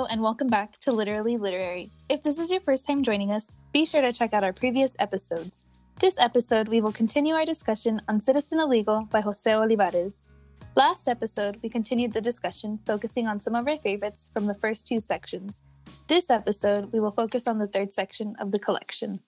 Hello, 0.00 0.08
and 0.10 0.22
welcome 0.22 0.48
back 0.48 0.78
to 0.78 0.92
Literally 0.92 1.36
Literary. 1.36 1.92
If 2.08 2.22
this 2.22 2.38
is 2.38 2.50
your 2.50 2.62
first 2.62 2.86
time 2.86 3.02
joining 3.02 3.30
us, 3.30 3.54
be 3.70 3.84
sure 3.84 4.00
to 4.00 4.10
check 4.10 4.32
out 4.32 4.42
our 4.42 4.52
previous 4.54 4.96
episodes. 4.98 5.62
This 5.98 6.16
episode, 6.18 6.68
we 6.68 6.80
will 6.80 6.90
continue 6.90 7.34
our 7.34 7.44
discussion 7.44 8.00
on 8.08 8.18
Citizen 8.18 8.60
Illegal 8.60 9.06
by 9.10 9.20
Jose 9.20 9.50
Olivarez. 9.50 10.24
Last 10.74 11.06
episode, 11.06 11.58
we 11.62 11.68
continued 11.68 12.14
the 12.14 12.20
discussion, 12.22 12.78
focusing 12.86 13.26
on 13.26 13.40
some 13.40 13.54
of 13.54 13.68
our 13.68 13.76
favorites 13.76 14.30
from 14.32 14.46
the 14.46 14.54
first 14.54 14.86
two 14.86 15.00
sections. 15.00 15.60
This 16.06 16.30
episode, 16.30 16.90
we 16.94 17.00
will 17.00 17.10
focus 17.12 17.46
on 17.46 17.58
the 17.58 17.66
third 17.66 17.92
section 17.92 18.36
of 18.40 18.52
the 18.52 18.58
collection. 18.58 19.20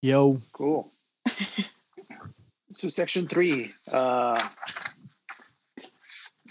Yo. 0.00 0.40
Cool. 0.54 0.90
so 2.72 2.88
section 2.88 3.28
three 3.28 3.72
uh, 3.92 4.48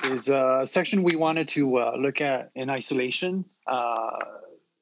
is 0.05 0.29
a 0.29 0.63
section 0.65 1.03
we 1.03 1.15
wanted 1.15 1.47
to 1.49 1.77
uh, 1.77 1.95
look 1.97 2.21
at 2.21 2.51
in 2.55 2.69
isolation 2.69 3.45
uh, 3.67 4.17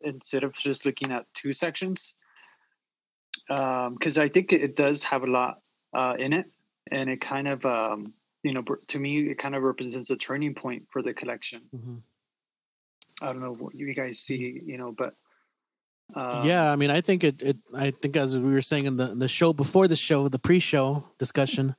instead 0.02 0.44
of 0.44 0.54
just 0.54 0.86
looking 0.86 1.12
at 1.12 1.26
two 1.34 1.54
sections 1.54 2.18
because 3.48 4.18
um, 4.18 4.24
I 4.24 4.28
think 4.28 4.52
it 4.52 4.76
does 4.76 5.04
have 5.04 5.24
a 5.24 5.28
lot 5.28 5.60
uh, 5.94 6.16
in 6.20 6.34
it, 6.34 6.48
and 6.92 7.10
it 7.10 7.22
kind 7.22 7.48
of 7.48 7.66
um, 7.66 8.14
you 8.44 8.54
know 8.54 8.64
to 8.64 9.00
me 9.00 9.30
it 9.30 9.38
kind 9.38 9.56
of 9.56 9.64
represents 9.64 10.10
a 10.10 10.18
turning 10.18 10.54
point 10.54 10.84
for 10.90 11.02
the 11.02 11.14
collection. 11.14 11.62
Mm-hmm. 11.76 11.96
I 13.22 13.34
don't 13.34 13.42
know 13.42 13.54
what 13.54 13.74
you 13.74 13.94
guys 13.94 14.20
see, 14.20 14.62
you 14.66 14.78
know, 14.78 14.92
but 14.92 15.16
uh, 16.14 16.44
yeah, 16.46 16.72
I 16.72 16.76
mean, 16.76 16.92
I 16.92 17.02
think 17.02 17.24
it, 17.24 17.42
it. 17.42 17.58
I 17.74 17.92
think 17.92 18.16
as 18.16 18.38
we 18.38 18.54
were 18.54 18.62
saying 18.62 18.86
in 18.86 18.98
the 18.98 19.12
in 19.12 19.20
the 19.20 19.28
show 19.28 19.54
before 19.54 19.88
the 19.88 19.96
show, 19.96 20.28
the 20.28 20.40
pre-show 20.40 21.06
discussion, 21.18 21.76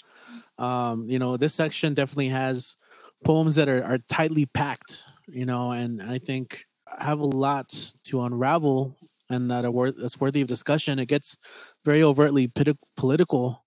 um, 0.59 1.09
you 1.09 1.19
know, 1.19 1.37
this 1.37 1.55
section 1.55 1.95
definitely 1.95 2.29
has 2.29 2.77
poems 3.25 3.57
that 3.57 3.69
are, 3.69 3.83
are 3.85 3.99
tightly 4.09 4.47
packed, 4.47 5.05
you 5.27 5.47
know, 5.47 5.73
and 5.73 6.03
I 6.03 6.19
think 6.19 6.65
have 6.99 7.21
a 7.21 7.27
lot 7.27 7.93
to 8.05 8.23
unravel 8.23 8.97
and 9.31 9.51
that 9.51 9.65
are 9.65 9.71
worth 9.71 9.97
that's 9.99 10.21
worthy 10.21 10.41
of 10.41 10.49
discussion. 10.49 10.99
It 10.99 11.07
gets 11.07 11.37
very 11.85 12.03
overtly 12.03 12.51
political, 12.97 13.65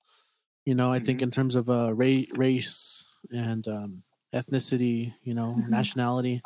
you 0.65 0.75
know. 0.75 0.91
I 0.91 0.97
mm-hmm. 0.97 1.05
think 1.05 1.21
in 1.21 1.31
terms 1.31 1.55
of 1.55 1.69
uh, 1.69 1.93
race, 1.93 2.29
race 2.35 3.07
and 3.31 3.67
um, 3.67 4.03
ethnicity, 4.33 5.13
you 5.23 5.33
know, 5.33 5.55
mm-hmm. 5.57 5.69
nationality. 5.69 6.41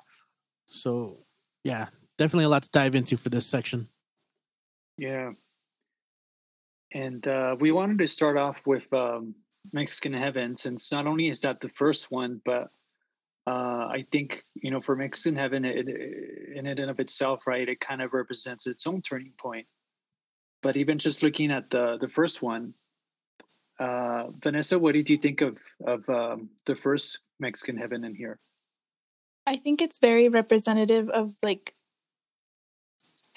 So, 0.68 1.26
yeah, 1.64 1.88
definitely 2.18 2.46
a 2.46 2.50
lot 2.50 2.64
to 2.64 2.70
dive 2.72 2.96
into 2.96 3.18
for 3.18 3.30
this 3.30 3.46
section. 3.46 3.88
Yeah, 4.98 5.32
and 6.94 7.26
uh, 7.28 7.56
we 7.60 7.72
wanted 7.72 8.00
to 8.00 8.08
start 8.08 8.38
off 8.38 8.66
with 8.66 8.92
um, 8.94 9.36
Mexican 9.74 10.14
Heaven, 10.14 10.56
since 10.56 10.92
not 10.92 11.08
only 11.08 11.30
is 11.30 11.42
that 11.42 11.60
the 11.60 11.70
first 11.70 12.12
one, 12.12 12.42
but 12.46 12.70
uh, 13.48 13.88
I 13.92 14.06
think 14.12 14.44
you 14.56 14.72
know 14.72 14.82
for 14.82 14.96
Mexican 14.96 15.38
Heaven, 15.38 15.66
it, 15.66 15.88
in 15.88 16.66
it 16.66 16.80
and 16.80 16.90
of 16.90 17.00
itself, 17.00 17.46
right, 17.46 17.68
it 17.68 17.80
kind 17.80 18.02
of 18.02 18.14
represents 18.14 18.66
its 18.66 18.88
own 18.88 19.02
turning 19.02 19.34
point. 19.38 19.68
But 20.64 20.78
even 20.78 20.98
just 20.98 21.22
looking 21.22 21.52
at 21.52 21.70
the 21.70 21.98
the 21.98 22.08
first 22.08 22.42
one, 22.42 22.74
uh, 23.80 24.30
Vanessa, 24.42 24.80
what 24.80 24.94
did 24.94 25.10
you 25.10 25.18
think 25.18 25.42
of 25.42 25.60
of 25.86 26.10
um, 26.10 26.50
the 26.66 26.76
first 26.76 27.20
Mexican 27.40 27.78
Heaven 27.78 28.04
in 28.04 28.16
here? 28.16 28.40
I 29.46 29.58
think 29.58 29.80
it's 29.82 30.00
very 30.00 30.28
representative 30.28 31.10
of 31.10 31.36
like 31.44 31.76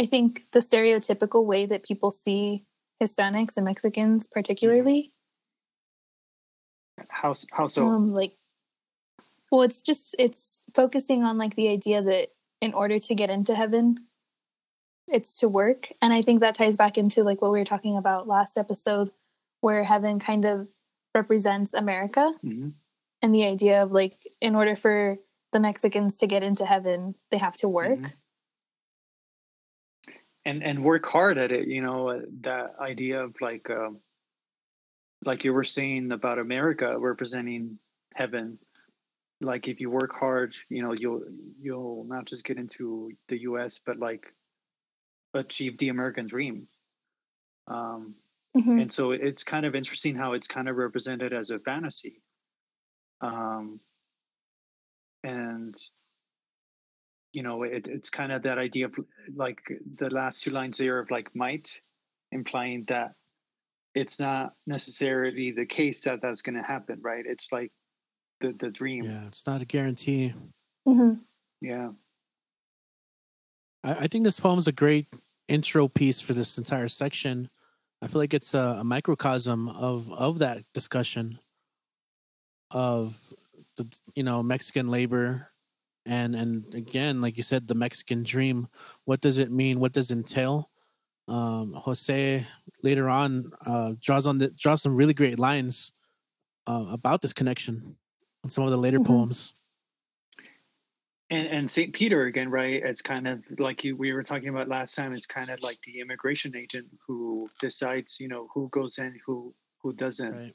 I 0.01 0.07
think 0.07 0.47
the 0.53 0.61
stereotypical 0.61 1.45
way 1.45 1.67
that 1.67 1.83
people 1.83 2.11
see 2.11 2.63
Hispanics 3.03 3.59
and 3.59 3.67
Mexicans 3.67 4.27
particularly. 4.27 5.13
How 7.11 7.35
how 7.53 7.67
so? 7.67 7.87
Um, 7.87 8.15
like 8.15 8.33
well, 9.51 9.63
it's 9.63 9.83
just 9.83 10.15
it's 10.19 10.67
focusing 10.75 11.25
on 11.25 11.39
like 11.39 11.55
the 11.55 11.69
idea 11.69 12.03
that 12.03 12.29
in 12.61 12.75
order 12.75 12.99
to 12.99 13.15
get 13.15 13.31
into 13.31 13.55
heaven, 13.55 14.07
it's 15.07 15.37
to 15.39 15.49
work, 15.49 15.91
and 16.03 16.13
I 16.13 16.23
think 16.23 16.41
that 16.41 16.55
ties 16.55 16.77
back 16.77 16.99
into 16.99 17.23
like 17.23 17.41
what 17.41 17.51
we 17.51 17.59
were 17.59 17.65
talking 17.65 17.97
about 17.97 18.29
last 18.29 18.59
episode, 18.59 19.11
where 19.61 19.85
heaven 19.85 20.19
kind 20.19 20.45
of 20.45 20.69
represents 21.15 21.73
America, 21.73 22.35
mm-hmm. 22.45 22.71
and 23.23 23.35
the 23.35 23.47
idea 23.47 23.83
of 23.83 23.93
like 23.93 24.29
in 24.41 24.55
order 24.55 24.77
for 24.77 25.19
the 25.53 25.61
Mexicans 25.61 26.17
to 26.19 26.27
get 26.27 26.43
into 26.43 26.67
heaven, 26.67 27.15
they 27.31 27.39
have 27.39 27.57
to 27.59 27.69
work. 27.69 27.99
Mm-hmm. 27.99 28.15
And 30.45 30.63
and 30.63 30.85
work 30.85 31.07
hard 31.07 31.39
at 31.39 31.53
it, 31.53 31.69
you 31.69 31.83
know, 31.83 32.23
that 32.41 32.75
idea 32.81 33.23
of 33.23 33.35
like 33.41 33.69
um, 33.71 33.99
like 35.25 35.45
you 35.45 35.53
were 35.53 35.65
saying 35.65 36.13
about 36.13 36.39
America 36.39 36.97
representing 36.99 37.79
heaven 38.15 38.59
like 39.41 39.69
if 39.69 39.81
you 39.81 39.91
work 39.91 40.13
hard 40.13 40.55
you 40.69 40.83
know 40.83 40.93
you'll 40.93 41.23
you'll 41.61 42.05
not 42.09 42.27
just 42.27 42.45
get 42.45 42.59
into 42.59 43.11
the 43.29 43.39
us 43.39 43.79
but 43.85 43.99
like 43.99 44.33
achieve 45.35 45.77
the 45.79 45.89
american 45.89 46.27
dream. 46.27 46.67
Um 47.69 48.15
mm-hmm. 48.57 48.79
and 48.81 48.93
so 48.93 49.13
it's 49.13 49.45
kind 49.45 49.67
of 49.67 49.75
interesting 49.75 50.17
how 50.17 50.33
it's 50.33 50.47
kind 50.47 50.69
of 50.69 50.77
represented 50.77 51.33
as 51.33 51.51
a 51.51 51.59
fantasy. 51.61 52.23
Um 53.21 53.81
and 55.23 55.77
you 57.33 57.43
know 57.43 57.63
it, 57.63 57.89
it's 57.89 58.11
kind 58.11 58.33
of 58.33 58.43
that 58.43 58.59
idea 58.59 58.87
of 58.87 58.95
like 59.35 59.61
the 59.97 60.11
last 60.11 60.43
two 60.43 60.51
lines 60.51 60.79
there 60.79 60.99
of 60.99 61.11
like 61.11 61.35
might 61.35 61.71
implying 62.33 62.85
that 62.89 63.13
it's 63.95 64.19
not 64.21 64.55
necessarily 64.67 65.51
the 65.51 65.67
case 65.67 66.03
that 66.03 66.21
that's 66.23 66.43
going 66.43 66.57
to 66.57 66.63
happen 66.63 66.99
right? 67.03 67.25
It's 67.27 67.53
like 67.53 67.73
the 68.41 68.53
the 68.53 68.71
dream. 68.71 69.05
Yeah, 69.05 69.27
it's 69.27 69.47
not 69.47 69.63
a 69.63 69.65
guarantee. 69.65 70.35
Mm-hmm. 70.87 71.15
Yeah, 71.61 71.91
I, 73.83 73.93
I, 73.93 74.07
think 74.07 74.25
this 74.25 74.41
poem 74.41 74.59
is 74.59 74.69
a 74.69 74.73
great 74.73 75.07
intro 75.49 75.89
piece 75.89 76.21
for 76.21 76.33
this 76.33 76.59
entire 76.59 76.89
section. 76.89 77.51
I 78.03 78.07
feel 78.07 78.21
like 78.21 78.35
it's 78.35 78.55
a, 78.55 78.79
a 78.81 78.85
microcosm 78.85 79.69
of 79.69 80.13
of 80.13 80.39
that 80.39 80.65
discussion 80.73 81.39
of 82.71 83.35
the 83.77 83.87
you 84.15 84.23
know 84.23 84.43
Mexican 84.43 84.89
labor 84.89 85.51
and 86.07 86.35
and 86.35 86.75
again 86.75 87.21
like 87.21 87.37
you 87.37 87.43
said 87.43 87.67
the 87.67 87.75
Mexican 87.75 88.23
dream. 88.23 88.69
What 89.05 89.21
does 89.21 89.39
it 89.39 89.51
mean? 89.51 89.81
What 89.81 89.93
does 89.93 90.11
it 90.11 90.15
entail? 90.15 90.71
Um, 91.27 91.75
Jose 91.75 92.47
later 92.83 93.09
on 93.11 93.53
uh, 93.67 93.95
draws 94.01 94.27
on 94.27 94.39
the, 94.39 94.49
draws 94.49 94.81
some 94.81 94.97
really 94.97 95.13
great 95.13 95.39
lines 95.39 95.93
uh, 96.67 96.87
about 96.91 97.21
this 97.21 97.35
connection 97.35 97.97
in 98.45 98.51
some 98.51 98.65
of 98.65 98.71
the 98.71 98.77
later 98.77 98.99
mm-hmm. 98.99 99.13
poems. 99.13 99.55
And 101.31 101.47
and 101.49 101.71
Saint 101.71 101.93
Peter 101.93 102.25
again, 102.25 102.51
right? 102.51 102.83
It's 102.83 103.03
kind 103.03 103.29
of 103.29 103.45
like 103.59 103.85
you, 103.85 103.97
we 103.97 104.13
were 104.13 104.23
talking 104.23 104.49
about 104.49 104.69
last 104.69 104.95
time. 104.95 105.13
It's 105.13 105.27
kind 105.27 105.51
of 105.51 105.63
like 105.63 105.79
the 105.83 106.01
immigration 106.01 106.57
agent 106.57 106.87
who 107.07 107.51
decides, 107.61 108.19
you 108.19 108.29
know, 108.29 108.49
who 108.55 108.69
goes 108.71 108.99
in, 108.99 109.21
who 109.27 109.55
who 109.83 109.93
doesn't. 109.93 110.33
Right. 110.33 110.55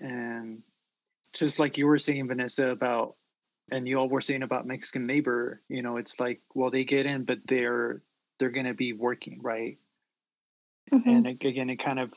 And 0.00 0.62
just 1.32 1.58
like 1.58 1.76
you 1.76 1.86
were 1.86 1.98
saying, 1.98 2.28
Vanessa, 2.28 2.68
about 2.68 3.16
and 3.72 3.88
you 3.88 3.98
all 3.98 4.08
were 4.08 4.20
saying 4.20 4.44
about 4.44 4.66
Mexican 4.66 5.08
labor, 5.08 5.60
you 5.68 5.82
know, 5.82 5.96
it's 5.96 6.20
like, 6.20 6.40
well, 6.54 6.70
they 6.70 6.84
get 6.84 7.06
in, 7.06 7.24
but 7.24 7.38
they're 7.46 8.02
they're 8.38 8.50
going 8.50 8.66
to 8.66 8.74
be 8.74 8.92
working, 8.92 9.40
right? 9.42 9.78
Mm-hmm. 10.92 11.08
And 11.08 11.26
again, 11.26 11.70
it 11.70 11.76
kind 11.76 11.98
of 11.98 12.12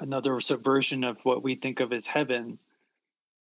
another 0.00 0.40
subversion 0.40 1.04
of 1.04 1.18
what 1.24 1.42
we 1.42 1.54
think 1.54 1.80
of 1.80 1.92
as 1.92 2.06
heaven 2.06 2.58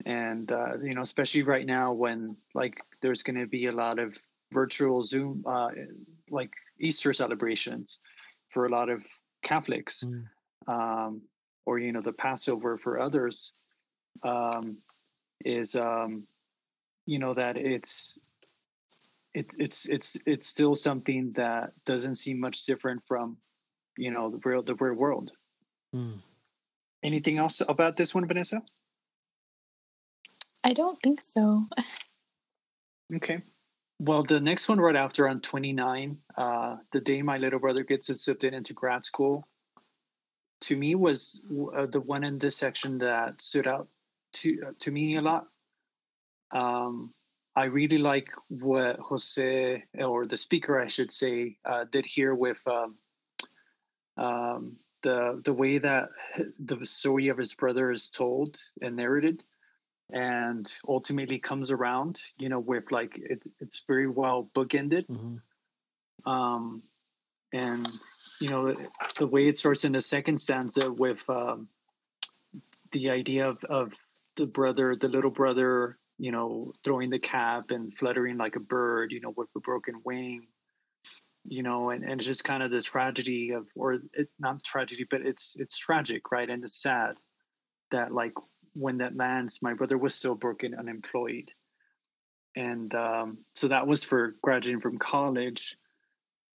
and 0.07 0.53
uh, 0.53 0.79
you 0.83 0.95
know 0.95 1.03
especially 1.03 1.43
right 1.43 1.67
now 1.67 1.93
when 1.93 2.37
like 2.55 2.81
there's 3.01 3.23
going 3.23 3.39
to 3.39 3.47
be 3.47 3.67
a 3.67 3.73
lot 3.73 3.99
of 3.99 4.17
virtual 4.53 5.03
zoom 5.03 5.45
uh, 5.47 5.71
like 6.31 6.51
easter 6.81 7.13
celebrations 7.13 8.01
for 8.49 8.67
a 8.67 8.69
lot 8.69 8.89
of 8.89 9.05
catholics 9.43 10.05
mm. 10.05 10.25
um, 10.73 11.21
or 11.67 11.79
you 11.79 11.93
know 11.93 12.01
the 12.01 12.13
passover 12.13 12.79
for 12.79 13.01
others 13.01 13.53
um, 14.23 14.77
is 15.45 15.75
um, 15.75 16.25
you 17.07 17.19
know 17.19 17.35
that 17.35 17.57
it's 17.57 18.19
it's 19.35 19.55
it's 19.59 19.87
it's 19.87 20.17
it's 20.27 20.47
still 20.47 20.75
something 20.75 21.33
that 21.33 21.73
doesn't 21.85 22.15
seem 22.15 22.41
much 22.41 22.65
different 22.65 23.05
from 23.05 23.37
you 23.97 24.11
know 24.11 24.31
the 24.31 24.39
real 24.45 24.63
the 24.63 24.75
real 24.75 24.95
world 24.95 25.33
mm. 25.95 26.19
anything 27.03 27.39
else 27.39 27.61
about 27.69 27.97
this 27.97 28.15
one 28.15 28.27
vanessa 28.27 28.63
I 30.65 30.73
don't 30.73 31.01
think 31.03 31.23
so. 31.23 31.67
okay. 33.17 33.43
Well, 34.01 34.23
the 34.23 34.41
next 34.41 34.69
one 34.69 34.81
right 34.81 34.97
after 34.97 35.29
on 35.29 35.41
29, 35.41 36.19
uh, 36.37 36.77
the 36.93 37.01
day 37.01 37.23
my 37.23 37.37
little 37.37 37.59
brother 37.59 37.83
gets 37.83 38.09
accepted 38.11 38.55
into 38.55 38.73
grad 38.73 39.05
school, 39.05 39.49
to 40.63 40.77
me 40.77 40.95
was 40.95 41.41
uh, 41.75 41.87
the 41.87 42.01
one 42.01 42.25
in 42.25 42.39
this 42.39 42.57
section 42.57 42.99
that 42.99 43.41
stood 43.41 43.67
out 43.67 43.89
to 44.35 44.63
uh, 44.67 44.73
to 44.81 44.91
me 44.91 45.17
a 45.17 45.23
lot. 45.23 45.47
Um, 46.51 47.13
I 47.57 47.65
really 47.65 47.99
like 47.99 48.29
what 48.49 48.99
Jose 48.99 49.83
or 49.99 50.27
the 50.27 50.37
speaker, 50.37 50.81
I 50.81 50.87
should 50.87 51.11
say, 51.11 51.57
uh, 51.65 51.85
did 51.91 52.07
here 52.07 52.35
with 52.35 52.63
um, 52.67 52.97
um, 54.17 54.77
the 55.03 55.41
the 55.45 55.53
way 55.53 55.79
that 55.79 56.09
the 56.59 56.87
story 56.87 57.29
of 57.29 57.39
his 57.39 57.55
brother 57.55 57.91
is 57.91 58.09
told 58.09 58.61
and 58.83 58.97
narrated 58.97 59.43
and 60.11 60.73
ultimately 60.87 61.39
comes 61.39 61.71
around 61.71 62.21
you 62.39 62.49
know 62.49 62.61
with 62.61 62.91
like 62.91 63.19
it, 63.19 63.43
it's 63.61 63.85
very 63.87 64.09
well 64.09 64.49
bookended 64.55 65.07
mm-hmm. 65.07 66.31
um 66.31 66.83
and 67.53 67.89
you 68.41 68.49
know 68.49 68.75
the 69.19 69.27
way 69.27 69.49
it 69.49 69.59
starts 69.59 69.85
in 69.85 69.93
the 69.93 70.03
second 70.03 70.39
stanza 70.39 70.91
with 70.93 71.29
um 71.29 71.69
the 72.93 73.11
idea 73.11 73.47
of 73.47 73.63
of 73.65 73.93
the 74.37 74.47
brother 74.47 74.97
the 74.97 75.09
little 75.09 75.31
brother 75.31 75.99
you 76.19 76.33
know 76.33 76.73
throwing 76.85 77.11
the 77.11 77.19
cap 77.19 77.71
and 77.71 77.93
fluttering 77.95 78.39
like 78.39 78.57
a 78.57 78.61
bird 78.61 79.13
you 79.13 79.21
know 79.21 79.35
with 79.37 79.49
a 79.57 79.61
broken 79.61 80.01
wing 80.05 80.47
you 81.45 81.63
know 81.63 81.91
and, 81.91 82.03
and 82.03 82.15
it's 82.15 82.27
just 82.27 82.45
kind 82.45 82.63
of 82.63 82.71
the 82.71 82.83
tragedy 82.83 83.53
of 83.53 83.69
or 83.77 83.95
it 84.15 84.29
not 84.39 84.63
tragedy 84.65 85.07
but 85.09 85.23
it's 85.23 85.57
it's 85.59 85.77
tragic 85.77 86.31
right 86.31 86.51
and 86.51 86.65
it's 86.65 86.83
sad 86.83 87.17
that 87.91 88.13
like 88.13 88.33
when 88.75 88.99
that 88.99 89.15
man's 89.15 89.63
my 89.63 89.75
brother 89.75 89.99
was 89.99 90.15
still 90.15 90.35
broken 90.35 90.75
unemployed. 90.75 91.51
And 92.57 92.95
um, 92.95 93.39
so 93.55 93.69
that 93.69 93.87
was 93.87 94.03
for 94.05 94.37
graduating 94.43 94.81
from 94.81 94.99
college. 94.99 95.77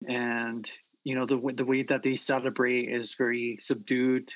And 0.08 0.68
you 1.04 1.14
know 1.14 1.26
the 1.26 1.40
the 1.54 1.64
way 1.64 1.82
that 1.84 2.02
they 2.02 2.16
celebrate 2.16 2.88
is 2.88 3.14
very 3.14 3.56
subdued 3.60 4.32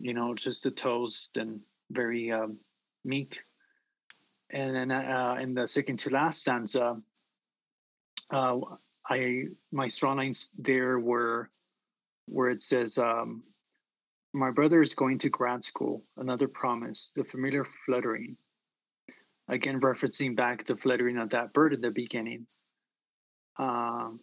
you 0.00 0.14
know 0.14 0.34
just 0.34 0.66
a 0.66 0.70
toast 0.70 1.36
and 1.36 1.60
very 1.90 2.30
um, 2.32 2.58
meek. 3.04 3.44
And 4.50 4.76
then 4.76 4.90
uh, 4.90 5.36
in 5.40 5.54
the 5.54 5.66
second 5.66 5.98
to 6.00 6.10
last 6.10 6.40
stanza 6.40 7.00
uh, 8.32 8.58
i 9.08 9.44
my 9.70 9.88
strong 9.88 10.16
lines 10.16 10.50
there 10.58 10.98
were 10.98 11.50
where 12.26 12.50
it 12.50 12.60
says 12.60 12.98
um, 12.98 13.42
my 14.32 14.50
brother 14.50 14.80
is 14.80 14.94
going 14.94 15.18
to 15.18 15.28
grad 15.28 15.62
school, 15.62 16.02
another 16.16 16.48
promise, 16.48 17.10
the 17.14 17.24
familiar 17.24 17.64
fluttering. 17.64 18.36
Again, 19.48 19.80
referencing 19.80 20.34
back 20.34 20.64
the 20.64 20.76
fluttering 20.76 21.18
of 21.18 21.30
that 21.30 21.52
bird 21.52 21.74
in 21.74 21.80
the 21.80 21.90
beginning. 21.90 22.46
Um, 23.58 24.20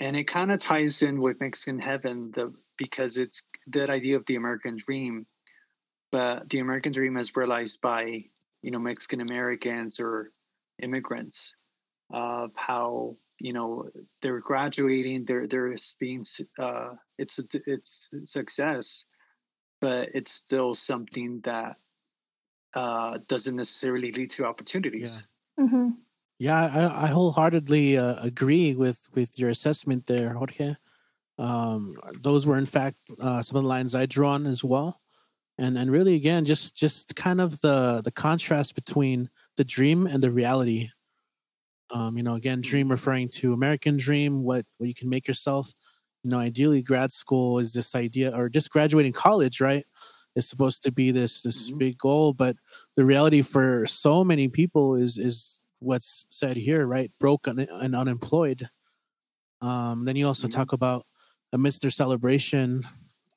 and 0.00 0.16
it 0.16 0.24
kind 0.24 0.50
of 0.50 0.58
ties 0.58 1.02
in 1.02 1.20
with 1.20 1.40
Mexican 1.40 1.78
Heaven 1.78 2.32
the, 2.34 2.52
because 2.76 3.16
it's 3.16 3.46
that 3.68 3.90
idea 3.90 4.16
of 4.16 4.26
the 4.26 4.34
American 4.34 4.76
dream, 4.76 5.26
but 6.10 6.48
the 6.48 6.58
American 6.58 6.90
dream 6.90 7.16
is 7.16 7.36
realized 7.36 7.80
by, 7.80 8.24
you 8.62 8.70
know, 8.70 8.80
Mexican 8.80 9.20
Americans 9.20 10.00
or 10.00 10.32
immigrants 10.82 11.54
of 12.10 12.50
how 12.56 13.14
you 13.40 13.52
know 13.52 13.88
they're 14.22 14.40
graduating 14.40 15.24
they're 15.24 15.46
they're 15.46 15.74
being 16.00 16.24
uh 16.58 16.90
it's 17.18 17.40
it's 17.66 18.10
success 18.24 19.06
but 19.80 20.08
it's 20.14 20.32
still 20.32 20.72
something 20.72 21.40
that 21.44 21.76
uh 22.74 23.18
doesn't 23.28 23.56
necessarily 23.56 24.10
lead 24.12 24.30
to 24.30 24.46
opportunities. 24.46 25.22
Yeah, 25.58 25.64
mm-hmm. 25.64 25.88
yeah 26.38 26.60
I, 26.64 27.04
I 27.04 27.06
wholeheartedly 27.08 27.98
uh, 27.98 28.16
agree 28.22 28.74
with 28.74 29.08
with 29.14 29.38
your 29.38 29.50
assessment 29.50 30.06
there 30.06 30.34
jorge. 30.34 30.76
Um 31.38 31.96
those 32.22 32.46
were 32.46 32.58
in 32.58 32.66
fact 32.66 32.96
uh 33.20 33.42
some 33.42 33.56
of 33.58 33.64
the 33.64 33.68
lines 33.68 33.94
i 33.94 34.06
drawn 34.06 34.46
as 34.46 34.62
well. 34.62 35.00
And 35.58 35.76
and 35.76 35.90
really 35.90 36.14
again 36.14 36.44
just 36.44 36.76
just 36.76 37.14
kind 37.16 37.40
of 37.40 37.60
the 37.60 38.00
the 38.02 38.12
contrast 38.12 38.74
between 38.74 39.28
the 39.56 39.64
dream 39.64 40.06
and 40.06 40.22
the 40.22 40.30
reality 40.30 40.90
um, 41.90 42.16
you 42.16 42.22
know, 42.22 42.34
again, 42.34 42.60
dream 42.60 42.88
referring 42.88 43.28
to 43.28 43.52
American 43.52 43.96
dream, 43.96 44.42
what 44.42 44.64
what 44.78 44.88
you 44.88 44.94
can 44.94 45.08
make 45.08 45.28
yourself. 45.28 45.72
You 46.22 46.30
know, 46.30 46.38
ideally, 46.38 46.82
grad 46.82 47.12
school 47.12 47.58
is 47.58 47.72
this 47.72 47.94
idea, 47.94 48.34
or 48.34 48.48
just 48.48 48.70
graduating 48.70 49.12
college, 49.12 49.60
right? 49.60 49.84
Is 50.34 50.48
supposed 50.48 50.82
to 50.84 50.92
be 50.92 51.10
this 51.10 51.42
this 51.42 51.68
mm-hmm. 51.68 51.78
big 51.78 51.98
goal, 51.98 52.32
but 52.32 52.56
the 52.96 53.04
reality 53.04 53.42
for 53.42 53.86
so 53.86 54.24
many 54.24 54.48
people 54.48 54.96
is 54.96 55.18
is 55.18 55.60
what's 55.80 56.26
said 56.30 56.56
here, 56.56 56.86
right? 56.86 57.12
Broke 57.20 57.46
and, 57.46 57.60
and 57.60 57.94
unemployed. 57.94 58.68
Um, 59.60 60.04
then 60.04 60.16
you 60.16 60.26
also 60.26 60.48
mm-hmm. 60.48 60.58
talk 60.58 60.72
about 60.72 61.06
amidst 61.52 61.82
their 61.82 61.90
celebration, 61.90 62.84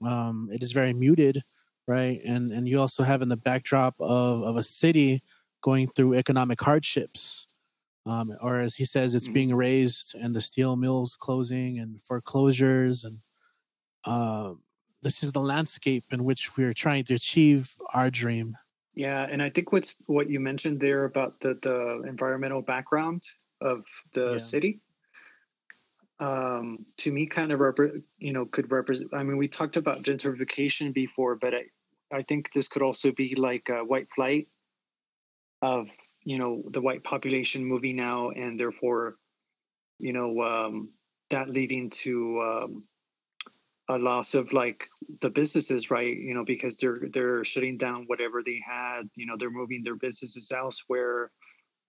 um, 0.03 0.49
it 0.51 0.63
is 0.63 0.71
very 0.71 0.93
muted, 0.93 1.43
right? 1.87 2.19
And 2.25 2.51
and 2.51 2.67
you 2.67 2.79
also 2.79 3.03
have 3.03 3.21
in 3.21 3.29
the 3.29 3.37
backdrop 3.37 3.95
of 3.99 4.41
of 4.43 4.55
a 4.55 4.63
city 4.63 5.21
going 5.61 5.89
through 5.89 6.13
economic 6.13 6.61
hardships 6.61 7.46
um, 8.07 8.35
or 8.41 8.59
as 8.59 8.75
he 8.75 8.85
says, 8.85 9.13
it's 9.13 9.25
mm-hmm. 9.25 9.33
being 9.33 9.55
raised 9.55 10.15
and 10.15 10.35
the 10.35 10.41
steel 10.41 10.75
mills 10.75 11.15
closing 11.15 11.79
and 11.79 12.01
foreclosures. 12.01 13.03
And 13.03 13.19
uh, 14.05 14.53
this 15.01 15.23
is 15.23 15.31
the 15.31 15.41
landscape 15.41 16.05
in 16.11 16.23
which 16.23 16.55
we're 16.57 16.73
trying 16.73 17.03
to 17.05 17.15
achieve 17.15 17.73
our 17.93 18.09
dream. 18.09 18.55
Yeah, 18.93 19.27
and 19.29 19.43
I 19.43 19.49
think 19.49 19.71
what's 19.71 19.95
what 20.07 20.27
you 20.27 20.39
mentioned 20.39 20.79
there 20.79 21.03
about 21.05 21.39
the 21.39 21.53
the 21.61 22.01
environmental 22.07 22.63
background 22.63 23.21
of 23.61 23.85
the 24.13 24.31
yeah. 24.31 24.37
city, 24.37 24.81
um, 26.19 26.83
to 26.97 27.11
me, 27.11 27.27
kind 27.27 27.51
of 27.51 27.59
rep- 27.59 28.01
you 28.17 28.33
know 28.33 28.45
could 28.45 28.71
represent. 28.71 29.11
I 29.13 29.21
mean, 29.21 29.37
we 29.37 29.47
talked 29.47 29.77
about 29.77 30.01
gentrification 30.01 30.93
before, 30.93 31.35
but 31.35 31.53
I 31.53 31.65
I 32.11 32.23
think 32.23 32.51
this 32.53 32.67
could 32.67 32.81
also 32.81 33.11
be 33.11 33.35
like 33.35 33.69
a 33.69 33.83
white 33.83 34.07
flight 34.15 34.47
of 35.61 35.89
you 36.27 36.37
know 36.37 36.61
the 36.71 36.81
white 36.81 37.05
population 37.05 37.63
moving 37.63 37.95
now 37.95 38.31
and 38.31 38.59
therefore 38.59 39.15
you 39.97 40.11
know 40.11 40.41
um, 40.41 40.89
that 41.29 41.49
leading 41.49 41.89
to 41.89 42.41
um, 42.41 42.83
a 43.87 43.97
loss 43.97 44.33
of 44.33 44.51
like 44.51 44.89
the 45.21 45.29
businesses 45.29 45.89
right? 45.89 46.17
You 46.17 46.33
know 46.33 46.43
because 46.43 46.77
they're 46.79 46.97
they're 47.13 47.45
shutting 47.45 47.77
down 47.77 48.03
whatever 48.07 48.43
they 48.43 48.61
had 48.65 49.03
you 49.15 49.25
know 49.25 49.35
they're 49.39 49.49
moving 49.49 49.83
their 49.83 49.95
businesses 49.95 50.51
elsewhere. 50.51 51.31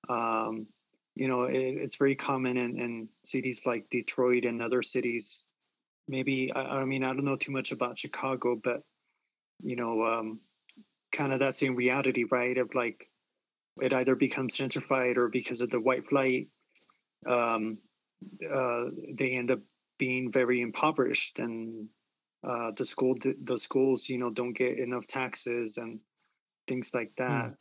Um, 0.08 0.68
you 1.16 1.26
know 1.26 1.42
it, 1.42 1.74
it's 1.82 1.96
very 1.96 2.14
common 2.14 2.56
in, 2.56 2.78
in 2.78 3.08
cities 3.24 3.66
like 3.66 3.90
detroit 3.90 4.44
and 4.44 4.62
other 4.62 4.82
cities. 4.82 5.46
Maybe 6.06 6.52
I, 6.52 6.60
I, 6.60 6.84
mean 6.84 7.02
i 7.02 7.08
don't 7.08 7.24
know 7.24 7.36
too 7.36 7.52
much 7.52 7.72
about 7.72 7.98
chicago 7.98 8.58
but 8.62 8.80
you 9.62 9.76
know 9.76 10.06
um, 10.06 10.40
kind 11.12 11.32
of 11.32 11.40
that 11.40 11.54
same 11.54 11.74
reality 11.74 12.24
right? 12.30 12.56
Of 12.56 12.74
like 12.74 13.10
it 13.80 13.92
either 13.92 14.14
becomes 14.14 14.56
gentrified 14.56 15.16
or 15.16 15.28
because 15.28 15.60
of 15.60 15.70
the 15.70 15.80
white 15.80 16.06
flight, 16.08 16.48
um, 17.26 17.78
uh, 18.50 18.86
they 19.12 19.32
end 19.32 19.50
up 19.50 19.60
being 19.98 20.30
very 20.30 20.60
impoverished, 20.60 21.38
and 21.38 21.88
uh, 22.46 22.70
the 22.76 22.84
school 22.84 23.14
the 23.42 23.58
schools 23.58 24.08
you 24.08 24.18
know 24.18 24.30
don't 24.30 24.52
get 24.52 24.78
enough 24.78 25.06
taxes 25.06 25.76
and 25.76 26.00
things 26.66 26.92
like 26.94 27.12
that. 27.16 27.46
Mm. 27.46 27.54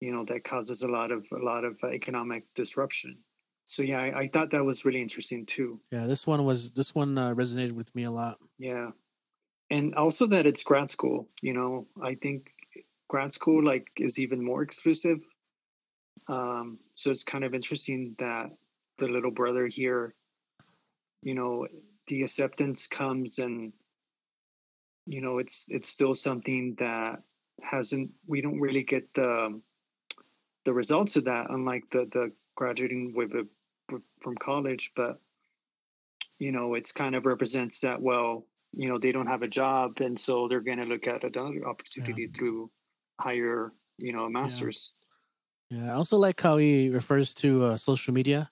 You 0.00 0.12
know 0.12 0.24
that 0.26 0.44
causes 0.44 0.82
a 0.82 0.88
lot 0.88 1.10
of 1.10 1.26
a 1.32 1.42
lot 1.42 1.64
of 1.64 1.78
economic 1.84 2.44
disruption. 2.54 3.18
So 3.64 3.82
yeah, 3.82 4.00
I, 4.00 4.18
I 4.20 4.28
thought 4.28 4.50
that 4.52 4.64
was 4.64 4.84
really 4.84 5.02
interesting 5.02 5.44
too. 5.44 5.80
Yeah, 5.90 6.06
this 6.06 6.26
one 6.26 6.44
was 6.44 6.70
this 6.70 6.94
one 6.94 7.18
uh, 7.18 7.34
resonated 7.34 7.72
with 7.72 7.94
me 7.94 8.04
a 8.04 8.10
lot. 8.10 8.38
Yeah, 8.58 8.90
and 9.70 9.94
also 9.94 10.26
that 10.28 10.46
it's 10.46 10.62
grad 10.62 10.88
school. 10.88 11.28
You 11.42 11.52
know, 11.52 11.86
I 12.02 12.14
think 12.14 12.50
grad 13.08 13.32
school 13.32 13.62
like 13.64 13.88
is 13.96 14.18
even 14.18 14.42
more 14.42 14.62
exclusive 14.62 15.20
um, 16.28 16.78
so 16.94 17.10
it's 17.10 17.24
kind 17.24 17.44
of 17.44 17.54
interesting 17.54 18.14
that 18.18 18.46
the 18.98 19.06
little 19.06 19.30
brother 19.30 19.66
here, 19.66 20.14
you 21.22 21.34
know, 21.34 21.66
the 22.08 22.22
acceptance 22.22 22.86
comes 22.86 23.38
and 23.38 23.72
you 25.06 25.20
know 25.20 25.38
it's 25.38 25.66
it's 25.70 25.88
still 25.88 26.14
something 26.14 26.74
that 26.78 27.20
hasn't 27.62 28.10
we 28.26 28.40
don't 28.40 28.60
really 28.60 28.82
get 28.82 29.12
the 29.14 29.60
the 30.64 30.72
results 30.72 31.16
of 31.16 31.24
that 31.24 31.46
unlike 31.50 31.84
the 31.90 32.08
the 32.12 32.30
graduating 32.56 33.14
with 33.14 33.32
a, 33.32 33.46
from 34.20 34.34
college 34.36 34.92
but 34.94 35.18
you 36.38 36.52
know 36.52 36.74
it's 36.74 36.92
kind 36.92 37.14
of 37.14 37.24
represents 37.24 37.80
that 37.80 38.00
well 38.00 38.46
you 38.72 38.88
know 38.88 38.98
they 38.98 39.12
don't 39.12 39.26
have 39.26 39.42
a 39.42 39.48
job 39.48 40.00
and 40.00 40.18
so 40.18 40.46
they're 40.46 40.60
going 40.60 40.78
to 40.78 40.84
look 40.84 41.06
at 41.06 41.24
another 41.24 41.66
opportunity 41.66 42.22
yeah. 42.22 42.28
through 42.36 42.70
higher 43.18 43.72
you 43.96 44.12
know 44.12 44.28
masters 44.28 44.92
yeah, 45.70 45.92
I 45.92 45.94
also 45.94 46.16
like 46.16 46.40
how 46.40 46.56
he 46.56 46.88
refers 46.88 47.34
to 47.34 47.64
uh, 47.64 47.76
social 47.76 48.14
media, 48.14 48.50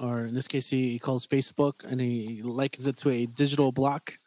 or 0.00 0.24
in 0.24 0.34
this 0.34 0.48
case, 0.48 0.68
he, 0.68 0.90
he 0.90 0.98
calls 0.98 1.26
Facebook, 1.26 1.84
and 1.84 2.00
he 2.00 2.40
likens 2.42 2.86
it 2.86 2.96
to 2.98 3.10
a 3.10 3.26
digital 3.26 3.72
block. 3.72 4.18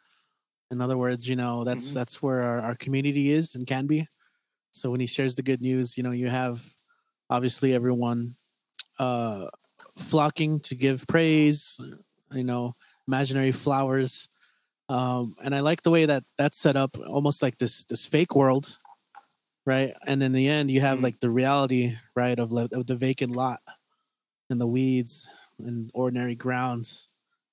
In 0.70 0.80
other 0.80 0.96
words, 0.96 1.28
you 1.28 1.36
know 1.36 1.64
that's 1.64 1.86
mm-hmm. 1.86 1.94
that's 1.94 2.22
where 2.22 2.42
our, 2.42 2.60
our 2.60 2.74
community 2.76 3.32
is 3.32 3.54
and 3.54 3.66
can 3.66 3.86
be. 3.86 4.06
So 4.70 4.90
when 4.90 5.00
he 5.00 5.06
shares 5.06 5.34
the 5.34 5.42
good 5.42 5.60
news, 5.60 5.96
you 5.96 6.02
know 6.02 6.12
you 6.12 6.28
have 6.28 6.64
obviously 7.28 7.74
everyone 7.74 8.36
uh, 8.98 9.48
flocking 9.96 10.60
to 10.60 10.74
give 10.74 11.06
praise. 11.08 11.80
You 12.32 12.44
know, 12.44 12.74
imaginary 13.06 13.52
flowers, 13.52 14.28
um, 14.88 15.36
and 15.44 15.54
I 15.54 15.60
like 15.60 15.82
the 15.82 15.90
way 15.90 16.06
that 16.06 16.24
that's 16.38 16.58
set 16.58 16.76
up, 16.76 16.96
almost 16.98 17.42
like 17.42 17.58
this 17.58 17.84
this 17.84 18.06
fake 18.06 18.36
world 18.36 18.78
right? 19.66 19.94
And 20.06 20.22
in 20.22 20.32
the 20.32 20.48
end, 20.48 20.70
you 20.70 20.80
have 20.80 20.96
mm-hmm. 20.96 21.04
like 21.04 21.20
the 21.20 21.30
reality, 21.30 21.96
right, 22.14 22.38
of, 22.38 22.52
of 22.52 22.86
the 22.86 22.96
vacant 22.96 23.36
lot 23.36 23.60
and 24.50 24.60
the 24.60 24.66
weeds 24.66 25.28
and 25.58 25.90
ordinary 25.94 26.34
grounds 26.34 27.08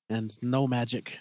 and 0.10 0.38
no 0.42 0.68
magic. 0.68 1.20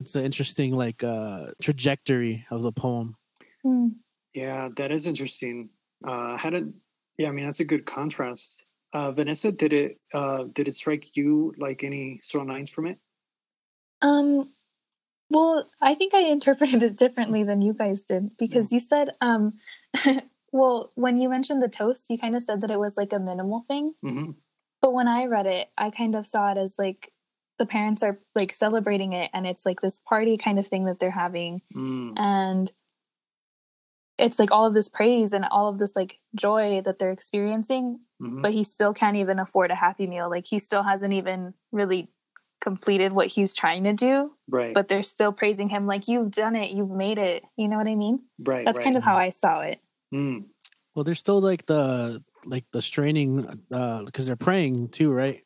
It's 0.00 0.14
an 0.14 0.24
interesting 0.24 0.74
like 0.74 1.04
uh 1.04 1.48
trajectory 1.60 2.46
of 2.50 2.62
the 2.62 2.72
poem. 2.72 3.16
Hmm. 3.62 3.88
Yeah, 4.32 4.68
that 4.76 4.90
is 4.92 5.06
interesting. 5.06 5.68
Uh, 6.06 6.36
had 6.36 6.54
it? 6.54 6.64
Yeah, 7.18 7.28
I 7.28 7.32
mean 7.32 7.44
that's 7.44 7.60
a 7.60 7.64
good 7.64 7.84
contrast. 7.84 8.64
Uh, 8.92 9.12
Vanessa, 9.12 9.52
did 9.52 9.72
it 9.72 10.00
uh, 10.14 10.44
did 10.52 10.68
it 10.68 10.74
strike 10.74 11.16
you 11.16 11.54
like 11.58 11.84
any 11.84 12.18
strong 12.22 12.48
lines 12.48 12.70
from 12.70 12.86
it? 12.86 12.98
Um, 14.02 14.48
well, 15.30 15.68
I 15.80 15.94
think 15.94 16.14
I 16.14 16.20
interpreted 16.36 16.82
it 16.82 16.96
differently 16.96 17.44
than 17.44 17.62
you 17.62 17.74
guys 17.74 18.02
did 18.02 18.36
because 18.38 18.72
you 18.72 18.80
said, 18.80 19.10
um, 19.20 19.54
well, 20.52 20.92
when 20.94 21.20
you 21.20 21.28
mentioned 21.28 21.62
the 21.62 21.68
toast, 21.68 22.10
you 22.10 22.18
kind 22.18 22.36
of 22.36 22.42
said 22.42 22.60
that 22.60 22.70
it 22.70 22.78
was 22.78 22.96
like 22.96 23.12
a 23.12 23.18
minimal 23.18 23.64
thing. 23.68 23.94
Mm-hmm. 24.04 24.32
But 24.82 24.94
when 24.94 25.08
I 25.08 25.26
read 25.26 25.46
it, 25.46 25.68
I 25.76 25.90
kind 25.90 26.14
of 26.14 26.26
saw 26.26 26.50
it 26.52 26.58
as 26.58 26.76
like 26.78 27.12
the 27.58 27.66
parents 27.66 28.02
are 28.02 28.18
like 28.34 28.54
celebrating 28.54 29.12
it 29.12 29.30
and 29.34 29.46
it's 29.46 29.66
like 29.66 29.82
this 29.82 30.00
party 30.00 30.38
kind 30.38 30.58
of 30.58 30.66
thing 30.66 30.86
that 30.86 30.98
they're 30.98 31.10
having. 31.10 31.60
Mm. 31.76 32.14
And 32.16 32.72
it's 34.16 34.38
like 34.38 34.50
all 34.50 34.66
of 34.66 34.74
this 34.74 34.88
praise 34.88 35.32
and 35.32 35.44
all 35.44 35.68
of 35.68 35.78
this 35.78 35.94
like 35.94 36.18
joy 36.34 36.80
that 36.84 36.98
they're 36.98 37.10
experiencing, 37.10 38.00
mm-hmm. 38.20 38.40
but 38.40 38.52
he 38.52 38.64
still 38.64 38.94
can't 38.94 39.16
even 39.16 39.38
afford 39.38 39.70
a 39.70 39.74
happy 39.74 40.06
meal. 40.06 40.30
Like 40.30 40.46
he 40.46 40.58
still 40.58 40.82
hasn't 40.82 41.12
even 41.12 41.54
really 41.72 42.08
completed 42.60 43.12
what 43.12 43.28
he's 43.28 43.54
trying 43.54 43.84
to 43.84 43.92
do. 43.92 44.32
Right. 44.48 44.74
But 44.74 44.88
they're 44.88 45.02
still 45.02 45.32
praising 45.32 45.68
him 45.68 45.86
like 45.86 46.08
you've 46.08 46.30
done 46.30 46.56
it, 46.56 46.70
you've 46.70 46.90
made 46.90 47.18
it. 47.18 47.44
You 47.56 47.68
know 47.68 47.78
what 47.78 47.88
I 47.88 47.94
mean? 47.94 48.20
Right. 48.38 48.64
That's 48.64 48.78
right. 48.78 48.84
kind 48.84 48.96
of 48.96 49.02
how 49.02 49.16
I 49.16 49.30
saw 49.30 49.60
it. 49.60 49.80
Mm. 50.14 50.44
Well, 50.94 51.04
there's 51.04 51.18
still 51.18 51.40
like 51.40 51.66
the 51.66 52.22
like 52.44 52.64
the 52.72 52.82
straining 52.82 53.46
uh 53.72 54.02
because 54.04 54.26
they're 54.26 54.36
praying 54.36 54.88
too, 54.88 55.12
right? 55.12 55.42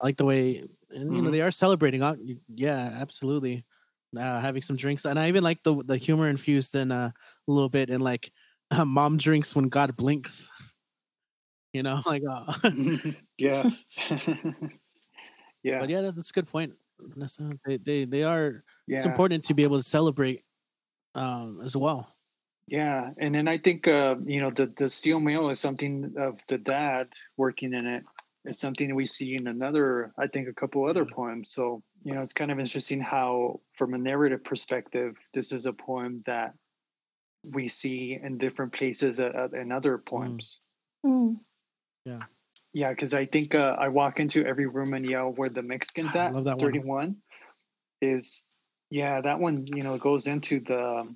I 0.00 0.04
like 0.06 0.16
the 0.16 0.24
way 0.24 0.64
and 0.92 1.04
mm-hmm. 1.04 1.14
you 1.14 1.22
know 1.22 1.26
mm-hmm. 1.26 1.32
they 1.32 1.42
are 1.42 1.50
celebrating. 1.50 2.02
Uh, 2.02 2.16
yeah, 2.54 2.96
absolutely. 3.00 3.64
Uh, 4.16 4.40
having 4.40 4.62
some 4.62 4.76
drinks, 4.76 5.04
and 5.04 5.18
I 5.18 5.28
even 5.28 5.44
like 5.44 5.62
the 5.62 5.82
the 5.84 5.96
humor 5.96 6.28
infused 6.28 6.74
in 6.74 6.90
uh, 6.90 7.10
a 7.48 7.50
little 7.50 7.68
bit, 7.68 7.90
and 7.90 8.02
like 8.02 8.32
uh, 8.70 8.84
mom 8.84 9.16
drinks 9.16 9.54
when 9.54 9.68
God 9.68 9.96
blinks. 9.96 10.50
You 11.72 11.84
know, 11.84 12.02
like 12.06 12.22
uh, 12.28 12.52
yeah. 13.38 13.70
Yeah, 15.62 15.78
but 15.78 15.88
yeah, 15.88 16.00
that's 16.02 16.30
a 16.30 16.32
good 16.32 16.48
point. 16.48 16.74
They 17.66 17.76
they 17.76 18.04
they 18.04 18.22
are. 18.22 18.64
Yeah. 18.86 18.96
It's 18.96 19.06
important 19.06 19.44
to 19.44 19.54
be 19.54 19.62
able 19.62 19.78
to 19.78 19.88
celebrate 19.88 20.44
um, 21.14 21.60
as 21.62 21.76
well. 21.76 22.14
Yeah, 22.66 23.10
and 23.18 23.34
then 23.34 23.48
I 23.48 23.58
think 23.58 23.88
uh, 23.88 24.16
you 24.24 24.40
know 24.40 24.50
the 24.50 24.72
the 24.76 24.88
steel 24.88 25.20
mail 25.20 25.50
is 25.50 25.58
something 25.58 26.14
of 26.16 26.40
the 26.46 26.58
dad 26.58 27.08
working 27.36 27.74
in 27.74 27.86
it 27.86 28.04
is 28.44 28.58
something 28.58 28.94
we 28.94 29.06
see 29.06 29.34
in 29.34 29.48
another, 29.48 30.12
I 30.18 30.26
think, 30.26 30.48
a 30.48 30.52
couple 30.52 30.88
other 30.88 31.04
mm-hmm. 31.04 31.14
poems. 31.14 31.50
So 31.50 31.82
you 32.04 32.14
know, 32.14 32.22
it's 32.22 32.32
kind 32.32 32.50
of 32.50 32.58
interesting 32.58 33.00
how, 33.00 33.60
from 33.74 33.94
a 33.94 33.98
narrative 33.98 34.42
perspective, 34.44 35.18
this 35.34 35.52
is 35.52 35.66
a 35.66 35.72
poem 35.72 36.18
that 36.26 36.54
we 37.42 37.68
see 37.68 38.18
in 38.22 38.38
different 38.38 38.72
places 38.72 39.18
uh, 39.18 39.32
uh 39.34 39.48
in 39.58 39.72
other 39.72 39.98
mm. 39.98 40.04
poems. 40.04 40.60
Mm. 41.04 41.36
Yeah. 42.04 42.20
Yeah, 42.72 42.90
because 42.90 43.14
I 43.14 43.26
think 43.26 43.54
uh, 43.54 43.76
I 43.78 43.88
walk 43.88 44.20
into 44.20 44.46
every 44.46 44.66
room 44.66 44.94
and 44.94 45.04
yell 45.04 45.32
where 45.32 45.48
the 45.48 45.62
Mexicans 45.62 46.14
at. 46.16 46.28
I 46.28 46.30
love 46.30 46.44
that 46.44 46.60
31 46.60 46.86
one. 46.86 47.16
is 48.00 48.52
yeah, 48.90 49.20
that 49.20 49.38
one, 49.38 49.66
you 49.66 49.82
know, 49.82 49.96
goes 49.98 50.26
into 50.26 50.60
the 50.60 51.10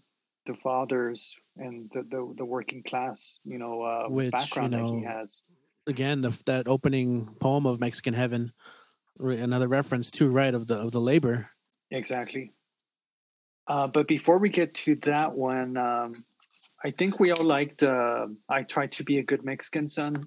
the 0.46 0.54
fathers 0.54 1.36
and 1.56 1.90
the 1.92 2.02
the, 2.02 2.34
the 2.36 2.44
working 2.44 2.82
class, 2.82 3.40
you 3.44 3.58
know, 3.58 3.82
uh, 3.82 4.08
Which, 4.08 4.30
background 4.30 4.72
you 4.72 4.78
know, 4.80 4.88
that 4.88 4.98
he 4.98 5.04
has. 5.04 5.42
Again, 5.86 6.22
the, 6.22 6.42
that 6.46 6.66
opening 6.66 7.34
poem 7.40 7.66
of 7.66 7.78
Mexican 7.78 8.14
Heaven, 8.14 8.52
another 9.18 9.68
reference 9.68 10.10
to 10.12 10.28
right 10.28 10.54
of 10.54 10.66
the 10.66 10.76
of 10.76 10.92
the 10.92 11.00
labor. 11.00 11.50
Exactly. 11.90 12.52
Uh, 13.66 13.86
but 13.86 14.06
before 14.06 14.38
we 14.38 14.50
get 14.50 14.74
to 14.74 14.94
that 14.96 15.32
one, 15.32 15.76
um, 15.76 16.12
I 16.84 16.90
think 16.90 17.18
we 17.18 17.32
all 17.32 17.44
liked. 17.44 17.82
Uh, 17.82 18.28
I 18.48 18.62
tried 18.62 18.92
to 18.92 19.04
be 19.04 19.18
a 19.18 19.22
good 19.22 19.44
Mexican 19.44 19.88
son 19.88 20.26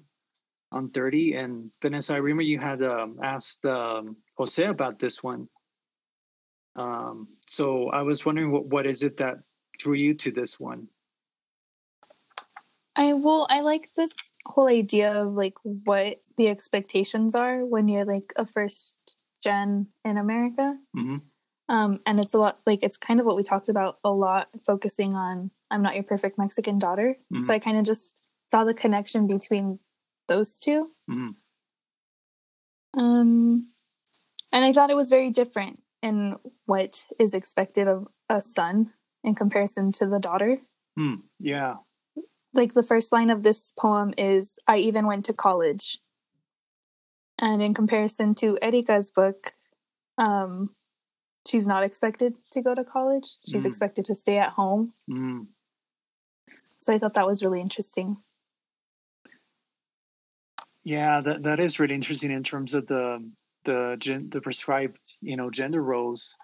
on 0.72 0.90
30. 0.90 1.34
And 1.34 1.72
Vanessa, 1.80 2.14
I 2.14 2.18
remember 2.18 2.42
you 2.42 2.58
had 2.58 2.82
um, 2.82 3.18
asked 3.22 3.64
um, 3.66 4.16
Jose 4.36 4.64
about 4.64 4.98
this 4.98 5.22
one. 5.22 5.48
Um, 6.76 7.28
so 7.48 7.88
I 7.88 8.02
was 8.02 8.24
wondering 8.24 8.52
what, 8.52 8.66
what 8.66 8.86
is 8.86 9.02
it 9.02 9.16
that 9.18 9.38
drew 9.78 9.94
you 9.94 10.14
to 10.14 10.30
this 10.30 10.60
one? 10.60 10.88
I 12.94 13.12
well, 13.12 13.46
I 13.48 13.60
like 13.60 13.90
this 13.96 14.32
whole 14.46 14.66
idea 14.66 15.12
of 15.12 15.34
like 15.34 15.54
what 15.62 16.20
the 16.36 16.48
expectations 16.48 17.36
are 17.36 17.64
when 17.64 17.86
you're 17.86 18.04
like 18.04 18.32
a 18.36 18.44
first 18.44 19.16
gen 19.42 19.86
in 20.04 20.18
America. 20.18 20.76
Mm-hmm. 20.96 21.18
Um, 21.68 22.00
and 22.06 22.18
it's 22.18 22.34
a 22.34 22.38
lot 22.38 22.58
like 22.66 22.82
it's 22.82 22.96
kind 22.96 23.20
of 23.20 23.26
what 23.26 23.36
we 23.36 23.44
talked 23.44 23.68
about 23.68 23.98
a 24.02 24.10
lot, 24.10 24.48
focusing 24.66 25.14
on 25.14 25.52
I'm 25.70 25.82
not 25.82 25.94
your 25.94 26.02
perfect 26.02 26.38
Mexican 26.38 26.78
daughter. 26.78 27.18
Mm-hmm. 27.32 27.42
So 27.42 27.52
I 27.52 27.60
kind 27.60 27.78
of 27.78 27.84
just 27.84 28.22
saw 28.50 28.64
the 28.64 28.74
connection 28.74 29.28
between 29.28 29.78
those 30.28 30.58
2 30.60 30.90
mm-hmm. 31.10 31.28
Um, 32.98 33.68
and 34.52 34.64
I 34.64 34.72
thought 34.72 34.90
it 34.90 34.96
was 34.96 35.08
very 35.08 35.30
different 35.30 35.82
in 36.02 36.36
what 36.66 37.04
is 37.18 37.34
expected 37.34 37.86
of 37.86 38.08
a 38.28 38.40
son 38.40 38.92
in 39.22 39.34
comparison 39.34 39.92
to 39.92 40.06
the 40.06 40.18
daughter. 40.18 40.58
Mm, 40.98 41.22
yeah. 41.38 41.76
Like 42.54 42.74
the 42.74 42.82
first 42.82 43.12
line 43.12 43.30
of 43.30 43.42
this 43.42 43.72
poem 43.78 44.14
is 44.16 44.58
I 44.66 44.78
even 44.78 45.06
went 45.06 45.24
to 45.26 45.32
college. 45.32 45.98
And 47.38 47.62
in 47.62 47.74
comparison 47.74 48.34
to 48.36 48.58
Erika's 48.60 49.10
book, 49.10 49.52
um, 50.16 50.70
she's 51.46 51.66
not 51.66 51.84
expected 51.84 52.34
to 52.52 52.62
go 52.62 52.74
to 52.74 52.84
college. 52.84 53.36
She's 53.48 53.62
mm. 53.62 53.66
expected 53.66 54.04
to 54.06 54.14
stay 54.14 54.38
at 54.38 54.52
home. 54.52 54.94
Mm. 55.08 55.46
So 56.80 56.92
I 56.92 56.98
thought 56.98 57.14
that 57.14 57.26
was 57.26 57.42
really 57.42 57.60
interesting. 57.60 58.16
Yeah, 60.88 61.20
that 61.20 61.42
that 61.42 61.60
is 61.60 61.78
really 61.78 61.94
interesting 61.94 62.30
in 62.30 62.42
terms 62.42 62.72
of 62.72 62.86
the 62.86 63.22
the 63.64 63.98
the 64.30 64.40
prescribed 64.40 64.96
you 65.20 65.36
know 65.36 65.50
gender 65.50 65.82
roles 65.82 66.34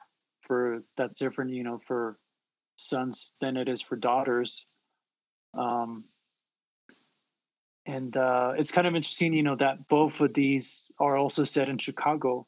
for 0.42 0.82
that's 0.98 1.18
different 1.18 1.52
you 1.52 1.62
know 1.62 1.78
for 1.78 2.18
sons 2.76 3.36
than 3.40 3.56
it 3.56 3.70
is 3.70 3.80
for 3.80 3.96
daughters. 3.96 4.66
Um, 5.54 6.04
and 7.86 8.14
uh, 8.18 8.52
it's 8.58 8.70
kind 8.70 8.86
of 8.86 8.94
interesting, 8.94 9.32
you 9.32 9.42
know, 9.42 9.56
that 9.56 9.88
both 9.88 10.20
of 10.20 10.34
these 10.34 10.92
are 10.98 11.16
also 11.16 11.44
set 11.44 11.70
in 11.70 11.78
Chicago. 11.78 12.46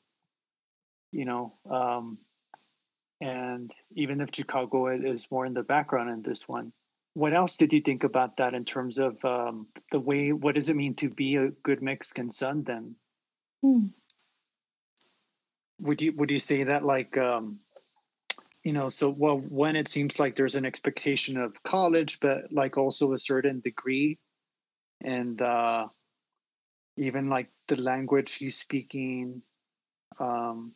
You 1.13 1.25
know, 1.25 1.55
um, 1.71 2.19
and 3.23 3.73
even 3.95 4.21
if 4.21 4.35
Chicago 4.35 4.89
is 4.89 5.31
more 5.31 5.47
in 5.47 5.55
the 5.55 5.63
background 5.63 6.11
in 6.11 6.21
this 6.21 6.47
one, 6.47 6.75
what 7.17 7.33
else 7.33 7.57
did 7.57 7.73
you 7.73 7.81
think 7.81 8.05
about 8.05 8.37
that 8.37 8.53
in 8.53 8.63
terms 8.63 8.99
of 8.99 9.25
um, 9.25 9.67
the 9.91 9.99
way 9.99 10.33
what 10.33 10.55
does 10.55 10.69
it 10.69 10.77
mean 10.77 10.95
to 10.95 11.09
be 11.09 11.37
a 11.37 11.49
good 11.63 11.81
mexican 11.81 12.31
son 12.31 12.63
then 12.63 12.95
hmm. 13.63 13.87
would 15.81 16.03
you 16.03 16.13
would 16.13 16.31
you 16.31 16.39
say 16.39 16.65
that 16.65 16.85
like 16.85 17.17
um, 17.17 17.59
you 18.65 18.75
know 18.75 18.91
so 18.91 19.09
well 19.09 19.39
when 19.39 19.77
it 19.77 19.89
seems 19.89 20.21
like 20.21 20.37
there's 20.37 20.57
an 20.57 20.67
expectation 20.67 21.39
of 21.39 21.63
college 21.63 22.21
but 22.21 22.53
like 22.53 22.77
also 22.77 23.15
a 23.15 23.19
certain 23.19 23.61
degree 23.61 24.19
and 25.03 25.41
uh 25.41 25.87
even 26.99 27.31
like 27.31 27.49
the 27.69 27.77
language 27.77 28.35
he's 28.35 28.59
speaking 28.59 29.41
um 30.21 30.73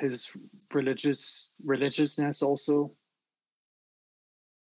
his 0.00 0.32
religious 0.74 1.54
religiousness 1.62 2.42
also 2.42 2.90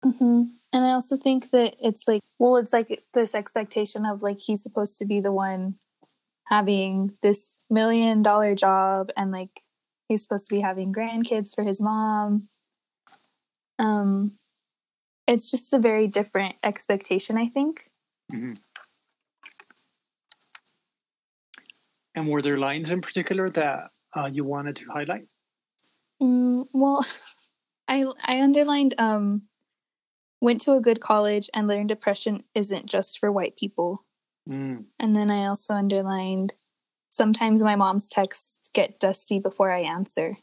Mm-hmm. 0.05 0.43
And 0.75 0.83
I 0.83 0.91
also 0.91 1.15
think 1.15 1.51
that 1.51 1.77
it's 1.81 2.05
like, 2.05 2.21
well, 2.37 2.57
it's 2.57 2.73
like 2.73 3.01
this 3.13 3.33
expectation 3.33 4.05
of 4.05 4.21
like 4.21 4.41
he's 4.41 4.61
supposed 4.61 4.97
to 4.97 5.05
be 5.05 5.21
the 5.21 5.31
one 5.31 5.75
having 6.47 7.13
this 7.21 7.59
million 7.69 8.21
dollar 8.21 8.55
job 8.55 9.09
and 9.15 9.31
like 9.31 9.61
he's 10.09 10.21
supposed 10.21 10.49
to 10.49 10.55
be 10.55 10.59
having 10.59 10.91
grandkids 10.91 11.55
for 11.55 11.63
his 11.63 11.81
mom. 11.81 12.49
Um, 13.79 14.33
it's 15.29 15.49
just 15.49 15.71
a 15.71 15.79
very 15.79 16.07
different 16.07 16.55
expectation, 16.61 17.37
I 17.37 17.47
think. 17.47 17.89
Mm-hmm. 18.33 18.55
And 22.15 22.27
were 22.27 22.41
there 22.41 22.57
lines 22.57 22.91
in 22.91 22.99
particular 22.99 23.49
that 23.51 23.91
uh, 24.13 24.25
you 24.25 24.43
wanted 24.43 24.75
to 24.75 24.91
highlight? 24.91 25.27
Mm, 26.21 26.67
well, 26.73 27.05
I 27.87 28.03
I 28.25 28.41
underlined 28.41 28.93
um, 28.97 29.43
went 30.45 30.61
to 30.61 30.73
a 30.73 30.79
good 30.79 31.01
college 31.01 31.49
and 31.55 31.67
learned 31.67 31.89
depression 31.89 32.43
isn't 32.53 32.85
just 32.85 33.17
for 33.19 33.31
white 33.31 33.57
people. 33.57 34.05
Mm. 34.47 34.85
And 34.99 35.15
then 35.15 35.31
I 35.31 35.47
also 35.47 35.73
underlined 35.73 36.53
sometimes 37.09 37.63
my 37.63 37.75
mom's 37.75 38.11
texts 38.11 38.69
get 38.71 38.99
dusty 38.99 39.39
before 39.39 39.71
I 39.71 39.79
answer. 39.79 40.37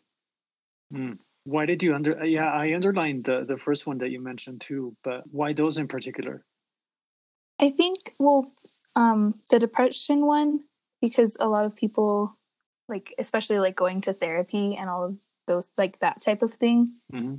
Mm. 0.92 1.18
Why 1.44 1.66
did 1.66 1.84
you 1.84 1.94
under? 1.94 2.24
Yeah, 2.24 2.50
I 2.50 2.74
underlined 2.74 3.24
the 3.24 3.44
the 3.44 3.56
first 3.56 3.86
one 3.86 3.98
that 3.98 4.10
you 4.10 4.20
mentioned 4.20 4.60
too, 4.60 4.96
but 5.02 5.22
why 5.30 5.52
those 5.52 5.78
in 5.78 5.88
particular? 5.88 6.44
I 7.60 7.70
think 7.70 8.14
well, 8.18 8.48
um, 8.96 9.40
the 9.50 9.58
depression 9.58 10.26
one 10.26 10.64
because 11.00 11.36
a 11.38 11.48
lot 11.48 11.64
of 11.64 11.76
people 11.76 12.36
like, 12.88 13.14
especially 13.18 13.58
like 13.58 13.76
going 13.76 14.00
to 14.02 14.12
therapy 14.12 14.76
and 14.76 14.90
all 14.90 15.04
of 15.04 15.16
those 15.46 15.70
like 15.78 15.98
that 16.00 16.20
type 16.20 16.42
of 16.42 16.54
thing. 16.54 16.94
Mm-hmm 17.12 17.38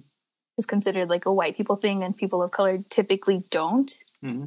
is 0.57 0.65
considered 0.65 1.09
like 1.09 1.25
a 1.25 1.33
white 1.33 1.57
people 1.57 1.75
thing 1.75 2.03
and 2.03 2.15
people 2.15 2.43
of 2.43 2.51
color 2.51 2.79
typically 2.89 3.43
don't. 3.49 3.91
Mm-hmm. 4.23 4.45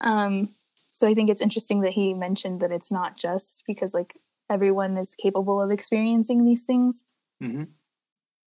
Um, 0.00 0.50
so 0.90 1.08
I 1.08 1.14
think 1.14 1.30
it's 1.30 1.42
interesting 1.42 1.80
that 1.80 1.92
he 1.92 2.14
mentioned 2.14 2.60
that 2.60 2.72
it's 2.72 2.92
not 2.92 3.16
just 3.16 3.64
because 3.66 3.94
like 3.94 4.16
everyone 4.48 4.96
is 4.96 5.14
capable 5.14 5.60
of 5.60 5.70
experiencing 5.70 6.44
these 6.44 6.64
things. 6.64 7.04
Mm-hmm. 7.42 7.64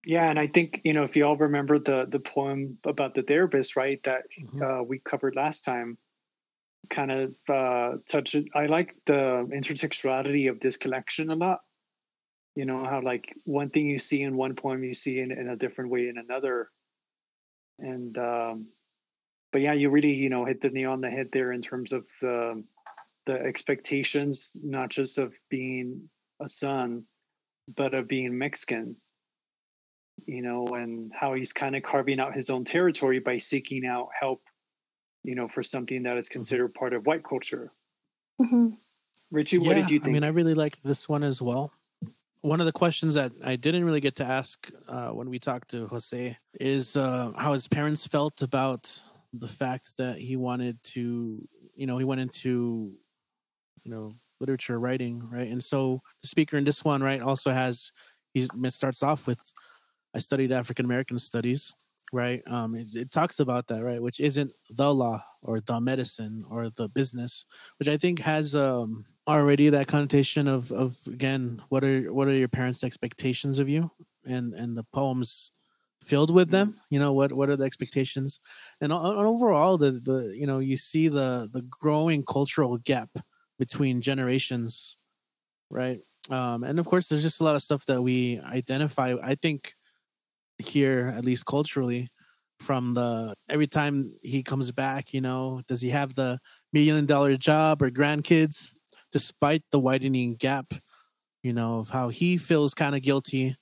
Yeah, 0.04 0.30
and 0.30 0.38
I 0.38 0.46
think 0.46 0.82
you 0.84 0.92
know 0.92 1.02
if 1.02 1.16
you 1.16 1.26
all 1.26 1.36
remember 1.36 1.80
the 1.80 2.06
the 2.08 2.20
poem 2.20 2.78
about 2.84 3.14
the 3.14 3.22
therapist, 3.22 3.74
right? 3.74 4.00
That 4.04 4.22
mm-hmm. 4.40 4.62
uh, 4.62 4.82
we 4.82 5.00
covered 5.00 5.34
last 5.34 5.62
time, 5.62 5.98
kind 6.88 7.10
of 7.10 7.36
uh, 7.48 7.96
touch. 8.08 8.36
I 8.54 8.66
like 8.66 8.94
the 9.06 9.48
intertextuality 9.52 10.48
of 10.48 10.60
this 10.60 10.76
collection 10.76 11.30
a 11.30 11.34
lot. 11.34 11.60
You 12.56 12.64
know 12.64 12.84
how 12.84 13.00
like 13.00 13.36
one 13.44 13.70
thing 13.70 13.86
you 13.86 13.98
see 13.98 14.22
in 14.22 14.36
one 14.36 14.54
poem, 14.54 14.82
you 14.82 14.94
see 14.94 15.20
in, 15.20 15.30
in 15.30 15.48
a 15.50 15.56
different 15.56 15.90
way 15.90 16.08
in 16.08 16.18
another, 16.18 16.70
and 17.78 18.16
um, 18.18 18.68
but 19.52 19.60
yeah, 19.60 19.74
you 19.74 19.90
really 19.90 20.14
you 20.14 20.30
know 20.30 20.44
hit 20.44 20.60
the 20.60 20.70
nail 20.70 20.92
on 20.92 21.00
the 21.00 21.10
head 21.10 21.28
there 21.32 21.52
in 21.52 21.60
terms 21.60 21.92
of 21.92 22.06
the 22.20 22.64
the 23.26 23.34
expectations, 23.34 24.56
not 24.62 24.88
just 24.88 25.18
of 25.18 25.34
being 25.50 26.08
a 26.40 26.48
son, 26.48 27.04
but 27.76 27.92
of 27.94 28.08
being 28.08 28.36
Mexican 28.36 28.96
you 30.24 30.42
know, 30.42 30.66
and 30.68 31.12
how 31.14 31.34
he's 31.34 31.52
kind 31.52 31.76
of 31.76 31.82
carving 31.82 32.20
out 32.20 32.34
his 32.34 32.48
own 32.48 32.64
territory 32.64 33.18
by 33.18 33.36
seeking 33.36 33.84
out 33.84 34.08
help, 34.18 34.42
you 35.22 35.34
know, 35.34 35.46
for 35.46 35.62
something 35.62 36.02
that 36.04 36.16
is 36.16 36.26
mm-hmm. 36.26 36.38
considered 36.38 36.74
part 36.74 36.94
of 36.94 37.06
white 37.06 37.24
culture. 37.24 37.72
Mm-hmm. 38.40 38.68
Richie, 39.30 39.58
what 39.58 39.76
yeah, 39.76 39.82
did 39.82 39.90
you 39.90 39.98
think? 39.98 40.10
I 40.10 40.12
mean, 40.12 40.24
I 40.24 40.28
really 40.28 40.54
liked 40.54 40.82
this 40.84 41.08
one 41.08 41.22
as 41.22 41.42
well. 41.42 41.72
One 42.46 42.60
of 42.60 42.66
the 42.66 42.72
questions 42.72 43.14
that 43.14 43.32
I 43.44 43.56
didn't 43.56 43.84
really 43.84 44.00
get 44.00 44.14
to 44.16 44.24
ask 44.24 44.70
uh, 44.86 45.08
when 45.08 45.30
we 45.30 45.40
talked 45.40 45.70
to 45.70 45.88
Jose 45.88 46.38
is 46.60 46.96
uh, 46.96 47.32
how 47.36 47.52
his 47.52 47.66
parents 47.66 48.06
felt 48.06 48.40
about 48.40 48.88
the 49.32 49.48
fact 49.48 49.96
that 49.98 50.18
he 50.18 50.36
wanted 50.36 50.80
to, 50.94 51.44
you 51.74 51.86
know, 51.88 51.98
he 51.98 52.04
went 52.04 52.20
into, 52.20 52.92
you 53.82 53.90
know, 53.90 54.12
literature 54.38 54.78
writing, 54.78 55.28
right? 55.28 55.48
And 55.48 55.62
so 55.62 56.02
the 56.22 56.28
speaker 56.28 56.56
in 56.56 56.62
this 56.62 56.84
one, 56.84 57.02
right, 57.02 57.20
also 57.20 57.50
has 57.50 57.90
he 58.32 58.46
starts 58.68 59.02
off 59.02 59.26
with 59.26 59.40
I 60.14 60.20
studied 60.20 60.52
African 60.52 60.84
American 60.84 61.18
studies, 61.18 61.74
right? 62.12 62.42
Um, 62.46 62.76
it, 62.76 62.94
it, 62.94 63.10
talks 63.10 63.40
about 63.40 63.66
that, 63.66 63.82
right? 63.82 64.00
Which 64.00 64.20
isn't 64.20 64.52
the 64.70 64.94
law 64.94 65.20
or 65.42 65.58
the 65.58 65.80
medicine 65.80 66.44
or 66.48 66.70
the 66.70 66.88
business, 66.88 67.44
which 67.80 67.88
I 67.88 67.96
think 67.96 68.20
has 68.20 68.54
um, 68.54 69.04
already 69.26 69.68
that 69.70 69.88
connotation 69.88 70.48
of 70.48 70.72
of 70.72 70.96
again, 71.06 71.62
what 71.68 71.84
are 71.84 72.12
what 72.12 72.28
are 72.28 72.34
your 72.34 72.48
parents' 72.48 72.84
expectations 72.84 73.58
of 73.58 73.68
you, 73.68 73.90
and 74.26 74.54
and 74.54 74.76
the 74.76 74.84
poems 74.92 75.52
filled 76.02 76.32
with 76.32 76.50
them. 76.50 76.80
You 76.90 76.98
know 76.98 77.12
what 77.12 77.32
what 77.32 77.48
are 77.50 77.56
the 77.56 77.64
expectations, 77.64 78.40
and, 78.80 78.92
and 78.92 79.26
overall, 79.26 79.78
the 79.78 79.92
the 79.92 80.34
you 80.36 80.46
know 80.46 80.58
you 80.58 80.76
see 80.76 81.08
the 81.08 81.48
the 81.52 81.62
growing 81.62 82.24
cultural 82.24 82.78
gap 82.78 83.10
between 83.58 84.00
generations, 84.02 84.98
right? 85.70 86.00
Um, 86.30 86.64
and 86.64 86.78
of 86.78 86.86
course, 86.86 87.08
there's 87.08 87.22
just 87.22 87.40
a 87.40 87.44
lot 87.44 87.56
of 87.56 87.62
stuff 87.62 87.86
that 87.86 88.02
we 88.02 88.40
identify. 88.40 89.14
I 89.22 89.36
think 89.36 89.72
here, 90.58 91.12
at 91.16 91.24
least 91.24 91.46
culturally, 91.46 92.10
from 92.60 92.94
the 92.94 93.34
every 93.48 93.66
time 93.66 94.14
he 94.22 94.42
comes 94.42 94.72
back, 94.72 95.12
you 95.12 95.20
know, 95.20 95.62
does 95.68 95.82
he 95.82 95.90
have 95.90 96.14
the 96.14 96.38
million 96.72 97.06
dollar 97.06 97.36
job 97.36 97.82
or 97.82 97.90
grandkids, 97.90 98.72
despite 99.12 99.62
the 99.70 99.78
widening 99.78 100.34
gap, 100.34 100.72
you 101.42 101.52
know, 101.52 101.78
of 101.78 101.88
how 101.90 102.08
he 102.08 102.36
feels 102.36 102.74
kind 102.74 102.94
of 102.94 103.02
guilty 103.02 103.56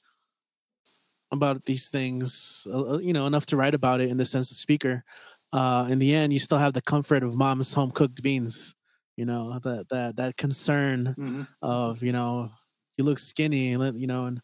about 1.31 1.65
these 1.65 1.89
things, 1.89 2.67
uh, 2.71 2.95
uh, 2.95 2.99
you 2.99 3.13
know, 3.13 3.27
enough 3.27 3.47
to 3.47 3.57
write 3.57 3.75
about 3.75 4.01
it 4.01 4.09
in 4.09 4.17
the 4.17 4.25
sense 4.25 4.51
of 4.51 4.57
speaker. 4.57 5.05
Uh, 5.53 5.87
in 5.91 5.99
the 5.99 6.15
end, 6.15 6.33
you 6.33 6.39
still 6.39 6.59
have 6.59 6.73
the 6.73 6.83
comfort 6.83 7.23
of 7.23 7.37
mom's 7.37 7.73
home 7.73 7.91
cooked 7.91 8.23
beans, 8.23 8.75
you 9.17 9.25
know, 9.25 9.59
that 9.61 9.89
that 9.89 10.17
that 10.17 10.37
concern 10.37 11.15
mm-hmm. 11.19 11.43
of 11.63 12.03
you 12.03 12.13
know, 12.13 12.51
you 12.97 13.05
look 13.05 13.19
skinny, 13.19 13.71
you 13.71 14.07
know, 14.07 14.27
and 14.27 14.41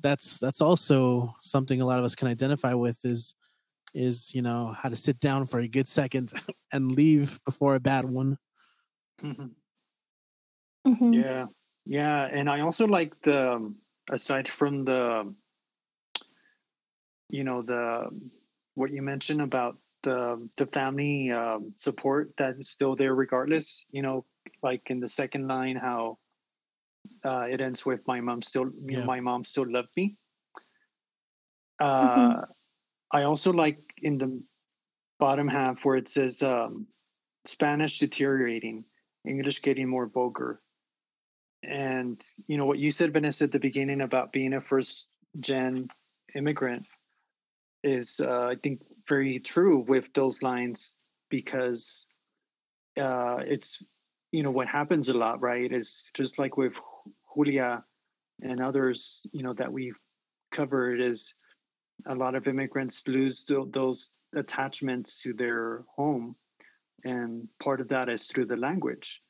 that's 0.00 0.38
that's 0.38 0.60
also 0.60 1.34
something 1.40 1.80
a 1.80 1.86
lot 1.86 1.98
of 1.98 2.04
us 2.04 2.14
can 2.14 2.28
identify 2.28 2.74
with 2.74 3.04
is 3.04 3.34
is 3.94 4.34
you 4.34 4.42
know 4.42 4.68
how 4.68 4.88
to 4.88 4.96
sit 4.96 5.18
down 5.18 5.44
for 5.44 5.60
a 5.60 5.68
good 5.68 5.88
second 5.88 6.32
and 6.72 6.92
leave 6.92 7.40
before 7.44 7.74
a 7.74 7.80
bad 7.80 8.04
one 8.04 8.38
mm-hmm. 9.22 9.46
Mm-hmm. 10.86 11.12
yeah 11.12 11.46
yeah 11.84 12.24
and 12.32 12.48
i 12.48 12.60
also 12.60 12.86
like 12.86 13.20
the 13.20 13.52
um, 13.52 13.76
aside 14.10 14.48
from 14.48 14.84
the 14.84 15.34
you 17.28 17.44
know 17.44 17.62
the 17.62 18.08
what 18.74 18.90
you 18.90 19.02
mentioned 19.02 19.42
about 19.42 19.76
the 20.02 20.48
the 20.56 20.66
family 20.66 21.30
um, 21.30 21.72
support 21.76 22.32
that 22.38 22.56
is 22.58 22.70
still 22.70 22.96
there 22.96 23.14
regardless 23.14 23.86
you 23.90 24.02
know 24.02 24.24
like 24.62 24.90
in 24.90 25.00
the 25.00 25.08
second 25.08 25.46
line 25.48 25.76
how 25.76 26.18
uh, 27.24 27.46
it 27.48 27.60
ends 27.60 27.84
with 27.84 28.00
my 28.06 28.20
mom 28.20 28.42
still 28.42 28.70
yeah. 28.88 29.04
my 29.04 29.20
mom 29.20 29.44
still 29.44 29.70
loved 29.70 29.88
me 29.96 30.16
uh, 31.80 32.18
mm-hmm. 32.18 32.40
i 33.12 33.22
also 33.22 33.52
like 33.52 33.80
in 34.02 34.18
the 34.18 34.42
bottom 35.18 35.48
half 35.48 35.84
where 35.84 35.96
it 35.96 36.08
says 36.08 36.42
um, 36.42 36.86
spanish 37.44 37.98
deteriorating 37.98 38.84
english 39.26 39.60
getting 39.60 39.88
more 39.88 40.06
vulgar 40.06 40.60
and 41.62 42.24
you 42.46 42.56
know 42.56 42.66
what 42.66 42.78
you 42.78 42.90
said 42.90 43.12
vanessa 43.12 43.44
at 43.44 43.52
the 43.52 43.58
beginning 43.58 44.00
about 44.00 44.32
being 44.32 44.54
a 44.54 44.60
first 44.60 45.08
gen 45.40 45.88
immigrant 46.34 46.86
is 47.84 48.20
uh, 48.24 48.46
i 48.46 48.54
think 48.62 48.80
very 49.08 49.38
true 49.38 49.84
with 49.88 50.12
those 50.14 50.42
lines 50.42 50.98
because 51.28 52.06
uh, 52.98 53.38
it's 53.46 53.82
you 54.32 54.42
know 54.42 54.50
what 54.50 54.68
happens 54.68 55.08
a 55.08 55.14
lot 55.14 55.40
right 55.40 55.72
is 55.72 56.10
just 56.14 56.38
like 56.38 56.56
with 56.56 56.80
Julia 57.34 57.84
and 58.42 58.60
others, 58.60 59.26
you 59.32 59.42
know, 59.42 59.52
that 59.54 59.72
we've 59.72 59.98
covered 60.50 61.00
is 61.00 61.34
a 62.06 62.14
lot 62.14 62.34
of 62.34 62.48
immigrants 62.48 63.06
lose 63.06 63.44
those 63.44 64.12
attachments 64.34 65.22
to 65.22 65.32
their 65.32 65.84
home. 65.94 66.34
And 67.04 67.48
part 67.58 67.80
of 67.80 67.88
that 67.88 68.08
is 68.08 68.26
through 68.26 68.46
the 68.46 68.56
language. 68.56 69.22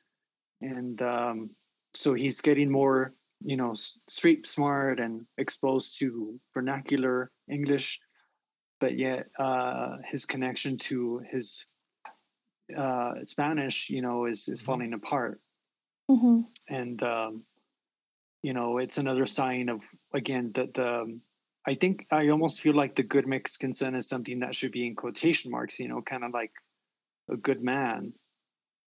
And 0.61 1.01
um, 1.01 1.49
so 1.93 2.13
he's 2.13 2.41
getting 2.41 2.69
more, 2.69 3.13
you 3.43 3.57
know, 3.57 3.73
street 3.73 4.47
smart 4.47 4.99
and 4.99 5.25
exposed 5.37 5.99
to 5.99 6.39
vernacular 6.53 7.31
English, 7.49 7.99
but 8.79 8.97
yet 8.97 9.27
uh, 9.39 9.97
his 10.05 10.25
connection 10.25 10.77
to 10.77 11.21
his 11.29 11.65
uh, 12.77 13.13
Spanish, 13.25 13.89
you 13.89 14.01
know, 14.01 14.25
is, 14.25 14.47
is 14.47 14.59
mm-hmm. 14.59 14.65
falling 14.65 14.93
apart. 14.93 15.41
Mm-hmm. 16.09 16.41
And 16.69 17.03
um, 17.03 17.43
you 18.41 18.53
know 18.53 18.77
it's 18.77 18.97
another 18.97 19.25
sign 19.25 19.69
of 19.69 19.81
again 20.13 20.51
that 20.55 20.73
the 20.73 21.19
i 21.67 21.75
think 21.75 22.05
i 22.11 22.27
almost 22.29 22.59
feel 22.59 22.75
like 22.75 22.95
the 22.95 23.03
good 23.03 23.27
mexican 23.27 23.73
son 23.73 23.95
is 23.95 24.07
something 24.07 24.39
that 24.39 24.55
should 24.55 24.71
be 24.71 24.85
in 24.85 24.95
quotation 24.95 25.51
marks 25.51 25.79
you 25.79 25.87
know 25.87 26.01
kind 26.01 26.23
of 26.23 26.31
like 26.33 26.51
a 27.29 27.37
good 27.37 27.63
man 27.63 28.13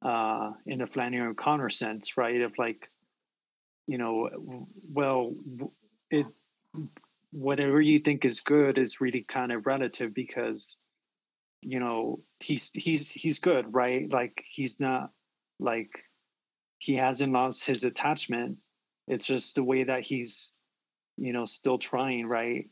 uh 0.04 0.52
in 0.66 0.82
a 0.82 0.88
flannery 0.88 1.30
o'connor 1.30 1.70
sense 1.70 2.18
right 2.18 2.42
of 2.42 2.54
like 2.58 2.89
you 3.88 3.98
know 3.98 4.30
well 4.91 5.34
it 6.10 6.26
whatever 7.34 7.82
you 7.82 7.98
think 8.00 8.26
is 8.26 8.39
good 8.39 8.78
is 8.78 9.02
really 9.02 9.24
kind 9.24 9.52
of 9.52 9.65
relative 9.65 10.13
because 10.13 10.78
you 11.62 11.80
know 11.80 12.19
he's 12.39 12.69
he's 12.74 13.12
he's 13.12 13.39
good 13.39 13.74
right? 13.74 14.12
Like 14.12 14.43
he's 14.48 14.80
not 14.80 15.12
like 15.60 15.89
he 16.78 16.96
hasn't 16.96 17.34
lost 17.34 17.65
his 17.65 17.84
attachment. 17.84 18.58
It's 19.08 19.26
just 19.26 19.56
the 19.56 19.63
way 19.63 19.84
that 19.84 20.02
he's 20.02 20.52
you 21.17 21.34
know 21.34 21.46
still 21.46 21.78
trying 21.78 22.28
right? 22.28 22.69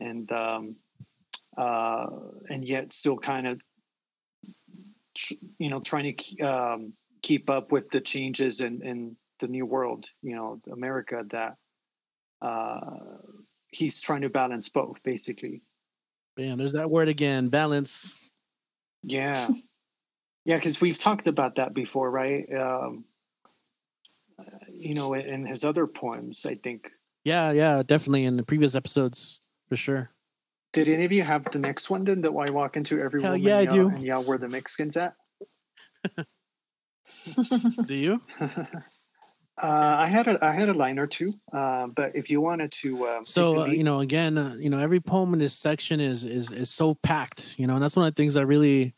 And 0.00 0.30
um 0.32 0.76
uh 1.56 2.06
and 2.48 2.64
yet 2.64 2.92
still 2.92 3.18
kind 3.18 3.46
of 3.46 3.60
you 5.58 5.70
know 5.70 5.80
trying 5.80 6.16
to 6.16 6.40
um 6.40 6.92
keep 7.22 7.50
up 7.50 7.70
with 7.70 7.90
the 7.90 8.00
changes 8.00 8.60
and 8.60 8.82
in 8.82 9.16
the 9.40 9.48
new 9.48 9.66
world 9.66 10.06
you 10.22 10.34
know 10.34 10.60
america 10.72 11.24
that 11.30 11.56
uh 12.42 12.80
he's 13.68 14.00
trying 14.00 14.22
to 14.22 14.30
balance 14.30 14.68
both 14.68 14.96
basically 15.02 15.62
man 16.36 16.58
there's 16.58 16.72
that 16.72 16.90
word 16.90 17.08
again 17.08 17.48
balance 17.48 18.18
yeah 19.02 19.48
yeah 20.44 20.56
because 20.56 20.80
we've 20.80 20.98
talked 20.98 21.26
about 21.26 21.56
that 21.56 21.74
before 21.74 22.10
right 22.10 22.52
um 22.54 23.04
you 24.72 24.94
know, 24.94 25.14
in 25.14 25.46
his 25.46 25.64
other 25.64 25.86
poems, 25.86 26.46
I 26.46 26.54
think. 26.54 26.90
Yeah, 27.24 27.52
yeah, 27.52 27.82
definitely 27.82 28.24
in 28.24 28.36
the 28.36 28.42
previous 28.42 28.74
episodes 28.74 29.40
for 29.68 29.76
sure. 29.76 30.10
Did 30.72 30.88
any 30.88 31.04
of 31.04 31.12
you 31.12 31.22
have 31.22 31.44
the 31.50 31.58
next 31.58 31.90
one 31.90 32.04
then 32.04 32.22
that 32.22 32.30
I 32.30 32.50
walk 32.50 32.76
into 32.76 33.00
every 33.00 33.22
Hell 33.22 33.32
woman 33.32 33.46
yeah, 33.46 33.58
I 33.58 33.66
do. 33.66 33.88
and 33.88 34.02
yell 34.02 34.22
where 34.22 34.38
the 34.38 34.48
Mexicans 34.48 34.96
at? 34.96 35.14
do 37.86 37.94
you? 37.94 38.22
Uh, 39.62 39.96
I 39.98 40.06
had 40.06 40.26
a 40.26 40.42
I 40.42 40.52
had 40.52 40.70
a 40.70 40.72
line 40.72 40.98
or 40.98 41.06
two, 41.06 41.34
uh, 41.52 41.88
but 41.88 42.12
if 42.14 42.30
you 42.30 42.40
wanted 42.40 42.70
to, 42.72 43.04
uh, 43.04 43.24
so 43.24 43.62
uh, 43.62 43.66
you 43.66 43.84
know, 43.84 44.00
again, 44.00 44.38
uh, 44.38 44.56
you 44.58 44.70
know, 44.70 44.78
every 44.78 45.00
poem 45.00 45.34
in 45.34 45.38
this 45.38 45.52
section 45.58 46.00
is 46.00 46.24
is 46.24 46.50
is 46.50 46.70
so 46.70 46.94
packed, 46.94 47.56
you 47.58 47.66
know, 47.66 47.74
and 47.74 47.82
that's 47.82 47.94
one 47.94 48.06
of 48.06 48.14
the 48.14 48.16
things 48.16 48.38
I 48.38 48.42
really 48.42 48.94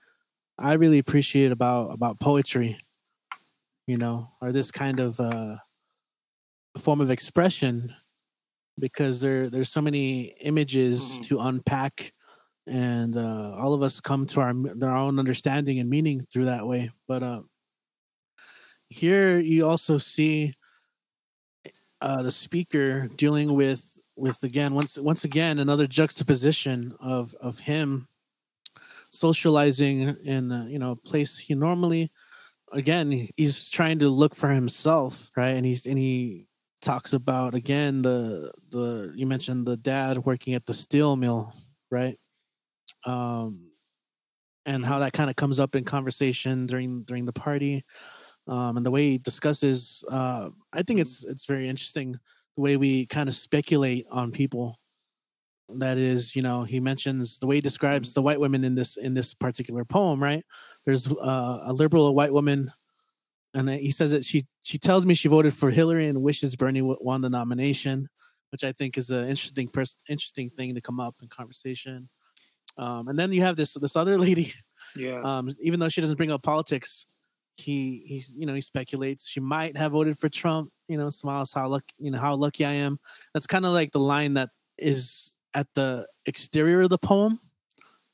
I 0.56 0.74
really 0.74 0.98
appreciate 0.98 1.50
about 1.50 1.92
about 1.92 2.20
poetry, 2.20 2.78
you 3.88 3.96
know, 3.96 4.30
or 4.40 4.52
this 4.52 4.70
kind 4.70 5.00
of 5.00 5.18
uh, 5.18 5.56
form 6.78 7.00
of 7.00 7.10
expression, 7.10 7.92
because 8.78 9.20
there 9.20 9.50
there's 9.50 9.70
so 9.70 9.80
many 9.80 10.34
images 10.42 11.02
mm-hmm. 11.02 11.22
to 11.22 11.40
unpack, 11.40 12.12
and 12.68 13.16
uh, 13.16 13.56
all 13.58 13.74
of 13.74 13.82
us 13.82 14.00
come 14.00 14.26
to 14.26 14.40
our 14.40 14.54
our 14.82 14.96
own 14.96 15.18
understanding 15.18 15.80
and 15.80 15.90
meaning 15.90 16.20
through 16.20 16.44
that 16.44 16.68
way. 16.68 16.92
But 17.08 17.24
uh, 17.24 17.42
here 18.92 19.38
you 19.38 19.66
also 19.66 19.98
see 19.98 20.54
uh, 22.00 22.22
the 22.22 22.32
speaker 22.32 23.08
dealing 23.16 23.54
with 23.54 23.98
with 24.16 24.42
again 24.42 24.74
once 24.74 24.98
once 24.98 25.24
again 25.24 25.58
another 25.58 25.86
juxtaposition 25.86 26.94
of 27.00 27.34
of 27.40 27.58
him 27.60 28.08
socializing 29.08 30.16
in 30.24 30.50
a, 30.50 30.66
you 30.68 30.78
know 30.78 30.92
a 30.92 30.96
place 30.96 31.38
he 31.38 31.54
normally 31.54 32.10
again 32.72 33.28
he's 33.36 33.70
trying 33.70 33.98
to 33.98 34.08
look 34.08 34.34
for 34.34 34.48
himself 34.48 35.30
right? 35.36 35.50
And 35.50 35.64
he's 35.64 35.86
and 35.86 35.98
he 35.98 36.46
talks 36.80 37.12
about 37.12 37.54
again 37.54 38.02
the 38.02 38.52
the 38.70 39.12
you 39.14 39.26
mentioned 39.26 39.66
the 39.66 39.76
dad 39.76 40.18
working 40.18 40.54
at 40.54 40.66
the 40.66 40.74
steel 40.74 41.16
mill 41.16 41.54
right? 41.90 42.18
Um 43.04 43.68
and 44.64 44.84
how 44.84 45.00
that 45.00 45.12
kind 45.12 45.28
of 45.30 45.36
comes 45.36 45.58
up 45.58 45.74
in 45.74 45.84
conversation 45.84 46.66
during 46.66 47.02
during 47.02 47.26
the 47.26 47.32
party 47.32 47.84
um 48.48 48.76
and 48.76 48.84
the 48.84 48.90
way 48.90 49.10
he 49.10 49.18
discusses 49.18 50.04
uh 50.10 50.48
i 50.72 50.82
think 50.82 51.00
it's 51.00 51.24
it's 51.24 51.46
very 51.46 51.68
interesting 51.68 52.18
the 52.56 52.62
way 52.62 52.76
we 52.76 53.06
kind 53.06 53.28
of 53.28 53.34
speculate 53.34 54.06
on 54.10 54.32
people. 54.32 54.78
That 55.68 55.96
is 55.96 56.36
you 56.36 56.42
know 56.42 56.64
he 56.64 56.80
mentions 56.80 57.38
the 57.38 57.46
way 57.46 57.54
he 57.54 57.60
describes 57.60 58.12
the 58.12 58.20
white 58.20 58.38
women 58.38 58.62
in 58.62 58.74
this 58.74 58.96
in 58.96 59.14
this 59.14 59.32
particular 59.32 59.84
poem 59.84 60.22
right? 60.22 60.44
There's 60.84 61.10
uh, 61.10 61.60
a 61.62 61.72
liberal 61.72 62.14
white 62.14 62.32
woman 62.32 62.70
and 63.54 63.70
he 63.70 63.90
says 63.90 64.10
that 64.10 64.24
she 64.24 64.46
she 64.62 64.76
tells 64.76 65.06
me 65.06 65.14
she 65.14 65.28
voted 65.28 65.54
for 65.54 65.70
hillary 65.70 66.08
and 66.08 66.22
wishes 66.22 66.56
bernie 66.56 66.82
won 66.82 67.20
the 67.20 67.30
nomination 67.30 68.08
which 68.50 68.64
i 68.64 68.72
think 68.72 68.98
is 68.98 69.10
an 69.10 69.28
interesting 69.28 69.68
pers- 69.68 69.96
interesting 70.08 70.50
thing 70.50 70.74
to 70.74 70.80
come 70.80 71.00
up 71.00 71.14
in 71.22 71.28
conversation. 71.28 72.08
Um, 72.78 73.08
and 73.08 73.18
then 73.18 73.32
you 73.32 73.42
have 73.42 73.56
this 73.56 73.72
this 73.74 73.96
other 73.96 74.18
lady 74.18 74.52
yeah. 74.94 75.20
um, 75.22 75.50
even 75.60 75.80
though 75.80 75.88
she 75.88 76.02
doesn't 76.02 76.16
bring 76.16 76.32
up 76.32 76.42
politics 76.42 77.06
he 77.56 78.02
he's 78.06 78.34
you 78.36 78.46
know 78.46 78.54
he 78.54 78.60
speculates 78.60 79.28
she 79.28 79.40
might 79.40 79.76
have 79.76 79.92
voted 79.92 80.18
for 80.18 80.28
trump 80.28 80.70
you 80.88 80.96
know 80.96 81.10
smiles 81.10 81.52
how 81.52 81.68
lucky 81.68 81.94
you 81.98 82.10
know 82.10 82.18
how 82.18 82.34
lucky 82.34 82.64
i 82.64 82.72
am 82.72 82.98
that's 83.34 83.46
kind 83.46 83.66
of 83.66 83.72
like 83.72 83.92
the 83.92 84.00
line 84.00 84.34
that 84.34 84.48
is 84.78 85.34
at 85.54 85.68
the 85.74 86.06
exterior 86.26 86.82
of 86.82 86.90
the 86.90 86.98
poem, 86.98 87.40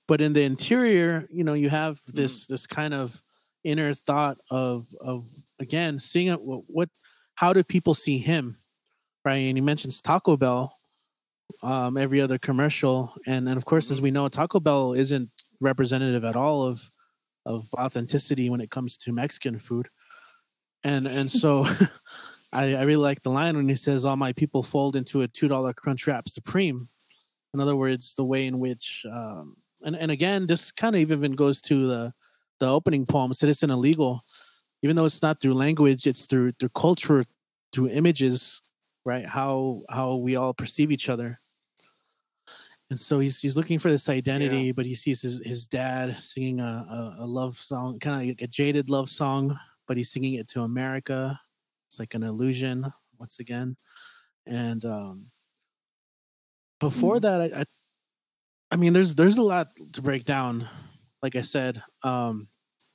but 0.07 0.20
in 0.20 0.33
the 0.33 0.42
interior, 0.42 1.27
you 1.31 1.44
know, 1.44 1.55
you 1.55 1.70
have 1.70 2.01
this 2.07 2.44
mm. 2.44 2.48
this 2.48 2.66
kind 2.66 2.94
of 2.94 3.22
inner 3.64 3.92
thought 3.92 4.38
of 4.51 4.87
of 5.01 5.27
again 5.59 5.98
seeing 5.98 6.29
it. 6.29 6.40
What, 6.40 6.62
what 6.66 6.88
how 7.35 7.53
do 7.53 7.62
people 7.62 7.94
see 7.94 8.18
him, 8.18 8.59
right? 9.24 9.37
And 9.37 9.57
he 9.57 9.61
mentions 9.61 10.03
Taco 10.03 10.37
Bell, 10.37 10.77
um, 11.62 11.96
every 11.96 12.20
other 12.20 12.38
commercial, 12.38 13.14
and 13.27 13.48
and 13.48 13.57
of 13.57 13.64
course, 13.64 13.90
as 13.90 14.01
we 14.01 14.11
know, 14.11 14.29
Taco 14.29 14.61
Bell 14.61 14.92
isn't 14.94 15.31
representative 15.61 16.24
at 16.24 16.37
all 16.37 16.62
of 16.62 16.90
of 17.48 17.68
authenticity 17.74 18.50
when 18.50 18.61
it 18.61 18.70
comes 18.70 18.96
to 18.98 19.12
Mexican 19.12 19.58
food, 19.58 19.88
and 20.84 21.06
and 21.06 21.30
so. 21.42 21.66
I, 22.50 22.76
I, 22.76 22.82
really 22.84 22.96
like 22.96 23.20
the 23.20 23.30
line 23.30 23.56
when 23.58 23.68
he 23.68 23.74
says, 23.74 24.06
"All 24.06 24.16
my 24.16 24.32
people 24.32 24.62
fold 24.62 24.96
into 24.96 25.20
a 25.20 25.28
two 25.28 25.48
dollar 25.48 25.74
Crunchwrap 25.74 26.30
Supreme," 26.30 26.88
In 27.54 27.61
other 27.61 27.76
words, 27.76 28.14
the 28.14 28.24
way 28.24 28.46
in 28.46 28.58
which, 28.58 29.04
um, 29.11 29.56
and 29.82 29.96
and 29.96 30.11
again, 30.11 30.46
this 30.46 30.70
kind 30.70 30.94
of 30.94 31.00
even 31.00 31.32
goes 31.32 31.61
to 31.62 31.88
the 31.88 32.12
the 32.61 32.68
opening 32.68 33.06
poem, 33.06 33.32
"Citizen 33.32 33.70
Illegal." 33.70 34.22
Even 34.82 34.94
though 34.94 35.06
it's 35.06 35.22
not 35.22 35.40
through 35.40 35.54
language, 35.54 36.06
it's 36.06 36.26
through 36.26 36.52
through 36.52 36.68
culture, 36.70 37.24
through 37.72 37.88
images, 37.88 38.61
right? 39.04 39.26
How 39.26 39.82
how 39.88 40.16
we 40.16 40.37
all 40.37 40.54
perceive 40.54 40.92
each 40.92 41.08
other. 41.08 41.40
And 42.90 42.98
so 42.98 43.20
he's 43.20 43.40
he's 43.40 43.57
looking 43.57 43.79
for 43.79 43.90
this 43.90 44.09
identity, 44.09 44.62
yeah. 44.64 44.72
but 44.72 44.87
he 44.87 44.94
sees 44.94 45.20
his, 45.20 45.42
his 45.44 45.66
dad 45.66 46.16
singing 46.18 46.61
a, 46.61 46.64
a, 46.64 47.16
a 47.24 47.27
love 47.27 47.57
song, 47.57 47.98
kind 47.98 48.22
of 48.22 48.29
like 48.29 48.42
a 48.42 48.46
jaded 48.46 48.88
love 48.88 49.11
song, 49.11 49.59
but 49.87 49.96
he's 49.96 50.11
singing 50.11 50.35
it 50.35 50.48
to 50.48 50.62
America. 50.62 51.38
It's 51.87 51.98
like 51.98 52.14
an 52.14 52.22
illusion 52.22 52.90
once 53.18 53.40
again, 53.40 53.77
and 54.46 54.83
um, 54.87 55.27
before 56.81 57.16
mm 57.16 57.22
that, 57.22 57.40
I, 57.40 57.61
I, 57.61 57.64
I 58.70 58.77
mean, 58.77 58.92
there's 58.92 59.14
there's 59.14 59.38
a 59.38 59.42
lot 59.42 59.68
to 59.92 60.03
break 60.03 60.24
down. 60.24 60.68
Like 61.22 61.37
I 61.37 61.42
said, 61.42 61.83
um, 62.05 62.48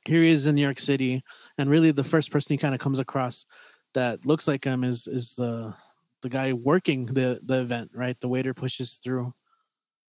here 0.06 0.22
he 0.22 0.32
is 0.32 0.48
in 0.48 0.56
New 0.56 0.62
York 0.62 0.80
City, 0.80 1.24
and 1.58 1.70
really 1.70 1.92
the 1.92 2.04
first 2.04 2.32
person 2.32 2.54
he 2.54 2.58
kind 2.58 2.74
of 2.74 2.80
comes 2.80 3.00
across 3.00 3.46
that 3.94 4.26
looks 4.26 4.48
like 4.48 4.64
him 4.64 4.84
is 4.84 5.08
is 5.08 5.36
the 5.36 5.76
the 6.22 6.30
guy 6.30 6.54
working 6.54 7.06
the 7.06 7.40
the 7.44 7.62
event, 7.62 7.92
right? 7.94 8.20
The 8.20 8.28
waiter 8.28 8.54
pushes 8.54 9.00
through, 9.04 9.34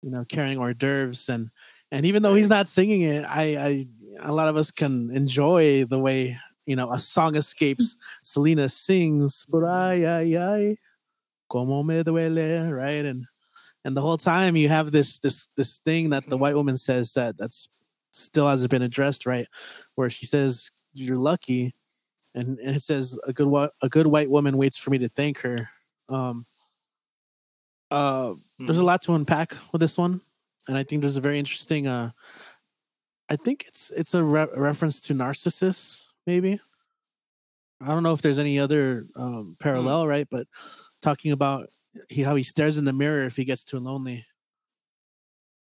you 0.02 0.12
know, 0.12 0.26
carrying 0.26 0.58
hors 0.58 0.74
d'oeuvres, 0.74 1.30
and 1.30 1.50
and 1.92 2.06
even 2.06 2.24
though 2.24 2.36
he's 2.36 2.50
not 2.50 2.68
singing 2.68 3.02
it, 3.02 3.26
I, 3.26 3.58
I 3.58 3.86
a 4.20 4.34
lot 4.34 4.48
of 4.48 4.58
us 4.58 4.72
can 4.72 5.12
enjoy 5.12 5.86
the 5.86 6.00
way 6.00 6.38
you 6.66 6.76
know 6.76 6.92
a 6.92 7.00
song 7.00 7.36
escapes. 7.36 7.96
Selena 8.24 8.70
sings, 8.70 9.46
but 9.50 9.64
ay 9.64 10.06
ay 10.06 10.38
ay, 10.38 10.78
como 11.50 11.84
me 11.84 12.04
duele, 12.04 12.72
right? 12.72 13.06
And 13.06 13.26
and 13.88 13.96
the 13.96 14.02
whole 14.02 14.18
time 14.18 14.58
you 14.58 14.68
have 14.68 14.92
this 14.92 15.20
this 15.20 15.48
this 15.56 15.80
thing 15.80 16.10
that 16.10 16.26
the 16.26 16.36
mm-hmm. 16.36 16.42
white 16.42 16.56
woman 16.56 16.78
says 16.78 17.14
that 17.14 17.38
that's 17.38 17.70
still 18.12 18.48
hasn't 18.48 18.72
been 18.72 18.82
addressed 18.82 19.26
right 19.26 19.48
where 19.96 20.10
she 20.10 20.26
says 20.26 20.72
you're 20.94 21.18
lucky 21.18 21.74
and, 22.34 22.60
and 22.60 22.76
it 22.76 22.82
says 22.82 23.18
a 23.26 23.32
good 23.32 23.70
a 23.82 23.90
good 23.90 24.08
white 24.08 24.30
woman 24.30 24.58
waits 24.58 24.78
for 24.78 24.90
me 24.90 24.98
to 24.98 25.08
thank 25.08 25.40
her 25.40 25.70
um 26.10 26.46
uh 27.92 28.34
mm-hmm. 28.60 28.66
there's 28.66 28.78
a 28.78 28.80
mm-hmm. 28.80 28.88
lot 28.88 29.02
to 29.02 29.14
unpack 29.14 29.56
with 29.72 29.82
this 29.82 29.98
one 29.98 30.22
and 30.68 30.78
i 30.78 30.84
think 30.84 31.02
there's 31.02 31.18
a 31.18 31.22
very 31.22 31.40
interesting 31.40 31.88
uh 31.88 32.10
i 33.30 33.36
think 33.36 33.66
it's 33.68 33.92
it's 33.92 34.14
a 34.14 34.24
re- 34.24 34.48
reference 34.56 35.02
to 35.02 35.14
narcissus 35.14 36.08
maybe 36.26 36.60
i 37.82 37.88
don't 37.88 38.04
know 38.04 38.14
if 38.14 38.22
there's 38.22 38.40
any 38.40 38.60
other 38.60 39.08
um 39.16 39.56
parallel 39.60 40.02
mm-hmm. 40.02 40.10
right 40.10 40.28
but 40.30 40.48
talking 41.02 41.32
about 41.32 41.70
he 42.10 42.24
how 42.24 42.36
he 42.36 42.44
stares 42.44 42.78
in 42.78 42.86
the 42.86 42.94
mirror 42.94 43.26
if 43.26 43.36
he 43.36 43.46
gets 43.46 43.64
too 43.64 43.80
lonely. 43.80 44.26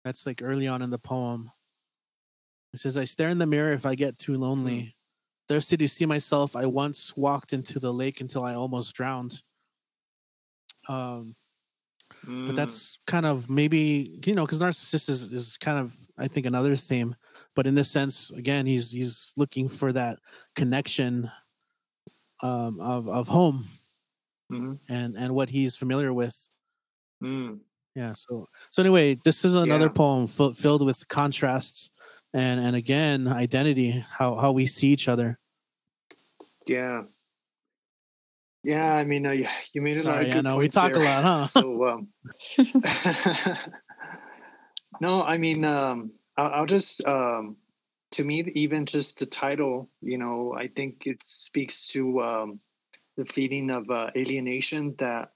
That's 0.03 0.25
like 0.25 0.41
early 0.43 0.67
on 0.67 0.81
in 0.81 0.89
the 0.89 0.97
poem. 0.97 1.51
It 2.73 2.79
says, 2.79 2.97
I 2.97 3.05
stare 3.05 3.29
in 3.29 3.37
the 3.37 3.45
mirror 3.45 3.73
if 3.73 3.85
I 3.85 3.95
get 3.95 4.17
too 4.17 4.37
lonely. 4.37 4.79
Mm. 4.79 4.93
Thirsty 5.47 5.77
to 5.77 5.87
see 5.87 6.05
myself, 6.05 6.55
I 6.55 6.65
once 6.65 7.15
walked 7.17 7.53
into 7.53 7.79
the 7.79 7.93
lake 7.93 8.21
until 8.21 8.43
I 8.43 8.55
almost 8.55 8.95
drowned. 8.95 9.41
Um, 10.87 11.35
mm. 12.25 12.45
But 12.45 12.55
that's 12.55 12.99
kind 13.07 13.25
of 13.25 13.49
maybe, 13.49 14.19
you 14.25 14.33
know, 14.33 14.45
because 14.45 14.59
narcissist 14.59 15.09
is, 15.09 15.33
is 15.33 15.57
kind 15.57 15.79
of, 15.79 15.95
I 16.17 16.27
think, 16.27 16.45
another 16.45 16.75
theme. 16.75 17.15
But 17.55 17.67
in 17.67 17.75
this 17.75 17.89
sense, 17.89 18.31
again, 18.31 18.65
he's 18.65 18.91
he's 18.91 19.33
looking 19.35 19.67
for 19.67 19.91
that 19.91 20.19
connection 20.55 21.29
um, 22.41 22.79
of 22.79 23.07
of 23.09 23.27
home 23.27 23.65
mm-hmm. 24.51 24.73
and 24.87 25.15
and 25.15 25.35
what 25.35 25.49
he's 25.49 25.75
familiar 25.75 26.13
with. 26.13 26.49
Mm. 27.21 27.59
Yeah. 27.95 28.13
So 28.13 28.47
so 28.69 28.81
anyway, 28.81 29.15
this 29.15 29.43
is 29.43 29.55
another 29.55 29.87
yeah. 29.87 29.91
poem 29.91 30.23
f- 30.23 30.55
filled 30.55 30.85
with 30.85 31.07
contrasts 31.07 31.91
and 32.33 32.59
and 32.59 32.75
again 32.75 33.27
identity, 33.27 34.05
how 34.09 34.35
how 34.35 34.51
we 34.51 34.65
see 34.65 34.87
each 34.87 35.07
other. 35.07 35.39
Yeah. 36.67 37.03
Yeah, 38.63 38.95
I 38.95 39.03
mean, 39.03 39.25
uh, 39.25 39.31
you 39.73 39.81
made 39.81 39.97
a 39.97 40.01
Sorry, 40.01 40.15
lot 40.15 40.25
of 40.25 40.31
good 40.33 40.45
I 40.45 40.49
know 40.49 40.57
we 40.57 40.67
talk 40.67 40.93
there. 40.93 41.01
a 41.01 41.05
lot, 41.05 41.23
huh? 41.23 41.43
So, 41.43 41.87
um, 41.87 42.07
no, 45.01 45.23
I 45.23 45.37
mean, 45.37 45.65
um, 45.65 46.11
I'll, 46.37 46.51
I'll 46.51 46.65
just, 46.65 47.05
um, 47.07 47.57
to 48.11 48.23
me, 48.23 48.43
even 48.53 48.85
just 48.85 49.19
the 49.19 49.25
title, 49.25 49.89
you 50.01 50.17
know, 50.17 50.53
I 50.55 50.67
think 50.67 51.07
it 51.07 51.23
speaks 51.23 51.87
to 51.87 52.21
um, 52.21 52.59
the 53.17 53.25
feeling 53.25 53.71
of 53.71 53.89
uh, 53.89 54.11
alienation 54.15 54.95
that 54.99 55.31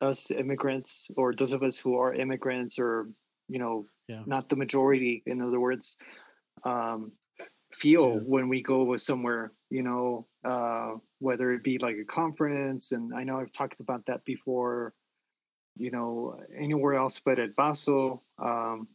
us 0.00 0.30
immigrants 0.30 1.10
or 1.16 1.32
those 1.32 1.52
of 1.52 1.62
us 1.62 1.78
who 1.78 1.96
are 1.96 2.14
immigrants 2.14 2.78
or 2.78 3.08
you 3.48 3.58
know 3.58 3.86
yeah. 4.08 4.22
not 4.26 4.48
the 4.48 4.56
majority 4.56 5.22
in 5.26 5.40
other 5.40 5.60
words 5.60 5.96
um, 6.64 7.12
feel 7.72 8.14
yeah. 8.14 8.20
when 8.26 8.48
we 8.48 8.62
go 8.62 8.96
somewhere 8.96 9.52
you 9.74 9.82
know 9.82 10.26
uh, 10.44 10.92
whether 11.18 11.52
it 11.52 11.62
be 11.64 11.78
like 11.78 11.96
a 11.96 12.04
conference 12.04 12.92
and 12.92 13.12
i 13.14 13.22
know 13.24 13.38
i've 13.40 13.52
talked 13.60 13.80
about 13.80 14.06
that 14.06 14.24
before 14.24 14.94
you 15.76 15.90
know 15.90 16.38
anywhere 16.56 16.94
else 16.94 17.18
but 17.18 17.38
at 17.38 17.56
Basel. 17.56 18.22
um, 18.38 18.86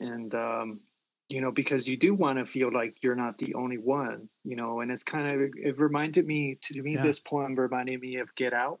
and 0.00 0.34
um, 0.34 0.80
you 1.28 1.42
know, 1.42 1.52
because 1.52 1.86
you 1.86 1.96
do 1.96 2.14
want 2.14 2.38
to 2.38 2.44
feel 2.44 2.72
like 2.72 3.02
you're 3.02 3.14
not 3.14 3.36
the 3.36 3.54
only 3.54 3.76
one, 3.76 4.28
you 4.44 4.56
know, 4.56 4.80
and 4.80 4.90
it's 4.90 5.02
kind 5.02 5.28
of, 5.28 5.50
it 5.56 5.78
reminded 5.78 6.26
me, 6.26 6.58
to 6.62 6.82
me, 6.82 6.94
yeah. 6.94 7.02
this 7.02 7.20
poem 7.20 7.54
reminded 7.54 8.00
me 8.00 8.16
of 8.16 8.34
Get 8.34 8.54
Out. 8.54 8.80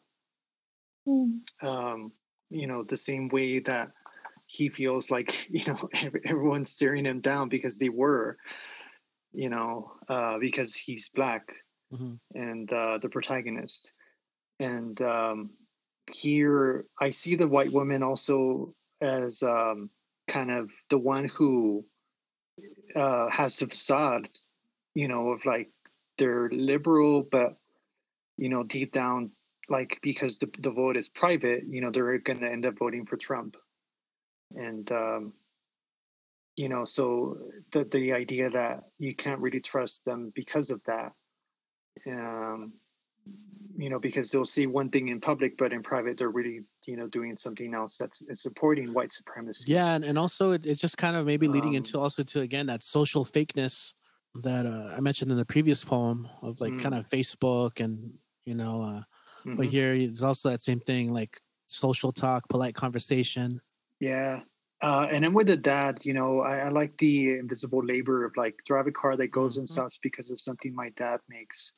Mm. 1.06 1.40
Um, 1.62 2.12
you 2.48 2.66
know, 2.66 2.84
the 2.84 2.96
same 2.96 3.28
way 3.28 3.58
that 3.60 3.90
he 4.46 4.70
feels 4.70 5.10
like, 5.10 5.46
you 5.50 5.64
know, 5.66 5.90
everyone's 6.24 6.70
staring 6.70 7.04
him 7.04 7.20
down 7.20 7.50
because 7.50 7.78
they 7.78 7.90
were. 7.90 8.38
You 9.38 9.48
know, 9.48 9.92
uh, 10.08 10.36
because 10.36 10.74
he's 10.74 11.10
black 11.10 11.52
mm-hmm. 11.94 12.14
and 12.34 12.72
uh, 12.72 12.98
the 12.98 13.08
protagonist. 13.08 13.92
And 14.58 15.00
um, 15.00 15.50
here 16.10 16.86
I 17.00 17.10
see 17.10 17.36
the 17.36 17.46
white 17.46 17.70
woman 17.70 18.02
also 18.02 18.74
as 19.00 19.44
um, 19.44 19.90
kind 20.26 20.50
of 20.50 20.70
the 20.90 20.98
one 20.98 21.28
who 21.28 21.84
uh, 22.96 23.30
has 23.30 23.56
the 23.60 23.68
facade, 23.68 24.28
you 24.96 25.06
know, 25.06 25.28
of 25.28 25.46
like 25.46 25.70
they're 26.18 26.48
liberal, 26.50 27.22
but 27.22 27.58
you 28.38 28.48
know, 28.48 28.64
deep 28.64 28.92
down, 28.92 29.30
like 29.68 30.00
because 30.02 30.38
the 30.38 30.50
the 30.58 30.72
vote 30.72 30.96
is 30.96 31.08
private, 31.08 31.62
you 31.68 31.80
know, 31.80 31.92
they're 31.92 32.18
going 32.18 32.40
to 32.40 32.50
end 32.50 32.66
up 32.66 32.76
voting 32.76 33.06
for 33.06 33.16
Trump, 33.16 33.56
and 34.56 34.90
um, 34.90 35.32
you 36.58 36.68
know, 36.68 36.84
so 36.84 37.38
the 37.70 37.84
the 37.84 38.12
idea 38.12 38.50
that 38.50 38.82
you 38.98 39.14
can't 39.14 39.40
really 39.40 39.60
trust 39.60 40.04
them 40.04 40.32
because 40.34 40.70
of 40.70 40.80
that, 40.86 41.12
um, 42.08 42.72
you 43.76 43.88
know, 43.88 44.00
because 44.00 44.32
they'll 44.32 44.44
see 44.44 44.66
one 44.66 44.90
thing 44.90 45.06
in 45.06 45.20
public, 45.20 45.56
but 45.56 45.72
in 45.72 45.84
private, 45.84 46.16
they're 46.16 46.30
really, 46.30 46.62
you 46.84 46.96
know, 46.96 47.06
doing 47.06 47.36
something 47.36 47.74
else 47.74 47.96
that's 47.96 48.24
supporting 48.32 48.92
white 48.92 49.12
supremacy. 49.12 49.70
Yeah, 49.70 49.94
and, 49.94 50.04
and 50.04 50.18
also 50.18 50.50
it, 50.50 50.66
it's 50.66 50.80
just 50.80 50.98
kind 50.98 51.14
of 51.14 51.26
maybe 51.26 51.46
leading 51.46 51.70
um, 51.70 51.76
into 51.76 51.96
also 52.00 52.24
to 52.24 52.40
again 52.40 52.66
that 52.66 52.82
social 52.82 53.24
fakeness 53.24 53.94
that 54.42 54.66
uh, 54.66 54.94
I 54.96 55.00
mentioned 55.00 55.30
in 55.30 55.36
the 55.36 55.44
previous 55.44 55.84
poem 55.84 56.28
of 56.42 56.60
like 56.60 56.72
mm. 56.72 56.82
kind 56.82 56.96
of 56.96 57.08
Facebook 57.08 57.78
and 57.78 58.14
you 58.46 58.56
know, 58.56 58.82
uh, 58.82 59.02
mm-hmm. 59.46 59.54
but 59.54 59.66
here 59.66 59.94
it's 59.94 60.24
also 60.24 60.50
that 60.50 60.62
same 60.62 60.80
thing 60.80 61.14
like 61.14 61.40
social 61.66 62.10
talk, 62.10 62.48
polite 62.48 62.74
conversation. 62.74 63.60
Yeah. 64.00 64.40
Uh, 64.80 65.08
and 65.10 65.24
then 65.24 65.34
with 65.34 65.48
the 65.48 65.56
dad, 65.56 65.98
you 66.04 66.14
know, 66.14 66.40
I, 66.40 66.58
I, 66.58 66.68
like 66.68 66.96
the 66.98 67.36
invisible 67.36 67.84
labor 67.84 68.24
of 68.24 68.36
like 68.36 68.54
drive 68.64 68.86
a 68.86 68.92
car 68.92 69.16
that 69.16 69.28
goes 69.28 69.54
mm-hmm. 69.54 69.62
and 69.62 69.68
stops 69.68 69.98
because 70.00 70.30
of 70.30 70.38
something 70.38 70.72
my 70.74 70.90
dad 70.90 71.18
makes 71.28 71.74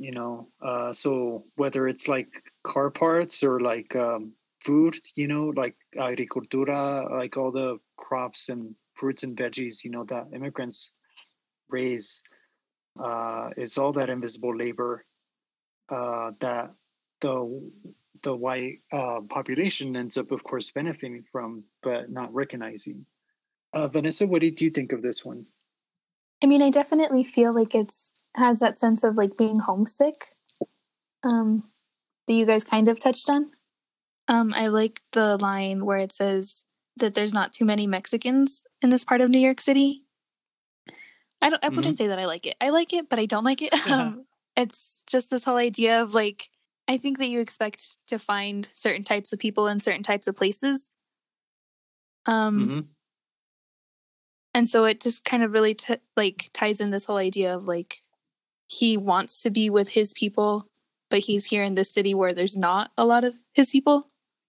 you 0.00 0.12
know 0.12 0.48
uh, 0.62 0.92
so 0.92 1.44
whether 1.56 1.86
it's 1.86 2.08
like 2.08 2.28
car 2.64 2.90
parts 2.90 3.42
or 3.42 3.60
like 3.60 3.94
um, 3.96 4.32
food 4.64 4.96
you 5.14 5.28
know 5.28 5.52
like 5.56 5.76
agricultura 5.96 7.10
like 7.10 7.36
all 7.36 7.52
the 7.52 7.78
crops 7.96 8.48
and 8.48 8.74
fruits 8.94 9.22
and 9.22 9.36
veggies 9.36 9.84
you 9.84 9.90
know 9.90 10.04
that 10.04 10.26
immigrants 10.34 10.92
raise 11.68 12.22
uh, 13.02 13.50
is 13.56 13.78
all 13.78 13.92
that 13.92 14.10
invisible 14.10 14.56
labor 14.56 15.04
uh, 15.90 16.30
that 16.40 16.70
the 17.20 17.70
the 18.22 18.34
white 18.34 18.80
uh, 18.92 19.20
population 19.28 19.96
ends 19.96 20.16
up 20.16 20.30
of 20.30 20.44
course 20.44 20.70
benefiting 20.70 21.22
from 21.22 21.64
but 21.82 22.10
not 22.10 22.32
recognizing 22.34 23.04
uh, 23.72 23.88
vanessa 23.88 24.26
what 24.26 24.40
did 24.40 24.60
you 24.60 24.70
think 24.70 24.92
of 24.92 25.02
this 25.02 25.24
one 25.24 25.46
i 26.42 26.46
mean 26.46 26.62
i 26.62 26.70
definitely 26.70 27.24
feel 27.24 27.52
like 27.52 27.74
it's 27.74 28.14
has 28.36 28.60
that 28.60 28.78
sense 28.78 29.02
of 29.02 29.16
like 29.16 29.36
being 29.36 29.58
homesick 29.58 30.36
um, 31.22 31.64
that 32.26 32.34
you 32.34 32.46
guys 32.46 32.64
kind 32.64 32.88
of 32.88 33.00
touched 33.00 33.28
on. 33.28 33.50
Um, 34.28 34.54
I 34.54 34.68
like 34.68 35.00
the 35.12 35.36
line 35.38 35.84
where 35.84 35.98
it 35.98 36.12
says 36.12 36.64
that 36.96 37.14
there's 37.14 37.34
not 37.34 37.52
too 37.52 37.64
many 37.64 37.86
Mexicans 37.86 38.62
in 38.80 38.90
this 38.90 39.04
part 39.04 39.20
of 39.20 39.30
New 39.30 39.38
York 39.38 39.60
City. 39.60 40.04
I 41.42 41.50
don't. 41.50 41.64
I 41.64 41.68
wouldn't 41.68 41.86
mm-hmm. 41.86 41.94
say 41.94 42.06
that 42.08 42.18
I 42.18 42.26
like 42.26 42.46
it. 42.46 42.56
I 42.60 42.70
like 42.70 42.92
it, 42.92 43.08
but 43.08 43.18
I 43.18 43.26
don't 43.26 43.44
like 43.44 43.62
it. 43.62 43.74
Yeah. 43.86 44.02
Um, 44.02 44.26
it's 44.56 45.04
just 45.08 45.30
this 45.30 45.44
whole 45.44 45.56
idea 45.56 46.02
of 46.02 46.14
like 46.14 46.50
I 46.90 46.98
think 46.98 47.18
that 47.18 47.28
you 47.28 47.40
expect 47.40 47.96
to 48.08 48.18
find 48.18 48.68
certain 48.72 49.04
types 49.04 49.32
of 49.32 49.38
people 49.38 49.68
in 49.68 49.78
certain 49.78 50.02
types 50.02 50.26
of 50.26 50.36
places. 50.36 50.90
Um, 52.26 52.58
mm-hmm 52.58 52.80
and 54.54 54.68
so 54.68 54.84
it 54.84 55.00
just 55.00 55.24
kind 55.24 55.42
of 55.42 55.52
really 55.52 55.74
t- 55.74 55.96
like 56.16 56.50
ties 56.52 56.80
in 56.80 56.90
this 56.90 57.04
whole 57.04 57.16
idea 57.16 57.54
of 57.54 57.68
like 57.68 58.02
he 58.68 58.96
wants 58.96 59.42
to 59.42 59.50
be 59.50 59.70
with 59.70 59.90
his 59.90 60.12
people, 60.12 60.66
but 61.08 61.20
he's 61.20 61.46
here 61.46 61.62
in 61.62 61.74
this 61.74 61.90
city 61.90 62.14
where 62.14 62.32
there's 62.32 62.56
not 62.56 62.90
a 62.96 63.04
lot 63.04 63.24
of 63.24 63.34
his 63.54 63.70
people. 63.70 64.02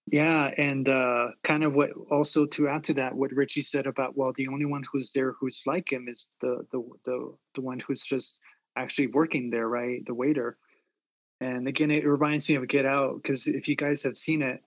Yeah, 0.08 0.52
and 0.58 0.90
uh, 0.90 1.30
kind 1.44 1.64
of 1.64 1.74
what 1.74 1.92
also 2.10 2.46
to 2.48 2.68
add 2.68 2.84
to 2.86 2.94
that, 2.96 3.16
what 3.16 3.32
Richie 3.32 3.62
said 3.62 3.86
about 3.86 4.18
well, 4.18 4.34
the 4.36 4.48
only 4.48 4.66
one 4.66 4.84
who's 4.92 5.12
there 5.12 5.34
who's 5.40 5.64
like 5.66 5.92
him 5.92 6.08
is 6.08 6.30
the 6.42 6.66
the 6.72 6.84
the 7.06 7.34
the 7.56 7.62
one 7.62 7.80
who's 7.80 8.02
just 8.02 8.40
actually 8.76 9.08
working 9.08 9.50
there, 9.50 9.70
right? 9.70 10.04
The 10.06 10.14
waiter. 10.14 10.58
And 11.42 11.68
again, 11.68 11.90
it 11.90 12.06
reminds 12.06 12.48
me 12.48 12.56
of 12.56 12.68
Get 12.68 12.86
Out 12.86 13.16
because 13.16 13.48
if 13.48 13.68
you 13.68 13.76
guys 13.76 14.04
have 14.04 14.16
seen 14.16 14.44
it, 14.44 14.64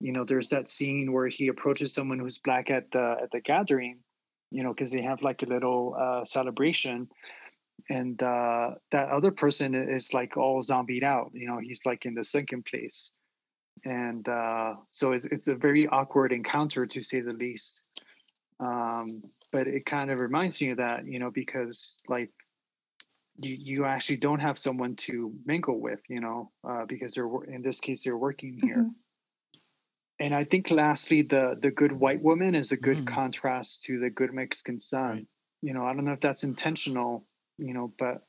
you 0.00 0.10
know, 0.10 0.24
there's 0.24 0.48
that 0.48 0.70
scene 0.70 1.12
where 1.12 1.28
he 1.28 1.48
approaches 1.48 1.92
someone 1.92 2.18
who's 2.18 2.38
black 2.38 2.70
at 2.70 2.90
the 2.92 3.16
at 3.22 3.30
the 3.30 3.40
gathering, 3.40 3.98
you 4.50 4.62
know, 4.62 4.72
because 4.72 4.90
they 4.90 5.02
have 5.02 5.22
like 5.22 5.42
a 5.42 5.46
little 5.46 5.94
uh, 6.00 6.24
celebration, 6.24 7.08
and 7.90 8.22
uh, 8.22 8.70
that 8.90 9.10
other 9.10 9.30
person 9.30 9.74
is 9.74 10.14
like 10.14 10.36
all 10.38 10.62
zombied 10.62 11.04
out. 11.04 11.30
You 11.34 11.46
know, 11.46 11.58
he's 11.58 11.82
like 11.84 12.06
in 12.06 12.14
the 12.14 12.24
second 12.24 12.64
place, 12.64 13.12
and 13.84 14.26
uh, 14.26 14.76
so 14.90 15.12
it's 15.12 15.26
it's 15.26 15.48
a 15.48 15.54
very 15.54 15.86
awkward 15.88 16.32
encounter 16.32 16.86
to 16.86 17.02
say 17.02 17.20
the 17.20 17.34
least. 17.34 17.82
Um, 18.60 19.22
but 19.52 19.66
it 19.66 19.84
kind 19.84 20.10
of 20.10 20.20
reminds 20.20 20.60
me 20.60 20.70
of 20.70 20.78
that, 20.78 21.06
you 21.06 21.18
know, 21.18 21.30
because 21.30 21.98
like 22.08 22.30
you 23.36 23.56
you 23.58 23.84
actually 23.84 24.18
don't 24.18 24.40
have 24.40 24.58
someone 24.58 24.96
to 24.96 25.32
mingle 25.44 25.80
with, 25.80 26.00
you 26.08 26.20
know, 26.20 26.50
uh, 26.68 26.84
because 26.86 27.14
they're 27.14 27.44
in 27.44 27.62
this 27.62 27.80
case 27.80 28.04
they're 28.04 28.16
working 28.16 28.58
here. 28.62 28.78
Mm-hmm. 28.78 28.88
And 30.20 30.34
I 30.34 30.44
think 30.44 30.70
lastly, 30.70 31.22
the 31.22 31.56
the 31.60 31.70
good 31.70 31.92
white 31.92 32.22
woman 32.22 32.54
is 32.54 32.72
a 32.72 32.76
good 32.76 32.98
mm-hmm. 32.98 33.14
contrast 33.14 33.84
to 33.84 33.98
the 33.98 34.10
good 34.10 34.32
Mexican 34.32 34.78
son. 34.78 35.10
Right. 35.10 35.26
You 35.62 35.74
know, 35.74 35.84
I 35.84 35.94
don't 35.94 36.04
know 36.04 36.12
if 36.12 36.20
that's 36.20 36.44
intentional 36.44 37.26
you 37.58 37.74
know, 37.74 37.92
but 37.98 38.22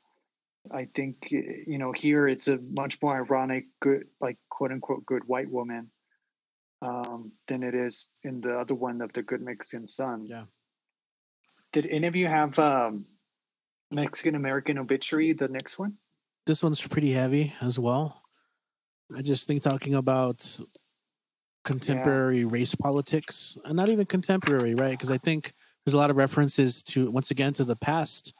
I 0.70 0.88
think 0.94 1.28
you 1.30 1.78
know 1.78 1.92
here 1.92 2.28
it's 2.28 2.48
a 2.48 2.58
much 2.78 3.00
more 3.02 3.16
ironic 3.16 3.66
good 3.80 4.04
like 4.20 4.38
quote 4.48 4.72
unquote 4.72 5.06
good 5.06 5.22
white 5.26 5.50
woman 5.50 5.90
um, 6.82 7.32
than 7.46 7.62
it 7.62 7.74
is 7.74 8.16
in 8.22 8.40
the 8.40 8.58
other 8.58 8.74
one 8.74 9.00
of 9.00 9.12
the 9.12 9.22
good 9.22 9.40
Mexican 9.40 9.86
son. 9.86 10.26
Yeah. 10.26 10.44
Did 11.72 11.86
any 11.86 12.06
of 12.06 12.16
you 12.16 12.26
have 12.26 12.58
um, 12.58 13.06
Mexican 13.90 14.34
American 14.34 14.78
obituary? 14.78 15.32
The 15.32 15.48
next 15.48 15.78
one. 15.78 15.94
This 16.46 16.62
one's 16.62 16.80
pretty 16.80 17.12
heavy 17.12 17.54
as 17.60 17.78
well. 17.78 18.22
I 19.16 19.22
just 19.22 19.46
think 19.46 19.62
talking 19.62 19.94
about 19.94 20.60
contemporary 21.64 22.40
yeah. 22.40 22.48
race 22.48 22.74
politics, 22.74 23.58
and 23.64 23.76
not 23.76 23.88
even 23.88 24.06
contemporary, 24.06 24.74
right? 24.74 24.92
Because 24.92 25.10
I 25.10 25.18
think 25.18 25.52
there's 25.84 25.94
a 25.94 25.98
lot 25.98 26.10
of 26.10 26.16
references 26.16 26.82
to 26.84 27.10
once 27.10 27.30
again 27.30 27.52
to 27.54 27.64
the 27.64 27.76
past 27.76 28.32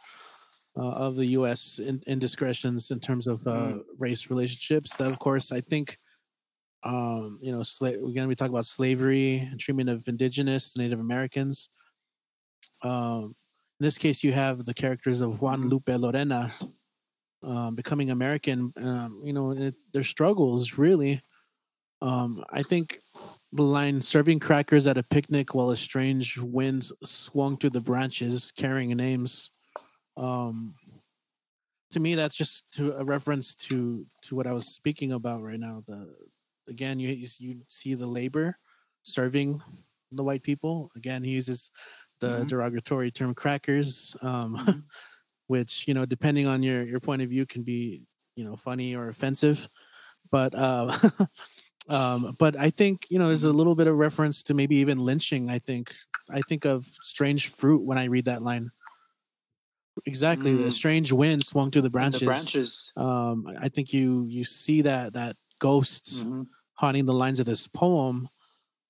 uh, 0.76 0.90
of 0.90 1.16
the 1.16 1.26
U.S. 1.26 1.78
In, 1.78 2.02
indiscretions 2.06 2.90
in 2.90 3.00
terms 3.00 3.26
of 3.26 3.46
uh, 3.46 3.50
mm. 3.50 3.82
race 3.98 4.30
relationships. 4.30 4.96
That, 4.96 5.11
of 5.11 5.18
course, 5.18 5.52
I 5.52 5.61
think, 5.61 5.98
um, 6.82 7.38
you 7.40 7.52
know, 7.52 7.61
sla- 7.61 8.09
again, 8.09 8.28
we 8.28 8.35
talk 8.35 8.50
about 8.50 8.66
slavery 8.66 9.38
and 9.38 9.59
treatment 9.59 9.90
of 9.90 10.06
indigenous 10.09 10.76
Native 10.76 11.00
Americans. 11.00 11.70
Um, 12.82 13.35
in 13.79 13.85
this 13.85 13.99
case, 13.99 14.25
you 14.25 14.33
have 14.33 14.65
the 14.65 14.75
characters 14.75 15.21
of 15.21 15.41
Juan 15.41 15.61
mm-hmm. 15.61 15.69
Lupe 15.69 15.89
Lorena 15.89 16.55
um, 17.43 17.75
becoming 17.75 18.11
American. 18.11 18.73
Um, 18.77 19.21
you 19.25 19.33
know, 19.33 19.53
it, 19.53 19.75
their 19.93 20.05
struggles 20.05 20.79
really. 20.79 21.21
Um, 22.03 22.45
I 22.51 22.62
think 22.62 23.01
the 23.53 23.62
line 23.62 24.03
serving 24.03 24.39
crackers 24.41 24.87
at 24.87 24.99
a 24.99 25.03
picnic 25.03 25.55
while 25.55 25.71
a 25.71 25.77
strange 25.77 26.39
wind 26.39 26.91
swung 27.05 27.57
through 27.57 27.71
the 27.71 27.81
branches 27.81 28.53
carrying 28.57 28.91
names 28.91 29.51
um 30.17 30.75
to 31.91 32.01
me 32.01 32.15
that's 32.15 32.35
just 32.35 32.71
to 32.73 32.93
a 32.95 33.05
reference 33.05 33.55
to 33.55 34.05
to 34.23 34.35
what 34.35 34.47
i 34.47 34.53
was 34.53 34.75
speaking 34.75 35.12
about 35.12 35.43
right 35.43 35.61
now 35.61 35.83
the 35.87 36.12
again 36.69 36.99
you 36.99 37.11
you 37.39 37.61
see 37.69 37.95
the 37.95 38.07
labor 38.07 38.59
serving 39.03 39.61
the 40.12 40.25
white 40.25 40.43
people 40.43 40.91
again 40.97 41.23
he 41.23 41.31
uses 41.31 41.71
the 42.20 42.29
mm-hmm. 42.29 42.46
derogatory 42.46 43.11
term 43.11 43.35
crackers 43.35 44.16
um 44.22 44.57
mm-hmm. 44.57 44.79
which 45.46 45.87
you 45.87 45.94
know 45.94 46.05
depending 46.05 46.46
on 46.46 46.62
your 46.62 46.83
your 46.83 47.00
point 47.00 47.22
of 47.22 47.29
view 47.29 47.46
can 47.46 47.62
be 47.62 48.02
you 48.35 48.44
know 48.44 48.57
funny 48.57 48.96
or 48.96 49.09
offensive 49.09 49.68
but 50.31 50.55
uh 50.55 50.92
um 51.88 52.35
but 52.38 52.57
i 52.57 52.70
think 52.70 53.07
you 53.11 53.18
know 53.18 53.29
there's 53.29 53.44
a 53.44 53.52
little 53.52 53.74
bit 53.74 53.87
of 53.87 53.96
reference 53.96 54.42
to 54.42 54.55
maybe 54.55 54.76
even 54.76 54.98
lynching 54.98 55.48
i 55.48 55.59
think 55.59 55.94
i 56.31 56.40
think 56.48 56.64
of 56.64 56.85
strange 57.02 57.48
fruit 57.48 57.85
when 57.85 57.98
i 57.98 58.05
read 58.05 58.24
that 58.24 58.42
line 58.42 58.70
exactly 60.05 60.52
mm. 60.52 60.64
the 60.64 60.70
strange 60.70 61.12
wind 61.12 61.44
swung 61.44 61.70
through 61.70 61.83
the 61.83 61.90
branches. 61.90 62.20
The 62.20 62.26
branches. 62.26 62.92
Um, 62.96 63.46
I 63.61 63.68
think 63.68 63.92
you 63.92 64.26
you 64.29 64.44
see 64.44 64.83
that 64.83 65.14
that 65.14 65.37
ghosts 65.59 66.20
mm-hmm. 66.20 66.42
haunting 66.74 67.07
the 67.07 67.14
lines 67.14 67.40
of 67.40 67.46
this 67.46 67.66
poem, 67.66 68.29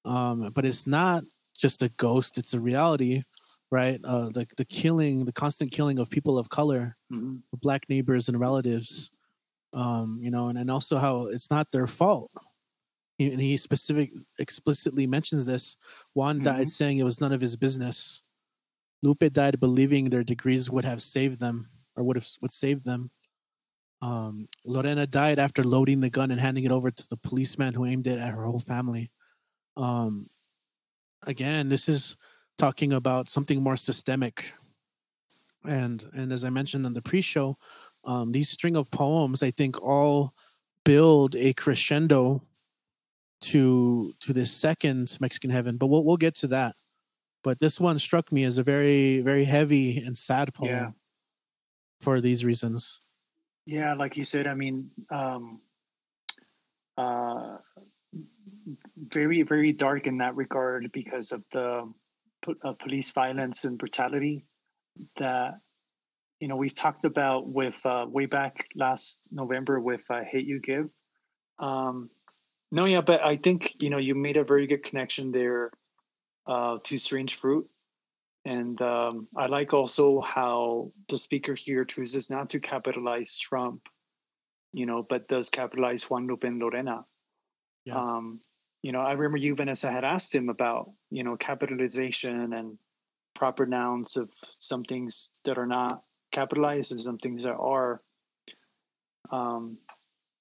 um, 0.04 0.50
but 0.54 0.64
it's 0.64 0.86
not 0.86 1.22
just 1.56 1.82
a 1.82 1.88
ghost; 1.90 2.38
it's 2.38 2.54
a 2.54 2.60
reality, 2.60 3.22
right? 3.70 4.00
Uh, 4.04 4.30
the 4.30 4.46
the 4.56 4.64
killing, 4.64 5.24
the 5.24 5.32
constant 5.32 5.72
killing 5.72 5.98
of 5.98 6.10
people 6.10 6.38
of 6.38 6.48
color, 6.48 6.96
mm-hmm. 7.12 7.36
black 7.54 7.88
neighbors 7.88 8.28
and 8.28 8.38
relatives. 8.38 9.10
Um, 9.72 10.20
you 10.22 10.30
know, 10.30 10.48
and, 10.48 10.56
and 10.56 10.70
also 10.70 10.96
how 10.96 11.26
it's 11.26 11.50
not 11.50 11.70
their 11.70 11.86
fault. 11.86 12.30
He, 13.18 13.30
and 13.30 13.40
he 13.40 13.56
specific 13.56 14.10
explicitly 14.38 15.06
mentions 15.06 15.44
this. 15.44 15.76
Juan 16.14 16.36
mm-hmm. 16.36 16.44
died 16.44 16.70
saying 16.70 16.98
it 16.98 17.04
was 17.04 17.20
none 17.20 17.32
of 17.32 17.40
his 17.40 17.56
business 17.56 18.22
Lupe 19.02 19.32
died 19.32 19.60
believing 19.60 20.10
their 20.10 20.24
degrees 20.24 20.70
would 20.70 20.84
have 20.84 21.02
saved 21.02 21.40
them 21.40 21.68
or 21.94 22.04
would 22.04 22.16
have 22.16 22.28
would 22.40 22.52
save 22.52 22.84
them. 22.84 23.10
Um, 24.02 24.48
Lorena 24.64 25.06
died 25.06 25.38
after 25.38 25.64
loading 25.64 26.00
the 26.00 26.10
gun 26.10 26.30
and 26.30 26.40
handing 26.40 26.64
it 26.64 26.70
over 26.70 26.90
to 26.90 27.08
the 27.08 27.16
policeman 27.16 27.74
who 27.74 27.86
aimed 27.86 28.06
it 28.06 28.18
at 28.18 28.34
her 28.34 28.44
whole 28.44 28.58
family. 28.58 29.10
Um, 29.76 30.26
again, 31.26 31.68
this 31.68 31.88
is 31.88 32.16
talking 32.56 32.92
about 32.92 33.28
something 33.28 33.62
more 33.62 33.76
systemic. 33.76 34.52
And 35.64 36.04
and 36.14 36.32
as 36.32 36.44
I 36.44 36.50
mentioned 36.50 36.86
in 36.86 36.94
the 36.94 37.02
pre-show, 37.02 37.58
um, 38.04 38.32
these 38.32 38.48
string 38.48 38.76
of 38.76 38.90
poems, 38.90 39.42
I 39.42 39.50
think, 39.50 39.82
all 39.82 40.32
build 40.84 41.34
a 41.34 41.52
crescendo 41.52 42.42
to 43.40 44.14
to 44.20 44.32
this 44.32 44.52
second 44.52 45.16
Mexican 45.20 45.50
Heaven. 45.50 45.76
But 45.76 45.88
we'll 45.88 46.04
we'll 46.04 46.16
get 46.16 46.34
to 46.36 46.46
that. 46.48 46.76
But 47.42 47.60
this 47.60 47.80
one 47.80 47.98
struck 47.98 48.32
me 48.32 48.44
as 48.44 48.58
a 48.58 48.62
very 48.62 49.20
very 49.20 49.44
heavy 49.44 49.98
and 49.98 50.16
sad 50.16 50.54
poem 50.54 50.70
yeah. 50.70 50.90
for 52.00 52.20
these 52.20 52.44
reasons. 52.44 53.02
Yeah, 53.66 53.94
like 53.94 54.16
you 54.16 54.22
said, 54.22 54.46
I 54.46 54.54
mean, 54.54 54.90
um, 55.10 55.60
uh, 56.96 57.56
very 58.96 59.42
very 59.42 59.72
dark 59.72 60.06
in 60.06 60.18
that 60.18 60.36
regard 60.36 60.90
because 60.92 61.32
of 61.32 61.42
the 61.52 61.92
uh, 62.64 62.72
police 62.74 63.10
violence 63.10 63.64
and 63.64 63.78
brutality 63.78 64.44
that 65.16 65.58
you 66.40 66.48
know 66.48 66.56
we 66.56 66.70
talked 66.70 67.04
about 67.04 67.48
with 67.48 67.78
uh, 67.84 68.06
way 68.08 68.26
back 68.26 68.68
last 68.74 69.22
November 69.30 69.80
with 69.80 70.02
uh, 70.10 70.22
Hate 70.22 70.46
You 70.46 70.60
Give. 70.60 70.88
Um, 71.58 72.10
no, 72.72 72.84
yeah, 72.84 73.00
but 73.00 73.22
I 73.22 73.36
think 73.36 73.74
you 73.80 73.90
know 73.90 73.98
you 73.98 74.14
made 74.14 74.36
a 74.36 74.44
very 74.44 74.66
good 74.66 74.82
connection 74.82 75.30
there 75.30 75.70
uh, 76.46 76.78
to 76.84 76.98
Strange 76.98 77.34
Fruit, 77.36 77.68
and 78.44 78.80
um, 78.82 79.28
I 79.36 79.46
like 79.46 79.72
also 79.72 80.20
how 80.20 80.92
the 81.08 81.18
speaker 81.18 81.54
here 81.54 81.84
chooses 81.84 82.30
not 82.30 82.50
to 82.50 82.60
capitalize 82.60 83.38
Trump, 83.38 83.82
you 84.72 84.86
know, 84.86 85.06
but 85.08 85.28
does 85.28 85.48
capitalize 85.48 86.04
Juan 86.04 86.26
Lupin 86.26 86.58
Lorena. 86.58 87.04
Yeah. 87.84 87.96
Um, 87.96 88.40
you 88.86 88.92
know, 88.92 89.00
I 89.00 89.14
remember 89.14 89.38
you, 89.38 89.56
Vanessa, 89.56 89.90
had 89.90 90.04
asked 90.04 90.32
him 90.32 90.48
about, 90.48 90.92
you 91.10 91.24
know, 91.24 91.36
capitalization 91.36 92.52
and 92.52 92.78
proper 93.34 93.66
nouns 93.66 94.16
of 94.16 94.30
some 94.58 94.84
things 94.84 95.32
that 95.44 95.58
are 95.58 95.66
not 95.66 96.04
capitalized 96.30 96.92
and 96.92 97.00
some 97.00 97.18
things 97.18 97.42
that 97.42 97.56
are. 97.56 98.00
Um, 99.32 99.78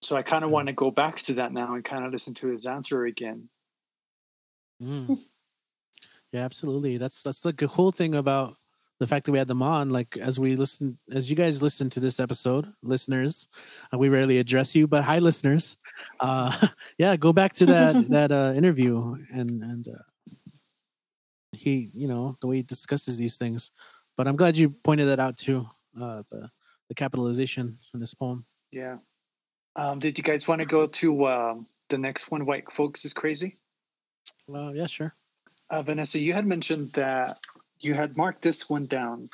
so 0.04 0.16
I 0.16 0.22
kind 0.22 0.44
of 0.44 0.52
want 0.52 0.68
to 0.68 0.74
go 0.74 0.92
back 0.92 1.18
to 1.24 1.34
that 1.36 1.54
now 1.54 1.74
and 1.74 1.84
kind 1.84 2.06
of 2.06 2.12
listen 2.12 2.36
to 2.36 2.50
his 2.50 2.68
answer 2.68 3.06
again. 3.06 3.50
Mm. 4.80 5.18
Yeah, 6.32 6.44
absolutely. 6.44 6.98
That's 6.98 7.24
that's 7.24 7.40
the 7.40 7.54
cool 7.54 7.94
thing 7.94 8.14
about 8.14 8.58
the 9.00 9.08
fact 9.08 9.26
that 9.26 9.32
we 9.32 9.38
had 9.38 9.48
them 9.48 9.62
on. 9.62 9.90
Like 9.90 10.18
as 10.18 10.40
we 10.40 10.56
listen, 10.56 10.98
as 11.12 11.30
you 11.30 11.36
guys 11.36 11.62
listen 11.62 11.90
to 11.92 12.00
this 12.00 12.20
episode, 12.20 12.72
listeners, 12.82 13.48
uh, 13.94 13.98
we 13.98 14.10
rarely 14.10 14.38
address 14.38 14.76
you, 14.76 14.88
but 14.88 15.04
hi, 15.04 15.20
listeners. 15.20 15.78
Uh, 16.20 16.68
yeah, 16.98 17.16
go 17.16 17.34
back 17.34 17.54
to 17.54 17.66
that 17.68 18.10
that 18.10 18.32
uh, 18.32 18.54
interview 18.56 19.16
and 19.34 19.64
and 19.64 19.88
uh, 19.88 20.38
he, 21.52 21.90
you 21.94 22.08
know, 22.08 22.36
the 22.42 22.48
way 22.48 22.58
he 22.58 22.64
discusses 22.64 23.18
these 23.18 23.38
things. 23.38 23.72
But 24.18 24.28
I'm 24.28 24.36
glad 24.36 24.58
you 24.58 24.70
pointed 24.70 25.08
that 25.08 25.20
out 25.20 25.38
too. 25.38 25.68
Uh, 26.00 26.24
the 26.32 26.50
the 26.90 26.96
capitalization 26.96 27.80
in 27.94 28.00
this 28.00 28.14
poem. 28.14 28.46
Yeah. 28.72 28.98
Um, 29.76 30.00
did 30.00 30.18
you 30.18 30.24
guys 30.24 30.48
want 30.48 30.62
to 30.62 30.68
go 30.68 30.88
to 30.88 31.28
um, 31.28 31.68
the 31.90 31.98
next 31.98 32.32
one? 32.32 32.46
White 32.46 32.72
folks 32.72 33.04
is 33.04 33.14
crazy. 33.14 33.58
Well, 34.48 34.76
yeah, 34.76 34.88
sure. 34.88 35.16
Uh, 35.70 35.82
Vanessa, 35.82 36.20
you 36.20 36.34
had 36.34 36.46
mentioned 36.46 36.92
that 36.94 37.40
you 37.80 37.94
had 37.94 38.18
marked 38.18 38.42
this 38.42 38.70
one 38.70 38.86
down, 38.86 39.30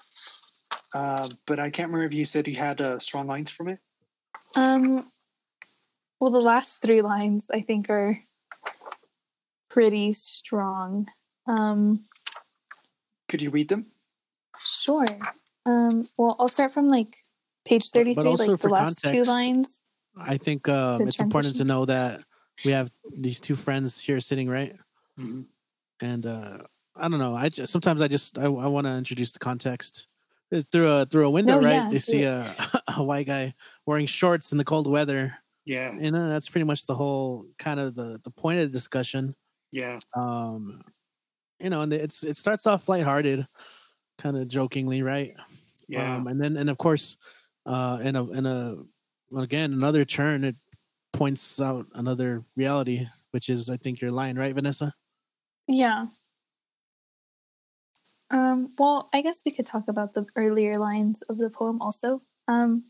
uh, 0.93 1.29
but 1.45 1.59
I 1.59 1.69
can't 1.69 1.89
remember 1.89 2.05
if 2.05 2.13
you 2.13 2.25
said 2.25 2.47
you 2.47 2.55
had 2.55 2.81
uh, 2.81 2.99
strong 2.99 3.27
lines 3.27 3.51
from 3.51 3.69
it. 3.69 3.79
Um, 4.55 5.11
well, 6.19 6.31
the 6.31 6.39
last 6.39 6.81
three 6.81 7.01
lines 7.01 7.49
I 7.51 7.61
think 7.61 7.89
are 7.89 8.19
pretty 9.69 10.13
strong. 10.13 11.07
Um, 11.47 12.03
Could 13.29 13.41
you 13.41 13.49
read 13.49 13.69
them? 13.69 13.87
Sure. 14.59 15.05
Um, 15.65 16.03
well, 16.17 16.35
I'll 16.39 16.47
start 16.47 16.71
from 16.71 16.89
like 16.89 17.15
page 17.65 17.89
thirty-three, 17.91 18.23
like 18.23 18.59
the 18.59 18.69
last 18.69 19.01
context, 19.01 19.13
two 19.13 19.23
lines. 19.23 19.79
I 20.17 20.37
think 20.37 20.67
um, 20.67 21.07
it's 21.07 21.19
important 21.19 21.55
to 21.55 21.63
know 21.63 21.85
that 21.85 22.21
we 22.65 22.71
have 22.71 22.91
these 23.15 23.39
two 23.39 23.55
friends 23.55 23.99
here 23.99 24.19
sitting 24.19 24.49
right, 24.49 24.75
mm-hmm. 25.17 25.43
and 26.01 26.25
uh, 26.25 26.57
I 26.95 27.07
don't 27.07 27.19
know. 27.19 27.35
I 27.35 27.49
just, 27.49 27.71
sometimes 27.71 28.01
I 28.01 28.07
just 28.07 28.37
I, 28.37 28.43
I 28.43 28.67
want 28.67 28.87
to 28.87 28.93
introduce 28.93 29.31
the 29.31 29.39
context 29.39 30.07
it's 30.51 30.65
through 30.69 30.91
a 30.91 31.05
through 31.05 31.25
a 31.25 31.29
window, 31.29 31.59
no, 31.59 31.65
right? 31.65 31.75
Yeah, 31.75 31.89
they 31.89 31.99
see 31.99 32.23
a, 32.23 32.53
a 32.97 33.03
white 33.03 33.27
guy 33.27 33.53
wearing 33.85 34.05
shorts 34.05 34.51
in 34.51 34.57
the 34.57 34.65
cold 34.65 34.85
weather. 34.85 35.33
Yeah, 35.65 35.95
and 35.97 36.15
uh, 36.15 36.27
that's 36.27 36.49
pretty 36.49 36.65
much 36.65 36.85
the 36.85 36.95
whole 36.95 37.45
kind 37.57 37.79
of 37.79 37.95
the 37.95 38.19
the 38.23 38.31
point 38.31 38.59
of 38.59 38.65
the 38.65 38.71
discussion. 38.71 39.35
Yeah. 39.71 39.99
Um, 40.15 40.81
you 41.59 41.69
know, 41.69 41.81
and 41.81 41.93
it's 41.93 42.23
it 42.23 42.35
starts 42.35 42.67
off 42.67 42.89
lighthearted, 42.89 43.47
kind 44.17 44.37
of 44.37 44.47
jokingly, 44.47 45.03
right? 45.03 45.35
Yeah. 45.87 46.15
Um, 46.15 46.27
and 46.27 46.41
then 46.41 46.57
and 46.57 46.69
of 46.69 46.77
course, 46.77 47.17
uh, 47.65 47.99
in 48.01 48.15
a 48.15 48.29
in 48.31 48.45
a 48.45 48.75
again 49.37 49.71
another 49.71 50.03
turn, 50.03 50.43
it 50.43 50.57
points 51.13 51.61
out 51.61 51.85
another 51.93 52.43
reality, 52.57 53.07
which 53.31 53.47
is 53.47 53.69
I 53.69 53.77
think 53.77 54.01
your 54.01 54.11
line, 54.11 54.37
right, 54.37 54.53
Vanessa? 54.53 54.93
Yeah. 55.67 56.07
Um, 58.31 58.71
well, 58.79 59.09
I 59.13 59.21
guess 59.21 59.43
we 59.45 59.51
could 59.51 59.65
talk 59.65 59.87
about 59.89 60.13
the 60.13 60.25
earlier 60.35 60.75
lines 60.75 61.21
of 61.23 61.37
the 61.37 61.49
poem 61.49 61.81
also. 61.81 62.21
Um, 62.47 62.85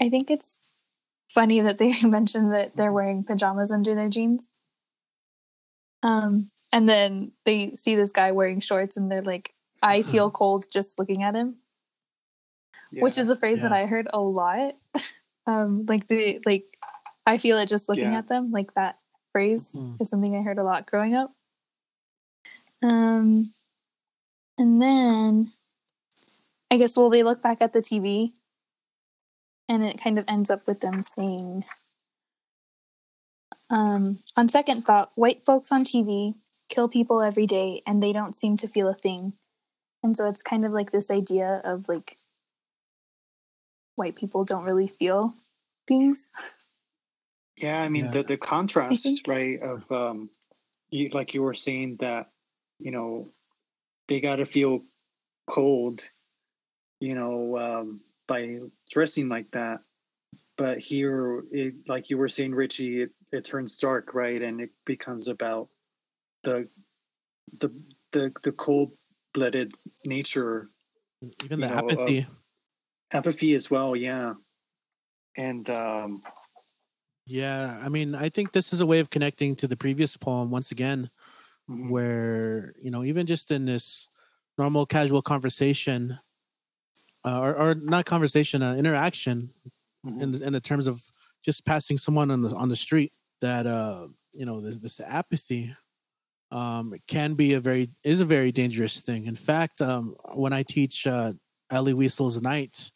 I 0.00 0.10
think 0.10 0.30
it's 0.30 0.58
funny 1.28 1.60
that 1.60 1.78
they 1.78 1.94
mentioned 2.02 2.52
that 2.52 2.76
they're 2.76 2.92
wearing 2.92 3.24
pajamas 3.24 3.70
under 3.70 3.94
their 3.94 4.10
jeans. 4.10 4.48
Um, 6.02 6.50
and 6.70 6.86
then 6.86 7.32
they 7.46 7.72
see 7.74 7.94
this 7.94 8.12
guy 8.12 8.32
wearing 8.32 8.60
shorts 8.60 8.98
and 8.98 9.10
they're 9.10 9.22
like, 9.22 9.54
I 9.82 10.02
feel 10.02 10.30
cold 10.30 10.66
just 10.70 10.98
looking 10.98 11.22
at 11.22 11.34
him. 11.34 11.56
Yeah, 12.92 13.02
Which 13.02 13.16
is 13.16 13.30
a 13.30 13.36
phrase 13.36 13.62
yeah. 13.62 13.68
that 13.68 13.72
I 13.72 13.86
heard 13.86 14.08
a 14.12 14.20
lot. 14.20 14.74
um, 15.46 15.86
like 15.88 16.06
the 16.06 16.40
like 16.44 16.64
I 17.26 17.38
feel 17.38 17.58
it 17.58 17.66
just 17.66 17.88
looking 17.88 18.12
yeah. 18.12 18.18
at 18.18 18.28
them. 18.28 18.50
Like 18.50 18.74
that 18.74 18.98
phrase 19.32 19.74
mm. 19.76 20.00
is 20.00 20.10
something 20.10 20.36
I 20.36 20.42
heard 20.42 20.58
a 20.58 20.64
lot 20.64 20.86
growing 20.86 21.14
up. 21.14 21.32
Um, 22.84 23.54
and 24.58 24.80
then 24.80 25.52
I 26.70 26.76
guess, 26.76 26.96
well, 26.96 27.08
they 27.08 27.22
look 27.22 27.40
back 27.40 27.62
at 27.62 27.72
the 27.72 27.80
TV 27.80 28.32
and 29.68 29.82
it 29.82 29.98
kind 30.02 30.18
of 30.18 30.26
ends 30.28 30.50
up 30.50 30.66
with 30.66 30.80
them 30.80 31.02
saying, 31.02 31.64
um, 33.70 34.18
on 34.36 34.50
second 34.50 34.84
thought, 34.84 35.12
white 35.14 35.46
folks 35.46 35.72
on 35.72 35.84
TV 35.84 36.34
kill 36.68 36.86
people 36.88 37.22
every 37.22 37.46
day 37.46 37.82
and 37.86 38.02
they 38.02 38.12
don't 38.12 38.36
seem 38.36 38.58
to 38.58 38.68
feel 38.68 38.88
a 38.88 38.94
thing. 38.94 39.32
And 40.02 40.14
so 40.14 40.28
it's 40.28 40.42
kind 40.42 40.66
of 40.66 40.72
like 40.72 40.92
this 40.92 41.10
idea 41.10 41.62
of 41.64 41.88
like 41.88 42.18
white 43.96 44.14
people 44.14 44.44
don't 44.44 44.64
really 44.64 44.88
feel 44.88 45.34
things. 45.88 46.28
Yeah, 47.56 47.80
I 47.80 47.88
mean 47.88 48.06
yeah. 48.06 48.10
the 48.10 48.22
the 48.24 48.36
contrast, 48.36 49.26
right? 49.28 49.62
Of 49.62 49.90
um, 49.90 50.28
you, 50.90 51.08
like 51.10 51.34
you 51.34 51.42
were 51.42 51.54
saying 51.54 51.98
that 52.00 52.30
you 52.78 52.90
know 52.90 53.28
they 54.08 54.20
got 54.20 54.36
to 54.36 54.44
feel 54.44 54.82
cold, 55.46 56.02
you 57.00 57.14
know, 57.14 57.58
um, 57.58 58.00
by 58.26 58.60
dressing 58.90 59.28
like 59.28 59.50
that. 59.52 59.80
But 60.56 60.78
here, 60.78 61.42
it, 61.50 61.74
like 61.88 62.10
you 62.10 62.18
were 62.18 62.28
saying, 62.28 62.54
Richie, 62.54 63.02
it, 63.02 63.10
it 63.32 63.44
turns 63.44 63.76
dark, 63.76 64.14
right, 64.14 64.40
and 64.40 64.60
it 64.60 64.70
becomes 64.84 65.28
about 65.28 65.68
the 66.44 66.68
the 67.58 67.70
the 68.12 68.32
the 68.42 68.52
cold 68.52 68.92
blooded 69.32 69.72
nature, 70.04 70.68
even 71.44 71.60
the 71.60 71.66
know, 71.66 71.74
apathy, 71.74 72.26
apathy 73.10 73.54
as 73.54 73.68
well. 73.68 73.96
Yeah, 73.96 74.34
and 75.36 75.68
um, 75.70 76.22
yeah, 77.26 77.80
I 77.82 77.88
mean, 77.88 78.14
I 78.14 78.28
think 78.28 78.52
this 78.52 78.72
is 78.72 78.80
a 78.80 78.86
way 78.86 79.00
of 79.00 79.10
connecting 79.10 79.56
to 79.56 79.66
the 79.66 79.76
previous 79.76 80.16
poem 80.16 80.50
once 80.50 80.70
again 80.70 81.10
mm-hmm. 81.70 81.88
where 81.88 82.74
you 82.80 82.90
know 82.90 83.04
even 83.04 83.26
just 83.26 83.50
in 83.50 83.64
this 83.64 84.08
normal 84.58 84.86
casual 84.86 85.22
conversation 85.22 86.18
uh, 87.24 87.40
or, 87.40 87.54
or 87.56 87.74
not 87.74 88.04
conversation 88.04 88.62
uh, 88.62 88.74
interaction 88.74 89.50
mm-hmm. 90.06 90.22
in, 90.22 90.42
in 90.42 90.52
the 90.52 90.60
terms 90.60 90.86
of 90.86 91.02
just 91.44 91.64
passing 91.64 91.98
someone 91.98 92.30
on 92.30 92.42
the 92.42 92.54
on 92.54 92.68
the 92.68 92.76
street 92.76 93.12
that 93.40 93.66
uh 93.66 94.06
you 94.32 94.46
know 94.46 94.60
this, 94.60 94.78
this 94.78 95.00
apathy 95.00 95.74
um 96.50 96.94
can 97.06 97.34
be 97.34 97.54
a 97.54 97.60
very 97.60 97.90
is 98.02 98.20
a 98.20 98.24
very 98.24 98.52
dangerous 98.52 99.00
thing 99.00 99.26
in 99.26 99.34
fact 99.34 99.82
um 99.82 100.14
when 100.34 100.52
i 100.52 100.62
teach 100.62 101.06
uh 101.06 101.32
Elie 101.70 101.94
Wiesel's 101.94 102.40
night 102.40 102.92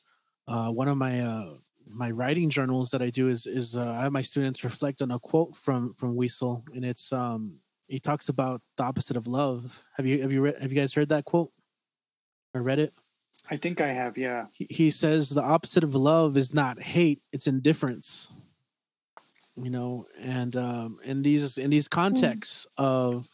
uh 0.46 0.70
one 0.70 0.88
of 0.88 0.96
my 0.96 1.20
uh 1.20 1.54
my 1.90 2.10
writing 2.10 2.50
journals 2.50 2.90
that 2.90 3.02
I 3.02 3.10
do 3.10 3.28
is 3.28 3.46
is 3.46 3.76
uh, 3.76 3.92
I 3.92 4.02
have 4.02 4.12
my 4.12 4.22
students 4.22 4.64
reflect 4.64 5.02
on 5.02 5.10
a 5.10 5.18
quote 5.18 5.56
from 5.56 5.92
from 5.92 6.16
Wiesel, 6.16 6.62
and 6.74 6.84
it's 6.84 7.12
um 7.12 7.54
he 7.88 7.98
talks 7.98 8.28
about 8.28 8.60
the 8.76 8.84
opposite 8.84 9.16
of 9.16 9.26
love. 9.26 9.82
Have 9.96 10.06
you 10.06 10.22
have 10.22 10.32
you 10.32 10.42
read, 10.42 10.58
have 10.60 10.70
you 10.70 10.78
guys 10.78 10.92
heard 10.92 11.08
that 11.08 11.24
quote 11.24 11.50
or 12.54 12.62
read 12.62 12.78
it? 12.78 12.92
I 13.50 13.56
think 13.56 13.80
I 13.80 13.88
have. 13.88 14.18
Yeah. 14.18 14.46
He, 14.52 14.66
he 14.68 14.90
says 14.90 15.30
the 15.30 15.42
opposite 15.42 15.82
of 15.82 15.94
love 15.94 16.36
is 16.36 16.54
not 16.54 16.80
hate; 16.80 17.22
it's 17.32 17.46
indifference. 17.46 18.28
You 19.56 19.70
know, 19.70 20.06
and 20.20 20.54
um, 20.54 20.98
in 21.02 21.22
these 21.22 21.58
in 21.58 21.70
these 21.70 21.88
contexts 21.88 22.66
mm. 22.78 22.84
of 22.84 23.26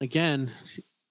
again 0.00 0.50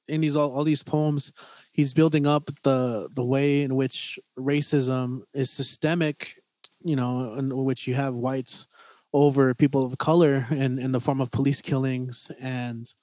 in 0.07 0.19
these 0.19 0.35
all, 0.35 0.51
all 0.51 0.63
these 0.63 0.83
poems, 0.83 1.31
he's 1.71 1.93
building 1.93 2.25
up 2.25 2.49
the 2.63 3.07
the 3.13 3.23
way 3.23 3.61
in 3.61 3.75
which 3.75 4.19
racism 4.37 5.21
is 5.33 5.51
systemic. 5.51 6.37
You 6.83 6.95
know, 6.95 7.35
in 7.35 7.55
which 7.63 7.87
you 7.87 7.93
have 7.93 8.15
whites 8.15 8.67
over 9.13 9.53
people 9.53 9.83
of 9.83 9.97
color 9.97 10.47
in, 10.51 10.79
in 10.79 10.91
the 10.91 10.99
form 10.99 11.19
of 11.19 11.31
police 11.31 11.61
killings 11.61 12.31
and 12.39 12.93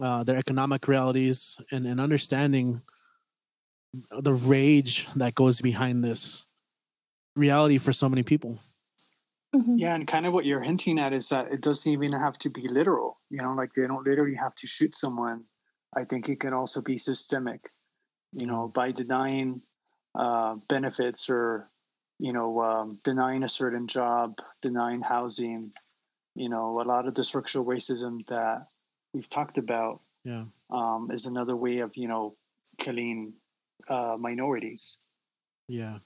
uh, 0.00 0.22
their 0.24 0.38
economic 0.38 0.88
realities 0.88 1.58
and, 1.70 1.86
and 1.86 2.00
understanding 2.00 2.82
the 4.20 4.32
rage 4.32 5.06
that 5.16 5.34
goes 5.34 5.60
behind 5.60 6.02
this 6.02 6.46
reality 7.36 7.78
for 7.78 7.92
so 7.92 8.08
many 8.08 8.22
people. 8.22 8.58
Mm-hmm. 9.54 9.76
Yeah, 9.76 9.94
and 9.94 10.08
kind 10.08 10.24
of 10.24 10.32
what 10.32 10.46
you're 10.46 10.62
hinting 10.62 10.98
at 10.98 11.12
is 11.12 11.28
that 11.28 11.52
it 11.52 11.60
doesn't 11.60 11.90
even 11.90 12.12
have 12.12 12.38
to 12.38 12.48
be 12.48 12.68
literal. 12.68 13.20
You 13.28 13.42
know, 13.42 13.52
like 13.52 13.74
they 13.74 13.86
don't 13.86 14.06
literally 14.06 14.34
have 14.34 14.54
to 14.56 14.66
shoot 14.66 14.96
someone. 14.96 15.44
I 15.94 16.04
think 16.04 16.30
it 16.30 16.40
can 16.40 16.54
also 16.54 16.80
be 16.80 16.96
systemic. 16.96 17.70
You 18.32 18.46
know, 18.46 18.68
by 18.68 18.92
denying 18.92 19.60
uh, 20.18 20.56
benefits 20.70 21.28
or 21.28 21.68
you 22.22 22.32
know, 22.32 22.62
um, 22.62 23.00
denying 23.02 23.42
a 23.42 23.48
certain 23.48 23.88
job, 23.88 24.38
denying 24.62 25.00
housing, 25.00 25.72
you 26.36 26.48
know, 26.48 26.80
a 26.80 26.84
lot 26.84 27.08
of 27.08 27.16
the 27.16 27.24
structural 27.24 27.64
racism 27.64 28.24
that 28.28 28.68
we've 29.12 29.28
talked 29.28 29.58
about 29.58 30.00
yeah. 30.24 30.44
um, 30.70 31.10
is 31.12 31.26
another 31.26 31.56
way 31.56 31.80
of, 31.80 31.96
you 31.96 32.06
know, 32.06 32.36
killing 32.78 33.32
uh, 33.88 34.16
minorities. 34.16 34.98
Yeah. 35.66 35.98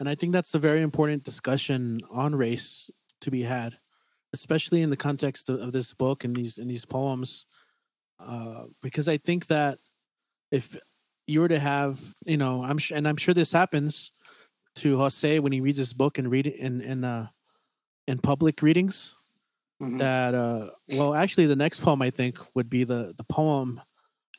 And 0.00 0.08
I 0.08 0.16
think 0.16 0.32
that's 0.32 0.56
a 0.56 0.58
very 0.58 0.82
important 0.82 1.22
discussion 1.22 2.00
on 2.10 2.34
race 2.34 2.90
to 3.20 3.30
be 3.30 3.42
had, 3.42 3.78
especially 4.34 4.82
in 4.82 4.90
the 4.90 4.96
context 4.96 5.48
of, 5.48 5.60
of 5.60 5.70
this 5.70 5.94
book 5.94 6.24
and 6.24 6.34
these 6.34 6.58
and 6.58 6.68
these 6.68 6.84
poems, 6.84 7.46
uh, 8.18 8.64
because 8.82 9.08
I 9.08 9.16
think 9.16 9.46
that 9.46 9.78
if 10.50 10.76
you 11.28 11.40
were 11.40 11.48
to 11.48 11.60
have, 11.60 12.00
you 12.24 12.36
know, 12.36 12.64
I'm 12.64 12.78
sh- 12.78 12.90
and 12.92 13.06
I'm 13.06 13.16
sure 13.16 13.32
this 13.32 13.52
happens 13.52 14.10
to 14.76 14.98
Jose 14.98 15.38
when 15.40 15.52
he 15.52 15.60
reads 15.60 15.78
his 15.78 15.92
book 15.92 16.18
and 16.18 16.30
read 16.30 16.46
it 16.46 16.56
in 16.56 16.80
in 16.80 17.04
uh, 17.04 17.28
in 18.06 18.18
public 18.18 18.62
readings. 18.62 19.14
Mm-hmm. 19.82 19.98
That 19.98 20.34
uh, 20.34 20.70
well, 20.90 21.14
actually, 21.14 21.46
the 21.46 21.56
next 21.56 21.80
poem 21.80 22.00
I 22.02 22.10
think 22.10 22.38
would 22.54 22.70
be 22.70 22.84
the 22.84 23.14
the 23.16 23.24
poem, 23.24 23.80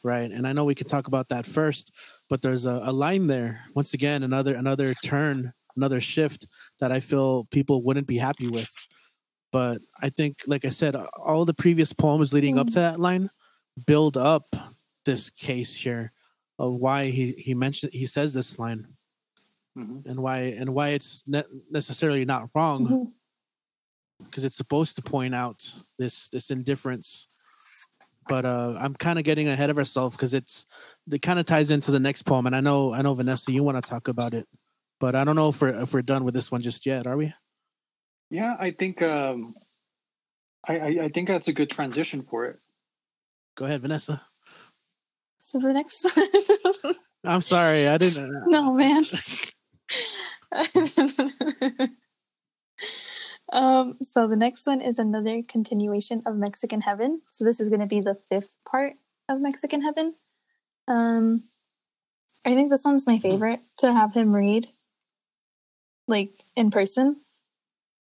right? 0.03 0.31
And 0.31 0.47
I 0.47 0.53
know 0.53 0.65
we 0.65 0.75
could 0.75 0.89
talk 0.89 1.07
about 1.07 1.29
that 1.29 1.45
first, 1.45 1.93
but 2.29 2.41
there's 2.41 2.65
a, 2.65 2.81
a 2.83 2.91
line 2.91 3.27
there. 3.27 3.61
Once 3.75 3.93
again, 3.93 4.23
another 4.23 4.55
another 4.55 4.93
turn, 5.05 5.53
another 5.75 6.01
shift 6.01 6.47
that 6.79 6.91
I 6.91 6.99
feel 6.99 7.45
people 7.51 7.83
wouldn't 7.83 8.07
be 8.07 8.17
happy 8.17 8.47
with. 8.47 8.71
But 9.51 9.81
I 10.01 10.09
think, 10.09 10.41
like 10.47 10.65
I 10.65 10.69
said, 10.69 10.95
all 10.95 11.45
the 11.45 11.53
previous 11.53 11.93
poems 11.93 12.33
leading 12.33 12.55
mm-hmm. 12.55 12.61
up 12.61 12.67
to 12.69 12.79
that 12.79 12.99
line 12.99 13.29
build 13.85 14.17
up 14.17 14.47
this 15.05 15.29
case 15.29 15.73
here 15.73 16.11
of 16.59 16.75
why 16.77 17.05
he 17.05 17.33
he 17.33 17.53
mentioned 17.53 17.93
he 17.93 18.05
says 18.05 18.33
this 18.33 18.57
line 18.57 18.87
mm-hmm. 19.77 20.09
and 20.09 20.19
why 20.19 20.39
and 20.39 20.73
why 20.73 20.89
it's 20.89 21.23
ne- 21.27 21.43
necessarily 21.69 22.25
not 22.25 22.49
wrong 22.55 22.83
because 24.19 24.41
mm-hmm. 24.41 24.47
it's 24.47 24.57
supposed 24.57 24.95
to 24.95 25.01
point 25.01 25.35
out 25.35 25.71
this 25.99 26.29
this 26.29 26.49
indifference 26.49 27.27
but 28.27 28.45
uh, 28.45 28.75
i'm 28.79 28.95
kind 28.95 29.19
of 29.19 29.25
getting 29.25 29.47
ahead 29.47 29.69
of 29.69 29.77
ourselves 29.77 30.15
because 30.15 30.33
it's 30.33 30.65
it 31.11 31.21
kind 31.21 31.39
of 31.39 31.45
ties 31.45 31.71
into 31.71 31.91
the 31.91 31.99
next 31.99 32.23
poem 32.23 32.45
and 32.45 32.55
i 32.55 32.61
know 32.61 32.93
i 32.93 33.01
know 33.01 33.13
vanessa 33.13 33.51
you 33.51 33.63
want 33.63 33.83
to 33.83 33.89
talk 33.89 34.07
about 34.07 34.33
it 34.33 34.47
but 34.99 35.15
i 35.15 35.23
don't 35.23 35.35
know 35.35 35.49
if 35.49 35.61
we're 35.61 35.81
if 35.81 35.93
we're 35.93 36.01
done 36.01 36.23
with 36.23 36.33
this 36.33 36.51
one 36.51 36.61
just 36.61 36.85
yet 36.85 37.05
are 37.07 37.17
we 37.17 37.33
yeah 38.29 38.55
i 38.59 38.71
think 38.71 39.01
um 39.01 39.53
i 40.67 40.77
i, 40.77 40.87
I 41.03 41.09
think 41.09 41.27
that's 41.27 41.47
a 41.47 41.53
good 41.53 41.69
transition 41.69 42.21
for 42.21 42.45
it 42.45 42.59
go 43.55 43.65
ahead 43.65 43.81
vanessa 43.81 44.21
so 45.37 45.59
the 45.59 45.71
next 45.71 46.05
one 46.83 46.95
I'm 47.23 47.41
sorry, 47.41 47.87
I 47.87 47.97
didn't. 47.97 48.35
Uh, 48.35 48.39
no, 48.45 48.73
man. 48.73 49.03
um, 53.51 53.97
so 54.01 54.27
the 54.27 54.35
next 54.35 54.67
one 54.67 54.81
is 54.81 54.99
another 54.99 55.41
continuation 55.41 56.21
of 56.25 56.35
Mexican 56.35 56.81
Heaven. 56.81 57.21
So 57.29 57.45
this 57.45 57.59
is 57.59 57.69
going 57.69 57.81
to 57.81 57.87
be 57.87 58.01
the 58.01 58.15
fifth 58.15 58.55
part 58.69 58.93
of 59.29 59.39
Mexican 59.41 59.81
Heaven. 59.81 60.15
Um, 60.87 61.43
I 62.45 62.55
think 62.55 62.69
this 62.69 62.85
one's 62.85 63.07
my 63.07 63.19
favorite 63.19 63.59
to 63.79 63.91
have 63.91 64.13
him 64.13 64.35
read, 64.35 64.69
like 66.07 66.31
in 66.55 66.71
person, 66.71 67.17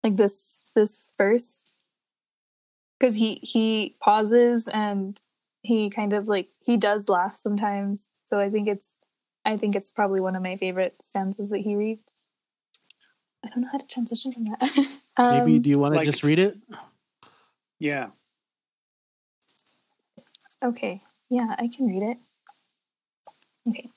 like 0.05 0.17
this 0.17 0.65
this 0.75 1.13
verse, 1.19 1.65
because 2.99 3.17
he 3.17 3.41
he 3.43 3.97
pauses 4.01 4.69
and 4.69 5.21
he 5.63 5.91
kind 5.91 6.13
of 6.13 6.29
like 6.29 6.49
he 6.61 6.77
does 6.77 7.09
laugh 7.09 7.37
sometimes. 7.37 8.11
So 8.25 8.39
I 8.39 8.51
think 8.51 8.69
it's 8.69 8.93
I 9.47 9.57
think 9.57 9.77
it's 9.77 9.93
probably 9.93 10.21
one 10.21 10.35
of 10.35 10.43
my 10.43 10.57
favorite 10.57 10.97
stanzas 11.01 11.51
that 11.51 11.61
he 11.61 11.77
reads. 11.77 12.03
I 13.45 13.49
don't 13.49 13.61
know 13.63 13.69
how 13.71 13.79
to 13.79 13.87
transition 13.87 14.33
from 14.33 14.45
that. 14.47 14.89
um, 15.17 15.39
Maybe 15.39 15.61
do 15.61 15.71
you 15.71 15.79
want 15.79 15.95
to 15.95 15.99
like, 15.99 16.07
just 16.07 16.25
read 16.25 16.41
it? 16.41 16.59
Yeah. 17.79 18.09
Okay. 20.65 21.01
Yeah, 21.31 21.55
I 21.59 21.69
can 21.69 21.87
read 21.87 22.03
it. 22.03 22.19
Okay. 23.69 23.91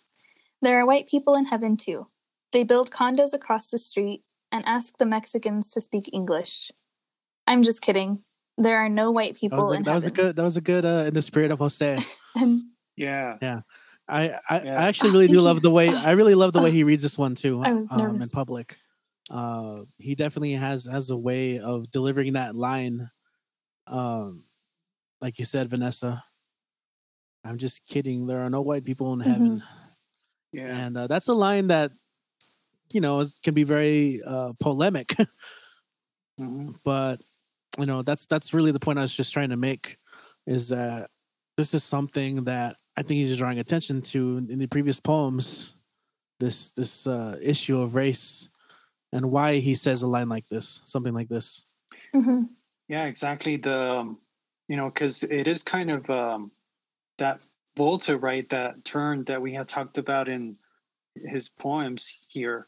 There 0.61 0.79
are 0.79 0.85
white 0.85 1.07
people 1.07 1.33
in 1.33 1.45
heaven 1.45 1.77
too. 1.77 2.07
They 2.51 2.63
build 2.63 2.91
condos 2.91 3.33
across 3.33 3.69
the 3.69 3.79
street 3.79 4.23
and 4.51 4.63
ask 4.67 4.97
the 4.97 5.05
Mexicans 5.05 5.71
to 5.71 5.81
speak 5.81 6.11
English. 6.13 6.71
I'm 7.47 7.63
just 7.63 7.81
kidding. 7.81 8.23
There 8.57 8.77
are 8.77 8.89
no 8.89 9.09
white 9.09 9.35
people 9.35 9.69
that 9.69 9.77
in 9.77 9.83
that 9.83 9.91
heaven. 9.91 9.95
Was 9.95 10.03
a 10.03 10.11
good, 10.11 10.35
that 10.35 10.43
was 10.43 10.57
a 10.57 10.61
good 10.61 10.85
uh, 10.85 11.05
in 11.07 11.13
the 11.15 11.21
spirit 11.23 11.49
of 11.49 11.57
Jose. 11.57 11.97
and, 12.35 12.63
yeah. 12.95 13.37
Yeah. 13.41 13.61
I 14.09 14.39
I, 14.49 14.61
yeah. 14.61 14.81
I 14.81 14.87
actually 14.87 15.11
really 15.11 15.27
do 15.27 15.39
love 15.39 15.61
the 15.61 15.71
way 15.71 15.89
I 15.89 16.11
really 16.11 16.35
love 16.35 16.53
the 16.53 16.61
way 16.61 16.71
he 16.71 16.83
reads 16.83 17.03
this 17.03 17.17
one 17.17 17.35
too 17.35 17.63
um, 17.63 18.21
in 18.21 18.29
public. 18.29 18.77
Uh, 19.29 19.83
he 19.97 20.15
definitely 20.15 20.53
has 20.53 20.85
has 20.85 21.11
a 21.11 21.17
way 21.17 21.59
of 21.59 21.91
delivering 21.91 22.33
that 22.33 22.55
line. 22.55 23.09
Um, 23.87 24.43
like 25.21 25.39
you 25.39 25.45
said, 25.45 25.69
Vanessa. 25.69 26.23
I'm 27.43 27.57
just 27.57 27.85
kidding. 27.87 28.27
There 28.27 28.41
are 28.41 28.49
no 28.49 28.61
white 28.61 28.83
people 28.83 29.13
in 29.13 29.19
heaven. 29.21 29.57
Mm-hmm. 29.57 30.57
Yeah, 30.57 30.77
and 30.77 30.97
uh, 30.97 31.07
that's 31.07 31.27
a 31.27 31.33
line 31.33 31.67
that 31.67 31.91
you 32.91 33.01
know 33.01 33.23
can 33.43 33.53
be 33.53 33.63
very 33.63 34.21
uh, 34.25 34.53
polemic. 34.59 35.07
mm-hmm. 36.39 36.71
But 36.83 37.21
you 37.77 37.85
know 37.85 38.01
that's 38.01 38.25
that's 38.25 38.53
really 38.53 38.71
the 38.71 38.79
point 38.79 38.99
I 38.99 39.03
was 39.03 39.15
just 39.15 39.31
trying 39.31 39.49
to 39.51 39.57
make 39.57 39.97
is 40.47 40.69
that 40.69 41.11
this 41.57 41.73
is 41.73 41.83
something 41.83 42.45
that 42.45 42.77
I 42.99 43.01
think 43.01 43.19
he's 43.19 43.37
drawing 43.37 43.59
attention 43.59 44.01
to 44.01 44.45
in 44.49 44.59
the 44.59 44.67
previous 44.67 44.99
poems. 44.99 45.75
This 46.41 46.71
this 46.71 47.07
uh, 47.07 47.37
issue 47.41 47.79
of 47.79 47.95
race 47.95 48.49
and 49.13 49.31
why 49.31 49.59
he 49.59 49.73
says 49.73 50.01
a 50.01 50.07
line 50.07 50.27
like 50.27 50.47
this, 50.49 50.81
something 50.83 51.13
like 51.13 51.29
this. 51.29 51.65
Mm-hmm. 52.13 52.43
Yeah, 52.89 53.05
exactly. 53.05 53.55
The 53.55 53.99
um, 53.99 54.17
you 54.67 54.75
know 54.75 54.89
because 54.89 55.23
it 55.23 55.47
is 55.47 55.63
kind 55.63 55.89
of 55.91 56.09
um, 56.09 56.51
that 57.19 57.39
volta, 57.77 58.17
right? 58.17 58.47
That 58.49 58.83
turn 58.83 59.23
that 59.25 59.41
we 59.41 59.53
have 59.53 59.67
talked 59.67 59.97
about 59.97 60.27
in 60.27 60.57
his 61.15 61.47
poems 61.47 62.19
here. 62.27 62.67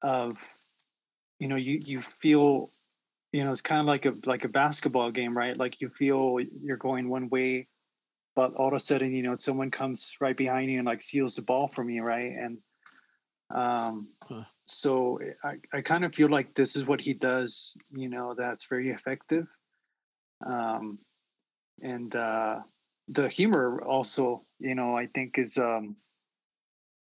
Of 0.00 0.42
you 1.38 1.48
know, 1.48 1.56
you 1.56 1.82
you 1.84 2.00
feel 2.00 2.70
you 3.32 3.44
know 3.44 3.52
it's 3.52 3.60
kind 3.60 3.80
of 3.80 3.86
like 3.86 4.06
a 4.06 4.14
like 4.24 4.44
a 4.44 4.48
basketball 4.48 5.10
game, 5.10 5.36
right? 5.36 5.54
Like 5.54 5.82
you 5.82 5.90
feel 5.90 6.38
you're 6.62 6.78
going 6.78 7.10
one 7.10 7.28
way, 7.28 7.68
but 8.34 8.54
all 8.54 8.68
of 8.68 8.74
a 8.74 8.78
sudden, 8.78 9.12
you 9.12 9.22
know, 9.22 9.36
someone 9.38 9.70
comes 9.70 10.16
right 10.20 10.36
behind 10.36 10.70
you 10.70 10.78
and 10.78 10.86
like 10.86 11.02
seals 11.02 11.34
the 11.34 11.42
ball 11.42 11.68
for 11.68 11.84
me, 11.84 12.00
right? 12.00 12.32
And 12.32 12.58
um, 13.54 14.08
huh 14.28 14.44
so 14.66 15.18
I, 15.42 15.56
I 15.72 15.80
kind 15.82 16.04
of 16.04 16.14
feel 16.14 16.28
like 16.28 16.54
this 16.54 16.76
is 16.76 16.86
what 16.86 17.00
he 17.00 17.12
does, 17.12 17.76
you 17.92 18.08
know, 18.08 18.34
that's 18.36 18.66
very 18.66 18.90
effective. 18.90 19.46
Um, 20.44 20.98
and 21.82 22.14
uh, 22.14 22.60
the 23.08 23.28
humor 23.28 23.82
also, 23.82 24.44
you 24.58 24.74
know, 24.74 24.96
I 24.96 25.06
think 25.06 25.38
is 25.38 25.58
um, 25.58 25.96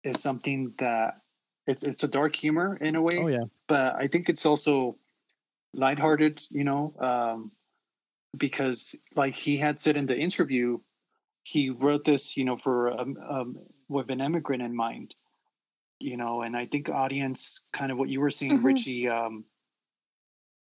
is 0.04 0.22
something 0.22 0.74
that 0.78 1.22
it's 1.66 1.84
it's 1.84 2.04
a 2.04 2.08
dark 2.08 2.36
humor 2.36 2.78
in 2.80 2.96
a 2.96 3.02
way. 3.02 3.18
Oh 3.18 3.28
yeah. 3.28 3.46
But 3.68 3.96
I 3.96 4.08
think 4.08 4.30
it's 4.30 4.46
also 4.46 4.98
lighthearted, 5.74 6.42
you 6.50 6.64
know, 6.64 6.94
um, 7.00 7.52
because 8.38 8.96
like 9.16 9.36
he 9.36 9.58
had 9.58 9.80
said 9.80 9.98
in 9.98 10.06
the 10.06 10.18
interview, 10.18 10.80
he 11.52 11.70
wrote 11.70 12.06
this, 12.06 12.38
you 12.38 12.46
know, 12.46 12.58
for 12.58 12.92
um, 13.00 13.18
um, 13.30 13.58
with 13.88 14.10
an 14.10 14.22
immigrant 14.22 14.64
in 14.64 14.76
mind 14.76 15.16
you 16.02 16.16
know, 16.16 16.44
and 16.44 16.56
I 16.56 16.66
think 16.66 16.88
audience 16.88 17.64
kind 17.74 17.92
of 17.92 17.98
what 17.98 18.08
you 18.08 18.22
were 18.22 18.32
saying, 18.32 18.54
mm-hmm. 18.54 18.66
Richie. 18.68 19.10
Um, 19.10 19.44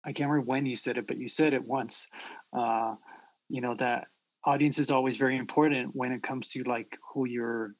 I 0.03 0.11
can't 0.11 0.29
remember 0.29 0.51
when 0.51 0.65
you 0.65 0.75
said 0.75 0.97
it, 0.97 1.07
but 1.07 1.17
you 1.17 1.29
said 1.29 1.53
it 1.53 1.63
once. 1.63 2.09
Uh, 2.51 2.95
you 3.49 3.61
know 3.61 3.73
that 3.75 4.07
audience 4.45 4.79
is 4.79 4.91
always 4.91 5.17
very 5.17 5.35
important 5.37 5.93
when 5.93 6.11
it 6.11 6.23
comes 6.23 6.49
to 6.49 6.63
like 6.63 6.97
who 7.13 7.27
you're 7.27 7.75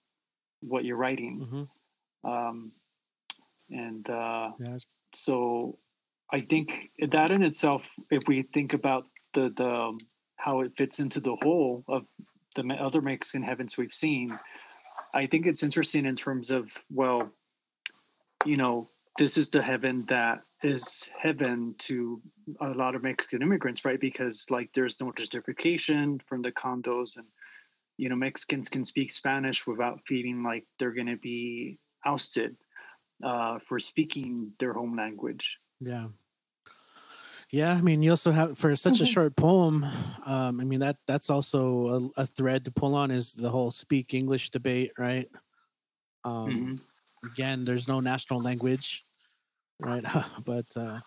what 0.62 0.84
you're 0.84 0.98
writing 0.98 1.40
mm-hmm. 1.40 2.30
um, 2.30 2.72
and 3.70 4.10
uh, 4.10 4.52
yes. 4.60 4.86
so 5.14 5.78
i 6.34 6.42
think 6.42 6.90
that 7.08 7.32
in 7.32 7.44
itself 7.44 7.96
if 8.12 8.24
we 8.28 8.42
think 8.42 8.74
about 8.74 9.08
the 9.34 9.50
the 9.52 9.98
how 10.36 10.62
it 10.62 10.76
fits 10.76 11.00
into 11.00 11.20
the 11.22 11.38
whole 11.44 11.84
of 11.88 12.04
the 12.56 12.64
other 12.76 13.02
mexican 13.02 13.44
heavens 13.44 13.78
we've 13.78 13.94
seen 13.94 14.38
i 15.14 15.26
think 15.26 15.46
it's 15.46 15.64
interesting 15.64 16.06
in 16.06 16.16
terms 16.16 16.52
of 16.52 16.72
well 16.90 17.30
you 18.46 18.58
know 18.58 18.88
this 19.20 19.38
is 19.38 19.50
the 19.50 19.62
heaven 19.62 20.06
that 20.08 20.40
is 20.64 21.10
heaven 21.22 21.76
to 21.78 22.22
a 22.62 22.70
lot 22.70 22.96
of 22.96 23.04
Mexican 23.04 23.42
immigrants, 23.42 23.84
right? 23.84 24.00
Because 24.00 24.46
like 24.50 24.70
there's 24.74 25.02
no 25.02 25.12
justification 25.12 26.22
from 26.26 26.42
the 26.42 26.54
condos, 26.54 27.18
and 27.18 27.26
you 27.98 28.08
know 28.08 28.16
Mexicans 28.16 28.70
can 28.70 28.86
speak 28.86 29.12
Spanish 29.12 29.68
without 29.68 30.00
feeling 30.08 30.42
like 30.42 30.66
they're 30.80 30.94
going 30.94 31.08
to 31.08 31.18
be 31.18 31.80
ousted 32.06 32.56
uh, 33.22 33.60
for 33.60 33.78
speaking 33.78 34.54
their 34.58 34.74
home 34.74 34.96
language. 34.96 35.60
Yeah. 35.82 36.08
Yeah, 37.52 37.74
I 37.74 37.82
mean, 37.82 38.04
you 38.04 38.12
also 38.12 38.32
have 38.32 38.58
for 38.58 38.76
such 38.76 39.00
a 39.00 39.04
mm-hmm. 39.04 39.12
short 39.12 39.36
poem. 39.36 39.84
Um, 40.26 40.60
I 40.60 40.64
mean 40.64 40.82
that 40.82 40.98
that's 41.08 41.30
also 41.30 42.12
a, 42.18 42.22
a, 42.22 42.26
thread 42.28 42.66
to 42.66 42.72
pull 42.72 42.94
on 42.94 43.10
is 43.10 43.34
the 43.34 43.50
whole 43.50 43.72
speak 43.72 44.14
English 44.14 44.52
debate, 44.52 44.92
right? 45.00 45.28
Um, 46.24 46.50
mm-hmm. 46.50 47.28
Again, 47.28 47.66
there's 47.66 47.88
no 47.88 48.00
national 48.00 48.42
language 48.42 49.04
right? 49.80 50.04
but 50.46 50.66
uh, 50.76 51.00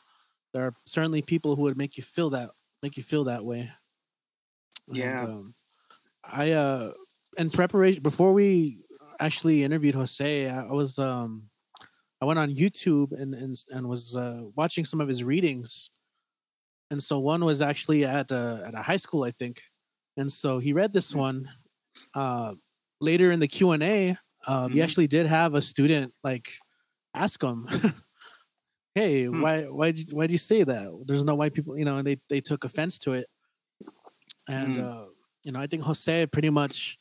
there 0.53 0.65
are 0.65 0.75
certainly 0.87 1.23
people 1.23 1.57
who 1.57 1.63
would 1.63 1.77
make 1.77 1.97
you 1.97 2.03
feel 2.03 2.31
that 2.31 2.51
make 2.83 2.97
you 2.97 3.03
feel 3.03 3.25
that 3.25 3.45
way. 3.45 3.71
Yeah. 4.89 5.21
And, 5.21 5.29
um, 5.29 5.55
I 6.25 6.53
uh 6.53 6.93
in 7.37 7.51
preparation 7.51 8.03
before 8.03 8.33
we 8.33 8.79
actually 9.21 9.65
interviewed 9.65 9.95
Jose, 9.95 10.49
I, 10.49 10.65
I 10.65 10.73
was 10.73 10.99
um 10.99 11.45
I 12.21 12.25
went 12.25 12.39
on 12.39 12.55
YouTube 12.55 13.13
and 13.13 13.35
and, 13.35 13.57
and 13.71 13.89
was 13.89 14.17
uh, 14.17 14.43
watching 14.55 14.85
some 14.85 15.01
of 15.01 15.09
his 15.09 15.25
readings. 15.25 15.91
And 16.93 17.03
so 17.03 17.19
one 17.19 17.45
was 17.45 17.61
actually 17.61 18.05
at 18.05 18.31
a 18.31 18.63
at 18.67 18.75
a 18.75 18.83
high 18.83 18.99
school, 18.99 19.25
I 19.25 19.33
think. 19.33 19.63
And 20.17 20.31
so 20.31 20.59
he 20.59 20.73
read 20.73 20.93
this 20.93 21.13
mm. 21.13 21.17
one 21.17 21.49
uh 22.15 22.55
later 23.01 23.33
in 23.33 23.41
the 23.41 23.49
Q&A. 23.49 24.11
Um, 24.11 24.17
mm-hmm. 24.47 24.75
he 24.75 24.83
actually 24.83 25.09
did 25.09 25.27
have 25.27 25.55
a 25.55 25.61
student 25.61 26.13
like 26.23 26.53
ask 27.15 27.43
him 27.43 27.67
hey, 28.95 29.25
hmm. 29.25 29.41
why 29.41 29.63
why 29.63 29.91
did 29.91 30.13
why 30.13 30.27
do 30.27 30.33
you 30.33 30.39
say 30.39 30.63
that? 30.65 31.05
There's 31.07 31.25
no 31.25 31.35
white 31.35 31.55
people, 31.55 31.79
you 31.79 31.85
know, 31.85 31.99
and 31.99 32.07
they 32.07 32.19
they 32.29 32.41
took 32.41 32.65
offense 32.65 32.99
to 33.01 33.15
it. 33.15 33.27
And 34.49 34.77
hmm. 34.77 34.85
uh, 34.85 35.05
you 35.45 35.53
know, 35.53 35.61
I 35.61 35.67
think 35.67 35.83
Jose 35.83 36.27
pretty 36.27 36.51
much 36.51 36.99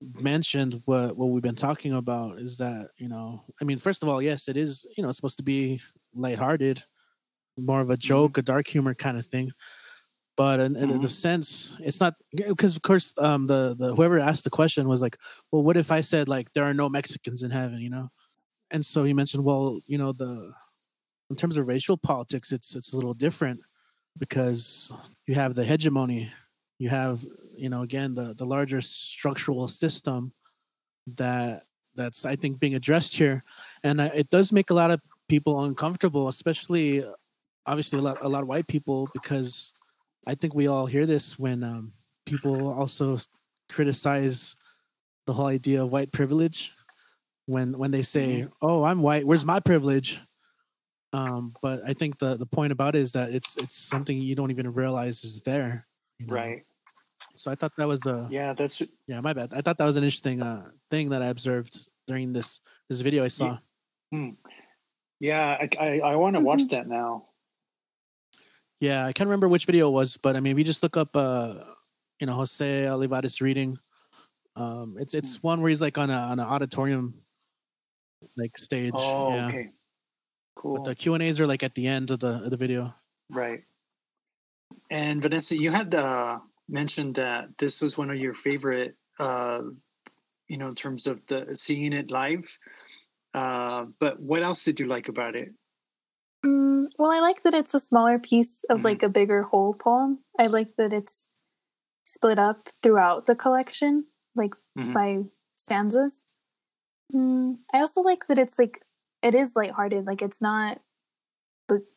mentioned 0.00 0.82
what 0.84 1.16
what 1.16 1.26
we've 1.26 1.42
been 1.42 1.54
talking 1.54 1.94
about 1.94 2.38
is 2.38 2.58
that 2.58 2.90
you 2.98 3.08
know, 3.08 3.42
I 3.60 3.64
mean, 3.64 3.78
first 3.78 4.02
of 4.02 4.08
all, 4.08 4.20
yes, 4.20 4.48
it 4.48 4.56
is 4.56 4.86
you 4.96 5.02
know 5.02 5.08
it's 5.08 5.16
supposed 5.16 5.38
to 5.38 5.44
be 5.44 5.80
lighthearted, 6.14 6.82
more 7.60 7.80
of 7.80 7.90
a 7.90 7.96
joke, 7.96 8.32
mm-hmm. 8.32 8.40
a 8.40 8.42
dark 8.42 8.66
humor 8.66 8.94
kind 8.94 9.16
of 9.16 9.26
thing. 9.26 9.52
But 10.36 10.60
in, 10.60 10.76
in 10.76 10.88
mm-hmm. 10.88 11.00
the 11.00 11.08
sense, 11.08 11.76
it's 11.80 12.00
not 12.00 12.14
because 12.32 12.74
of 12.74 12.82
course 12.82 13.14
um, 13.18 13.46
the 13.46 13.74
the 13.78 13.94
whoever 13.94 14.18
asked 14.18 14.44
the 14.44 14.50
question 14.50 14.88
was 14.88 15.02
like, 15.02 15.18
well, 15.52 15.62
what 15.62 15.76
if 15.76 15.90
I 15.90 16.00
said 16.00 16.28
like 16.28 16.52
there 16.52 16.64
are 16.64 16.74
no 16.74 16.88
Mexicans 16.88 17.42
in 17.42 17.50
heaven, 17.50 17.80
you 17.80 17.90
know? 17.90 18.08
And 18.70 18.86
so 18.86 19.04
he 19.04 19.12
mentioned, 19.12 19.44
well, 19.44 19.80
you 19.86 19.98
know, 19.98 20.12
the 20.12 20.52
in 21.28 21.36
terms 21.36 21.56
of 21.56 21.68
racial 21.68 21.96
politics, 21.96 22.52
it's 22.52 22.74
it's 22.74 22.92
a 22.92 22.96
little 22.96 23.14
different 23.14 23.60
because 24.18 24.92
you 25.26 25.34
have 25.34 25.54
the 25.54 25.64
hegemony, 25.64 26.32
you 26.78 26.88
have 26.88 27.22
you 27.56 27.68
know 27.68 27.82
again 27.82 28.14
the 28.14 28.34
the 28.34 28.46
larger 28.46 28.80
structural 28.80 29.68
system 29.68 30.32
that 31.16 31.64
that's 31.94 32.24
I 32.24 32.36
think 32.36 32.60
being 32.60 32.74
addressed 32.74 33.16
here, 33.16 33.44
and 33.82 34.00
it 34.00 34.30
does 34.30 34.52
make 34.52 34.70
a 34.70 34.74
lot 34.74 34.90
of 34.90 35.00
people 35.28 35.62
uncomfortable, 35.64 36.28
especially 36.28 37.04
obviously 37.66 37.98
a 37.98 38.02
lot 38.02 38.18
a 38.22 38.28
lot 38.28 38.42
of 38.42 38.48
white 38.48 38.66
people 38.66 39.08
because 39.12 39.72
I 40.26 40.34
think 40.34 40.54
we 40.54 40.66
all 40.66 40.86
hear 40.86 41.06
this 41.06 41.38
when 41.38 41.64
um, 41.64 41.92
people 42.26 42.72
also 42.72 43.18
criticize 43.68 44.56
the 45.26 45.32
whole 45.32 45.46
idea 45.46 45.82
of 45.82 45.92
white 45.92 46.12
privilege 46.12 46.72
when 47.46 47.76
when 47.78 47.90
they 47.90 48.02
say, 48.02 48.42
mm-hmm. 48.42 48.52
"Oh, 48.62 48.84
I'm 48.84 49.02
white. 49.02 49.26
Where's 49.26 49.44
my 49.44 49.60
privilege?" 49.60 50.20
Um, 51.12 51.54
but 51.60 51.82
I 51.86 51.92
think 51.92 52.18
the 52.18 52.36
the 52.36 52.46
point 52.46 52.72
about 52.72 52.94
it 52.94 53.00
is 53.00 53.12
that 53.12 53.32
it's 53.32 53.56
it's 53.56 53.76
something 53.76 54.20
you 54.20 54.34
don't 54.34 54.50
even 54.50 54.70
realize 54.72 55.24
is 55.24 55.42
there. 55.42 55.86
You 56.18 56.26
know? 56.26 56.34
Right. 56.34 56.62
So 57.36 57.50
I 57.50 57.54
thought 57.54 57.72
that 57.76 57.88
was 57.88 58.00
the 58.00 58.26
yeah 58.30 58.52
that's 58.52 58.82
yeah 59.06 59.20
my 59.20 59.32
bad. 59.32 59.52
I 59.52 59.60
thought 59.60 59.78
that 59.78 59.86
was 59.86 59.96
an 59.96 60.04
interesting 60.04 60.42
uh, 60.42 60.70
thing 60.90 61.10
that 61.10 61.22
I 61.22 61.26
observed 61.26 61.88
during 62.06 62.32
this 62.32 62.60
this 62.88 63.00
video 63.00 63.24
I 63.24 63.28
saw. 63.28 63.58
Yeah, 64.12 64.18
hmm. 64.18 64.30
yeah 65.18 65.58
I 65.58 65.68
I, 65.78 66.00
I 66.00 66.16
want 66.16 66.34
to 66.34 66.38
mm-hmm. 66.38 66.46
watch 66.46 66.68
that 66.68 66.86
now. 66.86 67.26
Yeah, 68.80 69.06
I 69.06 69.12
can't 69.12 69.28
remember 69.28 69.48
which 69.48 69.66
video 69.66 69.88
it 69.88 69.92
was, 69.92 70.16
but 70.16 70.36
I 70.36 70.40
mean, 70.40 70.52
if 70.52 70.58
you 70.58 70.64
just 70.64 70.82
look 70.82 70.96
up, 70.96 71.14
uh, 71.14 71.54
you 72.18 72.26
know, 72.26 72.32
Jose 72.32 72.64
Olivarez 72.64 73.40
reading, 73.42 73.78
um, 74.56 74.96
it's 74.98 75.14
it's 75.14 75.36
hmm. 75.36 75.46
one 75.46 75.60
where 75.60 75.68
he's 75.68 75.80
like 75.80 75.98
on 75.98 76.10
a 76.10 76.14
on 76.14 76.40
an 76.40 76.46
auditorium 76.46 77.14
like 78.36 78.56
stage. 78.58 78.92
Oh, 78.94 79.34
yeah. 79.34 79.48
okay. 79.48 79.72
Cool. 80.56 80.76
But 80.76 80.84
the 80.84 80.94
Q 80.94 81.14
and 81.14 81.22
A's 81.22 81.40
are 81.40 81.46
like 81.46 81.62
at 81.62 81.74
the 81.74 81.86
end 81.86 82.10
of 82.10 82.20
the 82.20 82.42
of 82.44 82.50
the 82.50 82.56
video. 82.56 82.94
Right. 83.30 83.64
And 84.90 85.22
Vanessa, 85.22 85.56
you 85.56 85.70
had 85.70 85.94
uh, 85.94 86.40
mentioned 86.68 87.14
that 87.16 87.56
this 87.58 87.80
was 87.80 87.96
one 87.96 88.10
of 88.10 88.16
your 88.16 88.34
favorite, 88.34 88.96
uh, 89.18 89.62
you 90.48 90.58
know, 90.58 90.68
in 90.68 90.74
terms 90.74 91.06
of 91.06 91.24
the 91.26 91.56
seeing 91.56 91.92
it 91.92 92.10
live. 92.10 92.58
Uh, 93.34 93.86
but 93.98 94.20
what 94.20 94.42
else 94.42 94.64
did 94.64 94.80
you 94.80 94.86
like 94.86 95.08
about 95.08 95.36
it? 95.36 95.52
Mm, 96.44 96.86
well, 96.98 97.10
I 97.10 97.20
like 97.20 97.42
that 97.42 97.54
it's 97.54 97.74
a 97.74 97.80
smaller 97.80 98.18
piece 98.18 98.64
of 98.70 98.78
mm-hmm. 98.78 98.86
like 98.86 99.02
a 99.02 99.08
bigger 99.08 99.42
whole 99.42 99.74
poem. 99.74 100.20
I 100.38 100.46
like 100.46 100.76
that 100.76 100.92
it's 100.92 101.34
split 102.04 102.38
up 102.38 102.68
throughout 102.82 103.26
the 103.26 103.36
collection, 103.36 104.06
like 104.34 104.54
mm-hmm. 104.78 104.92
by 104.92 105.18
stanzas. 105.56 106.22
Mm, 107.14 107.58
I 107.72 107.80
also 107.80 108.00
like 108.00 108.26
that 108.28 108.38
it's 108.38 108.58
like 108.58 108.80
it 109.22 109.34
is 109.34 109.56
lighthearted. 109.56 110.06
Like 110.06 110.22
it's 110.22 110.40
not 110.40 110.80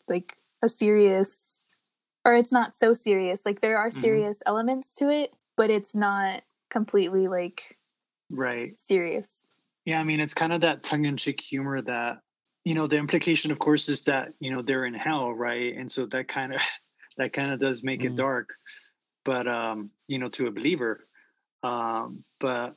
like 0.08 0.38
a 0.62 0.70
serious 0.70 1.68
or 2.26 2.36
it's 2.36 2.52
not 2.52 2.74
so 2.74 2.94
serious. 2.94 3.46
Like 3.46 3.62
there 3.62 3.78
are 3.78 3.90
mm-hmm. 3.90 4.00
serious 4.00 4.38
mm-hmm. 4.40 4.50
elements 4.50 4.94
to 4.96 5.10
it, 5.10 5.34
but 5.58 5.70
it's 5.70 5.96
not 5.96 6.44
completely 6.70 7.28
like 7.28 7.78
right 8.30 8.78
serious. 8.80 9.46
Yeah, 9.86 10.00
I 10.00 10.04
mean 10.04 10.20
it's 10.20 10.34
kind 10.34 10.54
of 10.54 10.62
that 10.62 10.84
tongue 10.84 11.06
in 11.06 11.18
cheek 11.18 11.42
humor 11.42 11.82
that 11.82 12.20
you 12.66 12.76
know 12.76 12.88
the 12.88 12.98
implication 12.98 13.52
of 13.52 13.60
course 13.60 13.90
is 13.90 14.06
that 14.06 14.34
you 14.40 14.52
know 14.52 14.62
they're 14.62 14.86
in 14.86 14.94
hell, 14.94 15.34
right? 15.34 15.76
And 15.76 15.92
so 15.92 16.06
that 16.08 16.28
kind 16.28 16.54
of 16.54 16.62
that 17.18 17.34
kind 17.34 17.52
of 17.52 17.60
does 17.60 17.84
make 17.84 18.02
mm. 18.02 18.06
it 18.06 18.16
dark. 18.16 18.54
But 19.26 19.48
um, 19.48 19.90
you 20.08 20.20
know, 20.20 20.30
to 20.30 20.48
a 20.48 20.52
believer. 20.52 21.08
Um, 21.64 22.26
but 22.40 22.76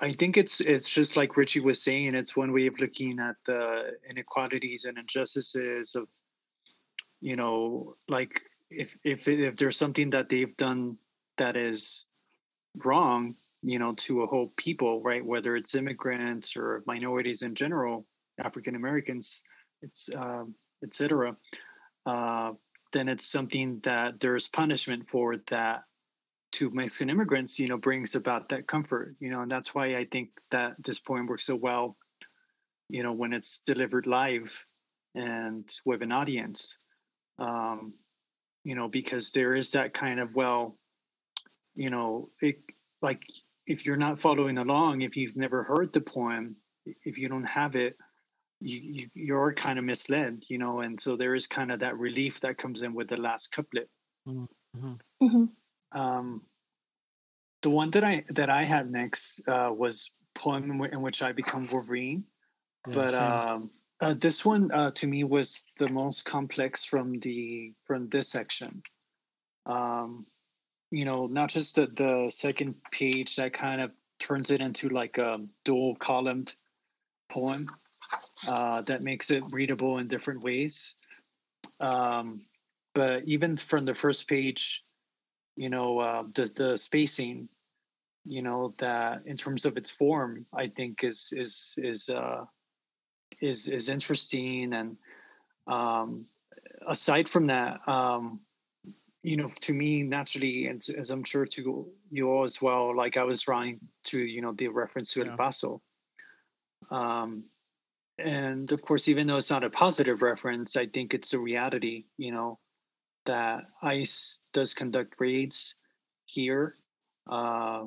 I 0.00 0.12
think 0.12 0.36
it's 0.36 0.60
it's 0.60 0.88
just 0.88 1.16
like 1.16 1.36
Richie 1.36 1.60
was 1.60 1.82
saying. 1.82 2.14
It's 2.14 2.36
one 2.36 2.52
way 2.52 2.66
of 2.66 2.80
looking 2.80 3.18
at 3.18 3.36
the 3.46 3.92
inequalities 4.08 4.84
and 4.84 4.96
injustices 4.96 5.94
of, 5.94 6.08
you 7.20 7.36
know, 7.36 7.96
like 8.08 8.40
if 8.70 8.96
if 9.04 9.26
if 9.26 9.56
there's 9.56 9.76
something 9.76 10.10
that 10.10 10.28
they've 10.28 10.56
done 10.56 10.96
that 11.36 11.56
is 11.56 12.06
wrong, 12.76 13.34
you 13.62 13.78
know, 13.78 13.94
to 13.94 14.22
a 14.22 14.26
whole 14.26 14.52
people, 14.56 15.02
right? 15.02 15.24
Whether 15.24 15.56
it's 15.56 15.74
immigrants 15.74 16.56
or 16.56 16.84
minorities 16.86 17.42
in 17.42 17.54
general, 17.54 18.06
African 18.38 18.74
Americans, 18.74 19.42
it's 19.82 20.08
um, 20.16 20.54
etc. 20.82 21.36
Uh, 22.06 22.52
then 22.92 23.08
it's 23.08 23.26
something 23.26 23.80
that 23.82 24.20
there's 24.20 24.48
punishment 24.48 25.08
for 25.08 25.36
that 25.50 25.82
to 26.52 26.70
Mexican 26.70 27.10
immigrants, 27.10 27.58
you 27.58 27.68
know, 27.68 27.76
brings 27.76 28.14
about 28.14 28.48
that 28.48 28.66
comfort, 28.66 29.14
you 29.20 29.30
know, 29.30 29.42
and 29.42 29.50
that's 29.50 29.74
why 29.74 29.96
I 29.96 30.04
think 30.04 30.30
that 30.50 30.74
this 30.82 30.98
poem 30.98 31.26
works 31.26 31.44
so 31.44 31.56
well, 31.56 31.96
you 32.88 33.02
know, 33.02 33.12
when 33.12 33.32
it's 33.32 33.58
delivered 33.60 34.06
live 34.06 34.64
and 35.14 35.68
with 35.84 36.02
an 36.02 36.12
audience, 36.12 36.78
um, 37.38 37.92
you 38.64 38.74
know, 38.74 38.88
because 38.88 39.30
there 39.32 39.54
is 39.54 39.72
that 39.72 39.92
kind 39.92 40.20
of, 40.20 40.34
well, 40.34 40.78
you 41.74 41.90
know, 41.90 42.30
it, 42.40 42.56
like 43.02 43.22
if 43.66 43.84
you're 43.84 43.96
not 43.96 44.18
following 44.18 44.58
along, 44.58 45.02
if 45.02 45.16
you've 45.16 45.36
never 45.36 45.62
heard 45.62 45.92
the 45.92 46.00
poem, 46.00 46.56
if 47.04 47.18
you 47.18 47.28
don't 47.28 47.48
have 47.48 47.76
it, 47.76 47.96
you, 48.60 49.06
you 49.14 49.36
are 49.36 49.52
kind 49.52 49.78
of 49.78 49.84
misled, 49.84 50.44
you 50.48 50.58
know, 50.58 50.80
and 50.80 51.00
so 51.00 51.16
there 51.16 51.34
is 51.34 51.46
kind 51.46 51.70
of 51.70 51.80
that 51.80 51.98
relief 51.98 52.40
that 52.40 52.58
comes 52.58 52.82
in 52.82 52.94
with 52.94 53.08
the 53.08 53.16
last 53.16 53.52
couplet. 53.52 53.88
Mm-hmm. 54.26 54.94
Mm-hmm. 55.22 55.98
Um, 55.98 56.42
the 57.62 57.70
one 57.70 57.90
that 57.90 58.04
I 58.04 58.24
that 58.30 58.50
I 58.50 58.64
had 58.64 58.90
next 58.90 59.40
uh, 59.48 59.72
was 59.74 60.10
poem 60.34 60.82
in, 60.84 61.02
which 61.02 61.22
I 61.22 61.32
become 61.32 61.66
Wolverine, 61.72 62.24
yeah, 62.86 62.94
but 62.94 63.14
um, 63.14 63.70
uh, 64.00 64.14
this 64.14 64.44
one 64.44 64.70
uh, 64.72 64.90
to 64.92 65.06
me 65.06 65.24
was 65.24 65.64
the 65.78 65.88
most 65.88 66.24
complex 66.24 66.84
from 66.84 67.18
the 67.20 67.72
from 67.84 68.08
this 68.08 68.28
section. 68.28 68.82
Um, 69.66 70.26
you 70.90 71.04
know, 71.04 71.26
not 71.26 71.50
just 71.50 71.74
the, 71.74 71.86
the 71.86 72.30
second 72.30 72.76
page 72.90 73.36
that 73.36 73.52
kind 73.52 73.80
of 73.80 73.92
turns 74.18 74.50
it 74.50 74.60
into 74.60 74.88
like 74.88 75.18
a 75.18 75.40
dual 75.64 75.96
columned 75.96 76.54
poem 77.28 77.68
uh, 78.46 78.82
that 78.82 79.02
makes 79.02 79.30
it 79.30 79.42
readable 79.50 79.98
in 79.98 80.08
different 80.08 80.42
ways. 80.42 80.96
Um, 81.80 82.42
but 82.94 83.24
even 83.24 83.56
from 83.56 83.84
the 83.84 83.94
first 83.94 84.26
page, 84.28 84.84
you 85.56 85.70
know, 85.70 85.98
uh, 85.98 86.22
the 86.34 86.46
the 86.54 86.76
spacing, 86.76 87.48
you 88.24 88.42
know, 88.42 88.74
that 88.78 89.22
in 89.26 89.36
terms 89.36 89.64
of 89.64 89.76
its 89.76 89.90
form, 89.90 90.46
I 90.54 90.68
think 90.68 91.04
is 91.04 91.28
is 91.32 91.74
is 91.78 92.08
uh, 92.08 92.44
is 93.40 93.68
is 93.68 93.88
interesting. 93.88 94.72
And 94.72 94.96
um, 95.66 96.26
aside 96.86 97.28
from 97.28 97.46
that, 97.48 97.86
um, 97.88 98.40
you 99.22 99.36
know, 99.36 99.48
to 99.60 99.74
me, 99.74 100.02
naturally, 100.02 100.66
and 100.66 100.82
as 100.96 101.10
I'm 101.10 101.24
sure 101.24 101.46
to 101.46 101.86
you 102.10 102.30
all 102.30 102.44
as 102.44 102.62
well, 102.62 102.96
like 102.96 103.16
I 103.16 103.24
was 103.24 103.42
drawing 103.42 103.80
to, 104.04 104.20
you 104.20 104.40
know, 104.40 104.52
the 104.52 104.68
reference 104.68 105.12
to 105.12 105.20
yeah. 105.24 105.32
El 105.32 105.36
Paso. 105.36 105.82
Um, 106.90 107.44
and 108.18 108.70
of 108.72 108.82
course, 108.82 109.08
even 109.08 109.26
though 109.26 109.36
it's 109.36 109.50
not 109.50 109.64
a 109.64 109.70
positive 109.70 110.22
reference, 110.22 110.76
I 110.76 110.86
think 110.86 111.14
it's 111.14 111.32
a 111.34 111.38
reality, 111.38 112.06
you 112.16 112.32
know, 112.32 112.58
that 113.26 113.64
ICE 113.82 114.40
does 114.52 114.74
conduct 114.74 115.16
raids 115.18 115.76
here, 116.26 116.76
uh, 117.30 117.84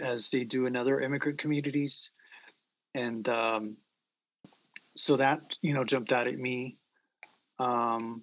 as 0.00 0.30
they 0.30 0.44
do 0.44 0.66
in 0.66 0.76
other 0.76 1.00
immigrant 1.00 1.38
communities. 1.38 2.10
And 2.94 3.28
um, 3.28 3.76
so 4.96 5.16
that, 5.16 5.56
you 5.62 5.74
know, 5.74 5.84
jumped 5.84 6.12
out 6.12 6.28
at 6.28 6.38
me. 6.38 6.78
Um, 7.58 8.22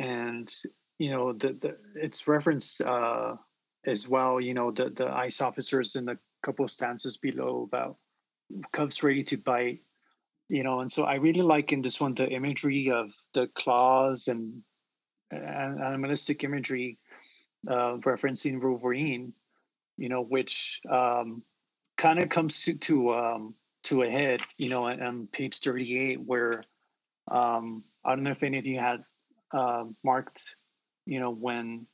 and 0.00 0.52
you 0.98 1.10
know 1.10 1.32
the, 1.32 1.52
the 1.52 1.76
it's 1.94 2.26
referenced 2.26 2.80
uh, 2.82 3.36
as 3.86 4.08
well. 4.08 4.40
You 4.40 4.54
know 4.54 4.70
the 4.70 4.90
the 4.90 5.12
ICE 5.12 5.40
officers 5.40 5.94
in 5.94 6.06
the 6.06 6.18
couple 6.42 6.64
of 6.64 6.70
stanzas 6.70 7.18
below 7.18 7.68
about 7.70 7.96
cubs 8.72 9.02
ready 9.02 9.22
to 9.24 9.36
bite. 9.36 9.80
You 10.50 10.64
know, 10.64 10.80
and 10.80 10.90
so 10.90 11.04
I 11.04 11.14
really 11.14 11.42
like 11.42 11.72
in 11.72 11.80
this 11.80 12.00
one 12.00 12.14
the 12.14 12.28
imagery 12.28 12.90
of 12.90 13.14
the 13.34 13.46
claws 13.54 14.26
and, 14.26 14.62
and 15.30 15.80
animalistic 15.80 16.42
imagery 16.42 16.98
uh, 17.68 17.96
referencing 17.98 18.60
Wolverine. 18.60 19.32
You 19.96 20.08
know, 20.08 20.22
which 20.22 20.80
um, 20.90 21.42
kind 21.96 22.22
of 22.22 22.28
comes 22.28 22.62
to 22.62 22.74
to 22.74 23.14
um, 23.14 23.54
to 23.84 24.02
a 24.02 24.10
head. 24.10 24.40
You 24.58 24.70
know, 24.70 24.88
on, 24.88 25.28
page 25.28 25.60
thirty 25.60 25.96
eight 25.96 26.20
where 26.20 26.64
um, 27.30 27.84
I 28.04 28.14
don't 28.14 28.24
know 28.24 28.32
if 28.32 28.42
any 28.42 28.58
of 28.58 28.66
you 28.66 28.78
had 28.78 29.04
uh, 29.52 29.84
marked 30.02 30.56
you 31.06 31.20
know 31.20 31.30
when 31.30 31.86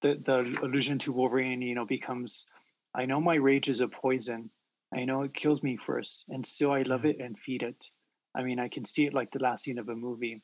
the 0.00 0.14
the 0.14 0.58
allusion 0.62 0.98
to 1.00 1.12
Wolverine, 1.12 1.62
you 1.62 1.74
know, 1.74 1.86
becomes 1.86 2.46
I 2.94 3.06
know 3.06 3.20
my 3.20 3.34
rage 3.34 3.68
is 3.68 3.80
a 3.80 3.88
poison. 3.88 4.50
I 4.94 5.04
know 5.04 5.22
it 5.22 5.34
kills 5.34 5.62
me 5.62 5.76
first, 5.76 6.24
and 6.28 6.44
still 6.44 6.72
I 6.72 6.82
love 6.82 7.04
it 7.04 7.20
and 7.20 7.38
feed 7.38 7.62
it. 7.62 7.86
I 8.34 8.42
mean, 8.42 8.58
I 8.58 8.68
can 8.68 8.84
see 8.84 9.06
it 9.06 9.14
like 9.14 9.30
the 9.30 9.42
last 9.42 9.64
scene 9.64 9.78
of 9.78 9.88
a 9.88 9.94
movie. 9.94 10.42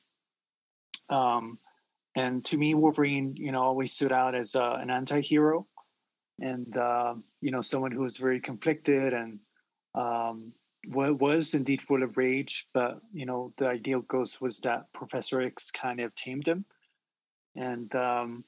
Um, 1.09 1.59
and 2.15 2.45
to 2.47 2.57
me, 2.57 2.75
Wolverine, 2.75 3.37
you 3.37 3.53
know, 3.53 3.63
always 3.63 3.93
stood 3.93 4.13
out 4.13 4.35
as 4.35 4.55
uh, 4.55 4.79
an 4.81 4.91
anti-hero, 4.91 5.67
and 6.41 6.77
uh, 6.77 7.15
you 7.41 7.51
know, 7.51 7.61
someone 7.61 7.93
who 7.93 8.03
was 8.03 8.17
very 8.17 8.41
conflicted 8.41 9.13
and 9.13 9.39
um, 9.95 10.53
was 10.89 11.55
indeed 11.55 11.83
full 11.83 12.03
of 12.03 12.17
rage. 12.17 12.69
But 12.73 13.01
you 13.13 13.27
know, 13.27 13.53
the 13.59 13.67
ideal 13.67 14.01
ghost 14.01 14.41
was 14.41 14.61
that 14.61 14.93
Professor 14.93 15.41
X 15.43 15.71
kind 15.71 16.01
of 16.01 16.15
tamed 16.15 16.47
him 16.47 16.65
and 17.57 17.95
um, 17.95 18.45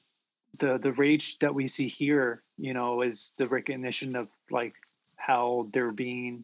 the 0.59 0.77
the 0.77 0.93
rage 0.93 1.39
that 1.39 1.53
we 1.53 1.67
see 1.67 1.87
here, 1.87 2.43
you 2.57 2.73
know, 2.73 3.01
is 3.01 3.33
the 3.37 3.47
recognition 3.47 4.15
of 4.15 4.29
like 4.51 4.73
how 5.19 5.67
they're 5.73 5.91
being 5.91 6.43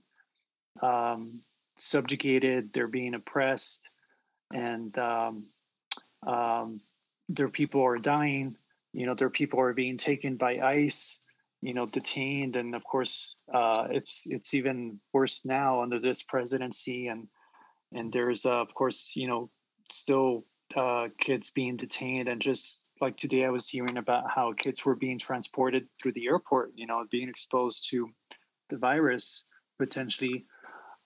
um, 0.81 1.41
subjugated, 1.77 2.73
they're 2.73 2.87
being 2.87 3.13
oppressed, 3.15 3.89
and 4.53 4.97
um, 4.97 5.47
um, 6.25 6.79
their 7.29 7.49
people 7.49 7.81
are 7.83 7.97
dying. 7.97 8.55
You 8.93 9.05
know, 9.05 9.15
their 9.15 9.29
people 9.29 9.59
are 9.59 9.73
being 9.73 9.97
taken 9.97 10.35
by 10.35 10.57
ICE. 10.57 11.19
You 11.61 11.73
know, 11.73 11.87
detained, 11.87 12.57
and 12.57 12.75
of 12.75 12.83
course, 12.83 13.35
uh, 13.51 13.87
it's 13.89 14.23
it's 14.27 14.53
even 14.53 14.99
worse 15.13 15.45
now 15.45 15.81
under 15.81 15.99
this 15.99 16.21
presidency, 16.21 17.07
and 17.07 17.27
and 17.91 18.13
there's 18.13 18.45
uh, 18.45 18.61
of 18.61 18.73
course, 18.75 19.13
you 19.15 19.27
know, 19.27 19.49
still 19.91 20.45
uh, 20.75 21.07
kids 21.19 21.51
being 21.51 21.77
detained 21.77 22.27
and 22.27 22.41
just 22.41 22.85
like 22.99 23.15
today 23.17 23.45
i 23.45 23.49
was 23.49 23.69
hearing 23.69 23.97
about 23.97 24.23
how 24.29 24.51
kids 24.53 24.83
were 24.83 24.95
being 24.95 25.17
transported 25.17 25.87
through 26.01 26.11
the 26.13 26.27
airport 26.27 26.71
you 26.75 26.87
know 26.87 27.05
being 27.11 27.29
exposed 27.29 27.87
to 27.89 28.09
the 28.69 28.77
virus 28.77 29.45
potentially 29.79 30.45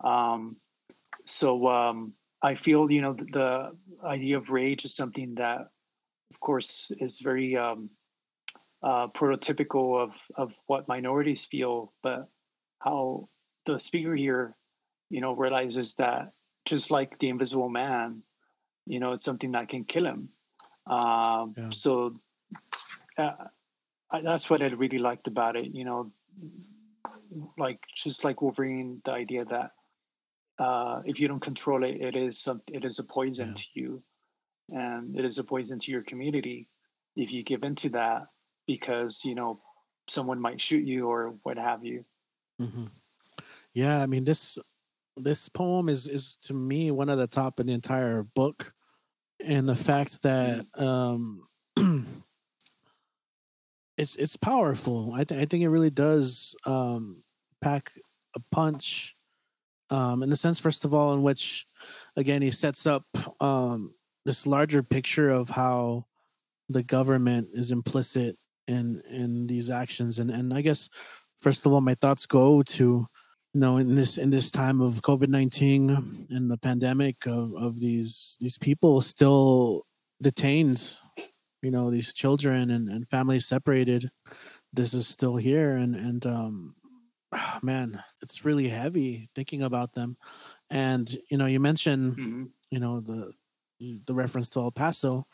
um, 0.04 0.56
so 1.26 1.68
um, 1.68 2.14
i 2.42 2.56
feel 2.56 2.92
you 2.92 3.02
know 3.02 3.14
the, 3.14 3.26
the, 3.26 3.72
idea 4.06 4.38
of 4.38 4.50
rage 4.50 4.86
is 4.86 4.96
something 4.96 5.36
that 5.36 5.68
of 6.32 6.40
course 6.40 6.92
is 7.00 7.20
very 7.20 7.58
um, 7.58 7.90
uh, 8.84 9.08
prototypical 9.08 10.02
of 10.02 10.14
of 10.36 10.54
what 10.68 10.88
minorities 10.88 11.46
feel 11.46 11.92
but 12.02 12.28
how 12.80 13.26
the 13.66 13.78
speaker 13.78 14.16
here 14.16 14.56
you 15.10 15.20
know 15.20 15.34
realizes 15.34 15.96
that 15.96 16.32
just 16.66 16.92
like 16.92 17.18
the 17.20 17.30
invisible 17.30 17.70
man 17.70 18.22
you 18.90 19.00
know, 19.00 19.14
it's 19.14 19.24
something 19.24 19.52
that 19.52 19.70
can 19.70 19.86
kill 19.86 20.06
him. 20.06 20.30
Um, 20.88 21.54
yeah. 21.56 21.70
So 21.70 22.16
uh, 23.18 23.32
I, 24.12 24.22
that's 24.22 24.50
what 24.50 24.64
I 24.64 24.66
really 24.66 24.98
liked 24.98 25.28
about 25.28 25.56
it. 25.56 25.68
You 25.68 25.86
know, 25.86 26.12
like 27.58 27.80
just 27.96 28.24
like 28.24 28.42
Wolverine, 28.42 29.02
the 29.06 29.12
idea 29.12 29.46
that 29.46 29.72
uh, 30.58 31.02
if 31.06 31.20
you 31.20 31.28
don't 31.28 31.42
control 31.42 31.84
it, 31.84 32.02
it 32.02 32.16
is 32.16 32.42
some, 32.42 32.62
it 32.68 32.86
is 32.86 33.00
a 33.00 33.04
poison 33.04 33.50
yeah. 33.50 33.54
to 33.54 33.66
you, 33.74 34.04
and 34.70 35.18
it 35.18 35.26
is 35.26 35.38
a 35.38 35.44
poison 35.44 35.80
to 35.80 35.92
your 35.92 36.04
community 36.04 36.68
if 37.16 37.32
you 37.32 37.44
give 37.44 37.64
into 37.64 37.90
that 37.90 38.28
because 38.68 39.22
you 39.24 39.36
know 39.36 39.62
someone 40.08 40.40
might 40.40 40.62
shoot 40.62 40.84
you 40.84 41.08
or 41.08 41.36
what 41.44 41.58
have 41.58 41.84
you. 41.86 42.06
Mm-hmm. 42.62 42.86
Yeah, 43.74 44.02
I 44.02 44.06
mean 44.06 44.26
this 44.26 44.58
this 45.16 45.50
poem 45.50 45.90
is 45.90 46.08
is 46.08 46.38
to 46.44 46.54
me 46.54 46.92
one 46.92 47.10
of 47.10 47.18
the 47.18 47.28
top 47.28 47.60
in 47.60 47.68
the 47.68 47.74
entire 47.74 48.24
book 48.24 48.74
and 49.44 49.68
the 49.68 49.76
fact 49.76 50.24
that 50.24 50.66
um, 50.76 51.48
it's 54.00 54.16
it's 54.16 54.38
powerful. 54.38 55.14
I, 55.14 55.26
th- 55.26 55.40
I 55.40 55.46
think 55.46 55.64
it 55.64 55.70
really 55.70 55.90
does 55.90 56.56
um, 56.66 57.24
pack 57.62 57.92
a 58.36 58.40
punch. 58.52 59.16
Um, 59.92 60.24
in 60.24 60.30
the 60.30 60.38
sense, 60.38 60.60
first 60.60 60.86
of 60.86 60.94
all, 60.94 61.14
in 61.14 61.22
which 61.22 61.68
again 62.16 62.42
he 62.42 62.52
sets 62.52 62.88
up 62.88 63.06
um, 63.42 63.94
this 64.26 64.48
larger 64.48 64.84
picture 64.84 65.30
of 65.30 65.50
how 65.50 66.06
the 66.70 66.84
government 66.84 67.50
is 67.54 67.72
implicit 67.72 68.38
in 68.68 69.02
in 69.10 69.48
these 69.48 69.70
actions, 69.70 70.18
and 70.18 70.32
and 70.32 70.54
I 70.54 70.62
guess 70.62 70.90
first 71.42 71.66
of 71.66 71.74
all, 71.74 71.82
my 71.82 71.96
thoughts 71.96 72.26
go 72.26 72.62
to 72.62 73.08
you 73.54 73.60
know 73.60 73.78
in 73.78 73.96
this 73.96 74.18
in 74.18 74.30
this 74.30 74.52
time 74.52 74.80
of 74.80 75.02
covid-19 75.02 76.30
and 76.30 76.52
the 76.52 76.58
pandemic 76.58 77.26
of 77.26 77.52
of 77.56 77.80
these 77.80 78.38
these 78.40 78.60
people 78.60 79.02
still 79.02 79.88
detained 80.22 81.00
you 81.62 81.72
know 81.72 81.90
these 81.90 82.14
children 82.14 82.70
and, 82.70 82.90
and 82.90 83.08
families 83.08 83.46
separated 83.46 84.10
this 84.74 84.94
is 84.94 85.08
still 85.08 85.36
here 85.36 85.74
and 85.74 85.96
and 85.96 86.26
um 86.26 86.76
man 87.62 88.02
it's 88.22 88.46
really 88.46 88.70
heavy 88.70 89.28
thinking 89.36 89.64
about 89.64 89.94
them 89.94 90.18
and 90.70 91.18
you 91.30 91.38
know 91.38 91.46
you 91.46 91.60
mentioned 91.60 92.14
mm-hmm. 92.14 92.44
you 92.70 92.80
know 92.80 93.00
the 93.00 93.34
the 94.06 94.14
reference 94.14 94.50
to 94.50 94.60
el 94.60 94.72
paso 94.72 95.26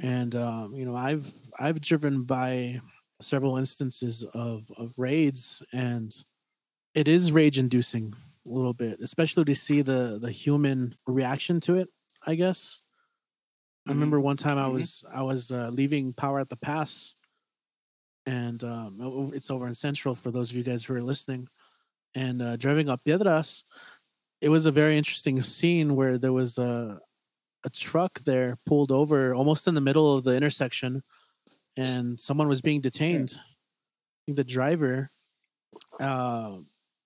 and 0.00 0.34
um 0.34 0.74
you 0.74 0.84
know 0.84 0.94
i've 0.94 1.28
i've 1.58 1.80
driven 1.80 2.22
by 2.22 2.80
several 3.20 3.56
instances 3.56 4.24
of 4.34 4.70
of 4.76 4.98
raids 4.98 5.62
and 5.72 6.14
it 6.96 7.08
is 7.08 7.30
rage 7.30 7.58
inducing 7.58 8.14
a 8.46 8.48
little 8.48 8.72
bit, 8.72 9.00
especially 9.00 9.44
to 9.44 9.54
see 9.54 9.82
the 9.82 10.18
the 10.20 10.32
human 10.32 10.96
reaction 11.06 11.60
to 11.60 11.76
it. 11.76 11.88
I 12.26 12.34
guess. 12.34 12.80
Mm-hmm. 13.86 13.92
I 13.92 13.94
remember 13.94 14.20
one 14.20 14.36
time 14.36 14.58
I 14.58 14.62
mm-hmm. 14.62 14.72
was 14.72 15.04
I 15.14 15.22
was 15.22 15.52
uh, 15.52 15.70
leaving 15.72 16.12
Power 16.12 16.40
at 16.40 16.48
the 16.48 16.56
Pass, 16.56 17.14
and 18.26 18.62
um, 18.64 19.30
it's 19.32 19.50
over 19.50 19.68
in 19.68 19.74
Central 19.74 20.14
for 20.14 20.32
those 20.32 20.50
of 20.50 20.56
you 20.56 20.64
guys 20.64 20.84
who 20.84 20.94
are 20.94 21.02
listening, 21.02 21.48
and 22.14 22.42
uh, 22.42 22.56
driving 22.56 22.88
up 22.88 23.02
Piedras, 23.04 23.62
it 24.40 24.48
was 24.48 24.66
a 24.66 24.72
very 24.72 24.98
interesting 24.98 25.40
scene 25.40 25.94
where 25.94 26.18
there 26.18 26.32
was 26.32 26.58
a 26.58 26.98
a 27.64 27.70
truck 27.70 28.18
there 28.20 28.56
pulled 28.66 28.90
over 28.90 29.34
almost 29.34 29.68
in 29.68 29.74
the 29.74 29.80
middle 29.80 30.16
of 30.16 30.24
the 30.24 30.36
intersection, 30.36 31.04
and 31.76 32.18
someone 32.18 32.48
was 32.48 32.60
being 32.60 32.80
detained. 32.80 33.34
I 33.36 34.18
think 34.26 34.36
the 34.36 34.44
driver. 34.44 35.10
Uh, 36.00 36.58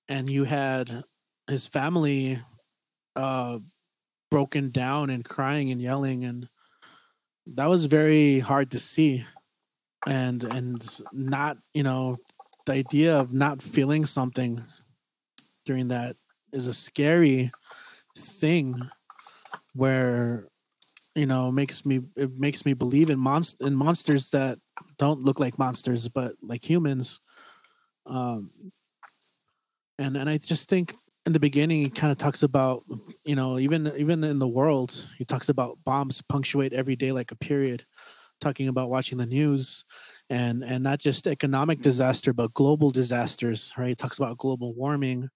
and 0.08 0.30
you 0.30 0.44
had 0.44 1.04
his 1.48 1.66
family 1.66 2.40
uh 3.16 3.58
broken 4.30 4.70
down 4.70 5.10
and 5.10 5.24
crying 5.24 5.72
and 5.72 5.82
yelling 5.82 6.24
and 6.24 6.48
that 7.46 7.68
was 7.68 7.86
very 7.86 8.38
hard 8.38 8.70
to 8.72 8.78
see. 8.78 9.24
And 10.06 10.42
and 10.44 10.82
not 11.12 11.58
you 11.74 11.82
know 11.82 12.16
the 12.64 12.72
idea 12.72 13.18
of 13.18 13.34
not 13.34 13.60
feeling 13.60 14.06
something 14.06 14.64
during 15.66 15.88
that 15.88 16.16
is 16.52 16.66
a 16.66 16.74
scary 16.74 17.50
thing 18.16 18.80
where 19.74 20.48
you 21.14 21.26
know 21.26 21.52
makes 21.52 21.84
me 21.84 22.00
it 22.16 22.38
makes 22.38 22.64
me 22.64 22.72
believe 22.72 23.10
in 23.10 23.18
monst 23.18 23.60
in 23.60 23.74
monsters 23.74 24.30
that 24.30 24.58
don't 24.96 25.22
look 25.22 25.38
like 25.38 25.58
monsters 25.58 26.08
but 26.08 26.34
like 26.42 26.68
humans. 26.68 27.20
Um 28.06 28.50
and 30.00 30.16
and 30.16 30.28
i 30.28 30.38
just 30.38 30.68
think 30.68 30.94
in 31.30 31.32
the 31.32 31.38
beginning 31.38 31.84
he 31.84 31.88
kind 31.88 32.10
of 32.10 32.18
talks 32.18 32.42
about 32.42 32.82
you 33.24 33.36
know 33.36 33.56
even 33.56 33.86
even 33.96 34.24
in 34.24 34.40
the 34.40 34.48
world 34.48 35.06
he 35.16 35.24
talks 35.24 35.48
about 35.48 35.78
bombs 35.84 36.20
punctuate 36.22 36.72
every 36.72 36.96
day 36.96 37.12
like 37.12 37.30
a 37.30 37.36
period 37.36 37.86
talking 38.40 38.66
about 38.66 38.90
watching 38.90 39.16
the 39.16 39.26
news 39.26 39.84
and 40.28 40.64
and 40.64 40.82
not 40.82 40.98
just 40.98 41.28
economic 41.28 41.80
disaster 41.82 42.32
but 42.32 42.52
global 42.52 42.90
disasters 42.90 43.72
right? 43.78 43.90
He 43.90 43.94
talks 43.94 44.18
about 44.18 44.38
global 44.38 44.74
warming 44.74 45.28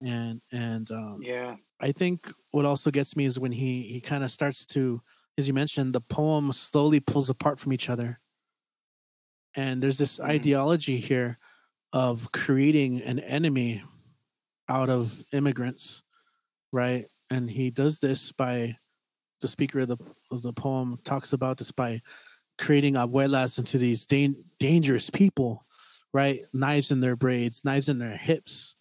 and 0.00 0.40
and 0.52 0.88
um, 0.92 1.18
yeah. 1.22 1.56
I 1.80 1.90
think 1.90 2.32
what 2.52 2.64
also 2.64 2.92
gets 2.92 3.16
me 3.16 3.24
is 3.24 3.36
when 3.36 3.50
he 3.50 3.82
he 3.82 4.00
kind 4.00 4.22
of 4.22 4.30
starts 4.30 4.64
to 4.66 5.02
as 5.36 5.48
you 5.48 5.54
mentioned 5.54 5.92
the 5.92 6.00
poem 6.00 6.52
slowly 6.52 7.00
pulls 7.00 7.30
apart 7.30 7.58
from 7.58 7.72
each 7.72 7.90
other. 7.90 8.20
And 9.56 9.82
there's 9.82 9.98
this 9.98 10.20
mm-hmm. 10.20 10.30
ideology 10.30 10.98
here 10.98 11.36
of 11.92 12.30
creating 12.30 13.02
an 13.02 13.18
enemy 13.18 13.82
out 14.68 14.88
of 14.88 15.24
immigrants 15.32 16.02
right? 16.72 17.06
And 17.30 17.50
he 17.50 17.70
does 17.70 18.00
this 18.00 18.32
by 18.32 18.76
the 19.40 19.48
speaker 19.48 19.80
of 19.80 19.88
the 19.88 19.96
of 20.30 20.42
the 20.42 20.52
poem 20.52 20.98
talks 21.04 21.32
about 21.32 21.58
this 21.58 21.72
by 21.72 22.00
creating 22.58 22.94
abuelas 22.94 23.58
into 23.58 23.78
these 23.78 24.06
da- 24.06 24.36
dangerous 24.58 25.10
people 25.10 25.64
right? 26.12 26.42
Knives 26.52 26.90
in 26.90 27.00
their 27.00 27.16
braids 27.16 27.64
knives 27.64 27.88
in 27.88 27.98
their 27.98 28.16
hips. 28.16 28.76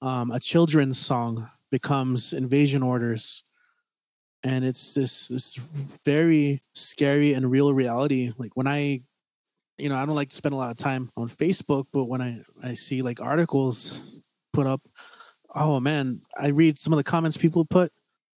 Um, 0.00 0.30
a 0.30 0.40
children's 0.40 0.98
song 0.98 1.48
becomes 1.70 2.32
invasion 2.32 2.82
orders. 2.82 3.44
And 4.42 4.64
it's 4.64 4.94
this 4.94 5.28
this 5.28 5.54
very 6.04 6.62
scary 6.74 7.34
and 7.34 7.50
real 7.50 7.72
reality. 7.72 8.32
Like 8.38 8.52
when 8.54 8.66
i 8.66 9.02
you 9.78 9.88
know 9.88 9.96
i 9.96 10.04
don't 10.04 10.16
like 10.16 10.28
to 10.28 10.36
spend 10.36 10.52
a 10.52 10.58
lot 10.58 10.70
of 10.70 10.76
time 10.76 11.10
on 11.16 11.28
facebook 11.28 11.86
but 11.92 12.04
when 12.04 12.20
i 12.20 12.40
i 12.62 12.74
see 12.74 13.00
like 13.00 13.20
articles 13.20 14.20
put 14.52 14.66
up 14.66 14.82
oh 15.54 15.80
man 15.80 16.20
i 16.36 16.48
read 16.48 16.78
some 16.78 16.92
of 16.92 16.96
the 16.96 17.04
comments 17.04 17.36
people 17.36 17.64
put. 17.64 17.92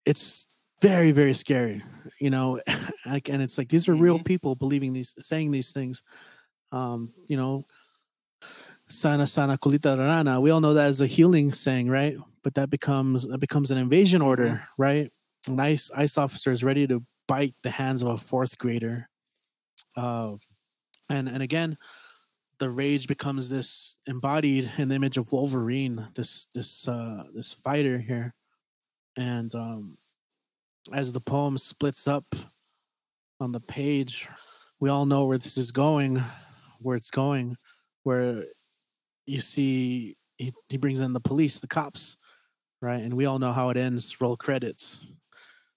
It's 0.04 0.46
very 0.82 1.12
very 1.12 1.32
scary 1.32 1.82
you 2.20 2.30
know 2.30 2.60
and 3.06 3.42
it's 3.42 3.58
like 3.58 3.68
these 3.68 3.88
are 3.88 3.94
real 3.94 4.16
mm-hmm. 4.16 4.24
people 4.24 4.54
believing 4.54 4.92
these 4.92 5.14
saying 5.20 5.50
these 5.50 5.72
things. 5.72 6.02
Um 6.72 7.12
you 7.26 7.36
know 7.36 7.64
sana 8.88 9.26
sana 9.26 9.58
colita 9.58 9.96
rana. 9.96 10.40
We 10.40 10.50
all 10.50 10.60
know 10.60 10.74
that 10.74 10.86
as 10.86 11.00
a 11.00 11.06
healing 11.06 11.52
saying 11.52 11.88
right? 11.88 12.16
But 12.42 12.54
that 12.54 12.70
becomes 12.70 13.26
that 13.28 13.38
becomes 13.38 13.70
an 13.70 13.78
invasion 13.78 14.22
order 14.22 14.48
mm-hmm. 14.48 14.82
right? 14.82 15.12
An 15.48 15.60
ice 15.60 15.90
ice 15.94 16.18
officer 16.18 16.52
is 16.52 16.64
ready 16.64 16.86
to 16.86 17.02
bite 17.26 17.54
the 17.62 17.70
hands 17.70 18.02
of 18.02 18.08
a 18.08 18.16
fourth 18.16 18.58
grader. 18.58 19.08
Uh 19.96 20.36
and 21.08 21.28
and 21.28 21.42
again 21.42 21.76
the 22.58 22.70
rage 22.70 23.06
becomes 23.06 23.48
this 23.48 23.96
embodied 24.06 24.70
in 24.78 24.88
the 24.88 24.94
image 24.94 25.16
of 25.16 25.32
wolverine 25.32 26.06
this 26.14 26.46
this 26.54 26.86
uh 26.88 27.24
this 27.34 27.52
fighter 27.52 27.98
here 27.98 28.34
and 29.16 29.54
um 29.54 29.96
as 30.92 31.12
the 31.12 31.20
poem 31.20 31.56
splits 31.56 32.06
up 32.06 32.34
on 33.40 33.52
the 33.52 33.60
page 33.60 34.28
we 34.80 34.88
all 34.88 35.06
know 35.06 35.26
where 35.26 35.38
this 35.38 35.56
is 35.56 35.70
going 35.72 36.22
where 36.80 36.96
it's 36.96 37.10
going 37.10 37.56
where 38.02 38.44
you 39.26 39.40
see 39.40 40.16
he, 40.36 40.52
he 40.68 40.76
brings 40.76 41.00
in 41.00 41.12
the 41.12 41.20
police, 41.20 41.60
the 41.60 41.66
cops, 41.66 42.16
right? 42.80 43.02
And 43.02 43.14
we 43.14 43.26
all 43.26 43.38
know 43.38 43.52
how 43.52 43.70
it 43.70 43.76
ends. 43.76 44.20
Roll 44.20 44.36
credits. 44.36 45.00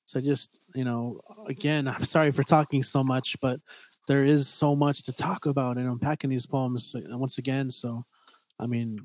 So 0.06 0.22
just 0.22 0.60
you 0.74 0.86
know, 0.86 1.22
again, 1.48 1.88
I'm 1.88 2.04
sorry 2.04 2.32
for 2.32 2.44
talking 2.44 2.84
so 2.84 3.04
much, 3.04 3.40
but 3.42 3.60
there 4.08 4.24
is 4.24 4.48
so 4.48 4.76
much 4.76 5.04
to 5.04 5.14
talk 5.14 5.46
about 5.46 5.78
and 5.78 5.88
unpacking 5.88 6.30
these 6.30 6.46
poems 6.46 6.96
uh, 6.96 7.18
once 7.18 7.38
again. 7.38 7.70
So, 7.70 8.06
I 8.60 8.66
mean, 8.66 9.00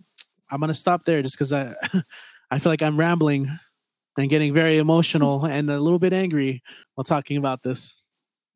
I'm 0.51 0.61
gonna 0.61 0.75
stop 0.75 1.05
there 1.05 1.23
just 1.23 1.37
because 1.37 1.53
I 1.53 1.75
I 2.51 2.59
feel 2.59 2.73
like 2.73 2.83
I'm 2.83 2.99
rambling 2.99 3.49
and 4.17 4.31
getting 4.31 4.53
very 4.53 4.79
emotional 4.79 5.45
and 5.47 5.71
a 5.71 5.81
little 5.81 5.99
bit 5.99 6.13
angry 6.13 6.63
while 6.95 7.05
talking 7.05 7.37
about 7.37 7.63
this. 7.63 7.95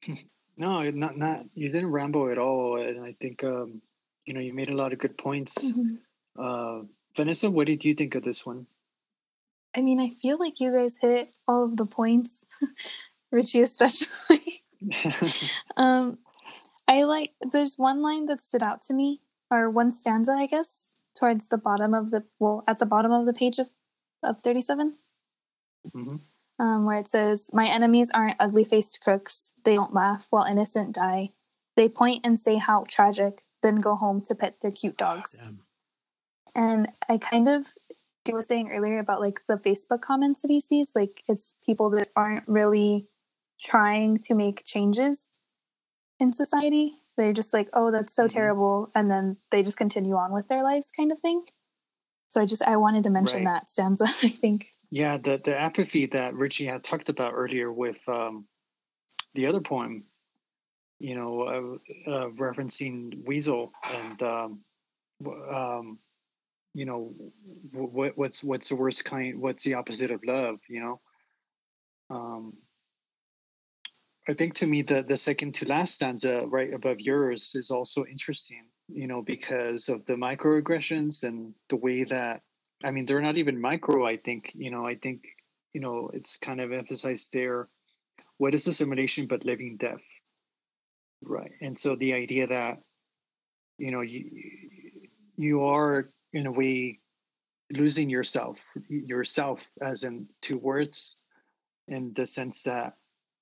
No, 0.58 0.82
not 0.88 1.18
not 1.18 1.44
you 1.52 1.68
didn't 1.68 1.90
ramble 1.90 2.30
at 2.30 2.38
all, 2.38 2.80
and 2.80 3.04
I 3.04 3.10
think 3.10 3.44
um, 3.44 3.82
you 4.24 4.32
know 4.32 4.40
you 4.40 4.54
made 4.54 4.70
a 4.70 4.74
lot 4.74 4.94
of 4.94 4.98
good 4.98 5.18
points. 5.18 5.70
Mm-hmm. 5.70 5.96
Uh, 6.38 6.84
Vanessa, 7.14 7.50
what 7.50 7.66
did 7.66 7.84
you 7.84 7.94
think 7.94 8.14
of 8.14 8.24
this 8.24 8.46
one? 8.46 8.66
I 9.76 9.82
mean, 9.82 10.00
I 10.00 10.08
feel 10.08 10.38
like 10.38 10.58
you 10.58 10.72
guys 10.72 10.96
hit 10.96 11.28
all 11.46 11.64
of 11.64 11.76
the 11.76 11.84
points, 11.84 12.46
Richie 13.30 13.60
especially. 13.60 14.64
um, 15.76 16.18
I 16.88 17.02
like. 17.04 17.32
There's 17.40 17.76
one 17.76 18.02
line 18.02 18.26
that 18.26 18.40
stood 18.40 18.62
out 18.62 18.82
to 18.82 18.94
me, 18.94 19.20
or 19.50 19.70
one 19.70 19.92
stanza, 19.92 20.32
I 20.32 20.46
guess, 20.46 20.94
towards 21.18 21.48
the 21.48 21.58
bottom 21.58 21.94
of 21.94 22.10
the 22.10 22.24
well, 22.38 22.64
at 22.66 22.78
the 22.78 22.86
bottom 22.86 23.12
of 23.12 23.26
the 23.26 23.32
page 23.32 23.58
of 23.58 23.68
of 24.22 24.40
37. 24.40 24.96
Mm-hmm. 25.88 26.16
Um, 26.58 26.84
where 26.86 26.98
it 26.98 27.10
says, 27.10 27.50
"My 27.52 27.66
enemies 27.68 28.10
aren't 28.14 28.36
ugly 28.40 28.64
faced 28.64 29.00
crooks. 29.00 29.54
They 29.64 29.74
don't 29.74 29.94
laugh 29.94 30.26
while 30.30 30.44
innocent 30.44 30.94
die. 30.94 31.32
They 31.76 31.88
point 31.88 32.24
and 32.24 32.40
say 32.40 32.56
how 32.56 32.84
tragic 32.88 33.42
then 33.62 33.76
go 33.76 33.96
home 33.96 34.20
to 34.22 34.34
pet 34.34 34.60
their 34.60 34.70
cute 34.70 34.96
dogs. 34.96 35.32
Damn. 35.32 35.60
And 36.54 36.88
I 37.08 37.18
kind 37.18 37.48
of 37.48 37.74
you 38.26 38.34
were 38.34 38.44
saying 38.44 38.70
earlier 38.72 38.98
about 38.98 39.20
like 39.20 39.40
the 39.46 39.56
Facebook 39.56 40.00
comments 40.00 40.42
that 40.42 40.50
he 40.50 40.60
sees, 40.60 40.90
like 40.94 41.22
it's 41.28 41.54
people 41.64 41.90
that 41.90 42.08
aren't 42.16 42.46
really 42.48 43.06
trying 43.60 44.18
to 44.18 44.34
make 44.34 44.64
changes 44.64 45.24
in 46.18 46.32
society. 46.32 46.94
They're 47.16 47.32
just 47.32 47.54
like, 47.54 47.68
oh, 47.72 47.90
that's 47.90 48.12
so 48.12 48.24
mm-hmm. 48.24 48.36
terrible. 48.36 48.90
And 48.94 49.10
then 49.10 49.36
they 49.50 49.62
just 49.62 49.78
continue 49.78 50.14
on 50.16 50.32
with 50.32 50.48
their 50.48 50.62
lives 50.62 50.90
kind 50.94 51.12
of 51.12 51.20
thing. 51.20 51.44
So 52.28 52.40
I 52.40 52.46
just 52.46 52.62
I 52.62 52.76
wanted 52.76 53.04
to 53.04 53.10
mention 53.10 53.44
right. 53.44 53.60
that 53.60 53.70
stanza, 53.70 54.04
I 54.22 54.28
think. 54.28 54.66
Yeah, 54.90 55.16
the 55.18 55.38
the 55.38 55.58
apathy 55.58 56.06
that 56.06 56.34
Richie 56.34 56.66
had 56.66 56.82
talked 56.82 57.08
about 57.08 57.32
earlier 57.34 57.72
with 57.72 58.06
um 58.08 58.46
the 59.34 59.46
other 59.46 59.60
poem 59.60 60.04
you 60.98 61.14
know, 61.14 61.42
uh, 61.42 62.10
uh, 62.10 62.28
referencing 62.30 63.24
Wiesel 63.24 63.70
and, 63.92 64.22
um, 64.22 64.60
um, 65.50 65.98
you 66.74 66.84
know, 66.84 67.12
what, 67.72 68.16
what's 68.16 68.44
what's 68.44 68.68
the 68.68 68.76
worst 68.76 69.04
kind? 69.04 69.40
What's 69.40 69.64
the 69.64 69.74
opposite 69.74 70.10
of 70.10 70.22
love? 70.24 70.58
You 70.68 70.80
know, 70.80 71.00
um, 72.10 72.52
I 74.28 74.34
think 74.34 74.54
to 74.54 74.66
me 74.66 74.82
the 74.82 75.02
the 75.02 75.16
second 75.16 75.54
to 75.56 75.68
last 75.68 75.94
stanza 75.94 76.46
right 76.46 76.72
above 76.72 77.00
yours 77.00 77.54
is 77.54 77.70
also 77.70 78.04
interesting. 78.04 78.64
You 78.88 79.08
know, 79.08 79.22
because 79.22 79.88
of 79.88 80.04
the 80.06 80.14
microaggressions 80.14 81.24
and 81.24 81.54
the 81.68 81.76
way 81.76 82.04
that 82.04 82.42
I 82.84 82.90
mean 82.90 83.06
they're 83.06 83.22
not 83.22 83.38
even 83.38 83.60
micro. 83.60 84.06
I 84.06 84.16
think 84.16 84.52
you 84.54 84.70
know. 84.70 84.86
I 84.86 84.94
think 84.94 85.24
you 85.72 85.80
know 85.80 86.10
it's 86.12 86.36
kind 86.36 86.60
of 86.60 86.72
emphasized 86.72 87.32
there. 87.32 87.68
What 88.38 88.54
is 88.54 88.66
assimilation 88.66 89.26
but 89.26 89.44
living 89.44 89.76
death? 89.76 90.04
Right. 91.22 91.52
And 91.60 91.78
so 91.78 91.96
the 91.96 92.14
idea 92.14 92.46
that, 92.46 92.78
you 93.78 93.90
know, 93.90 94.02
you, 94.02 94.30
you 95.36 95.64
are 95.64 96.10
in 96.32 96.46
a 96.46 96.52
way 96.52 97.00
losing 97.70 98.10
yourself, 98.10 98.64
yourself 98.88 99.70
as 99.80 100.04
in 100.04 100.26
two 100.42 100.58
words, 100.58 101.16
in 101.88 102.12
the 102.14 102.26
sense 102.26 102.62
that 102.64 102.94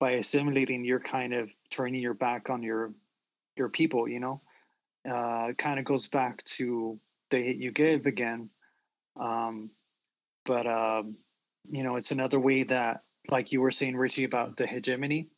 by 0.04 0.10
assimilating, 0.10 0.84
you're 0.84 1.00
kind 1.00 1.32
of 1.32 1.48
turning 1.70 2.02
your 2.02 2.12
back 2.12 2.50
on 2.50 2.62
your 2.62 2.92
your 3.56 3.70
people, 3.70 4.06
you 4.06 4.20
know, 4.20 4.42
uh, 5.10 5.54
kind 5.56 5.78
of 5.78 5.86
goes 5.86 6.08
back 6.08 6.44
to 6.44 7.00
the 7.30 7.38
hit 7.38 7.56
you 7.56 7.70
give 7.70 8.04
again. 8.04 8.50
Um, 9.18 9.70
but, 10.44 10.66
um, 10.66 11.16
you 11.70 11.82
know, 11.82 11.96
it's 11.96 12.10
another 12.10 12.38
way 12.38 12.64
that, 12.64 13.00
like 13.30 13.50
you 13.50 13.62
were 13.62 13.70
saying, 13.70 13.96
Richie, 13.96 14.24
about 14.24 14.58
the 14.58 14.66
hegemony. 14.66 15.30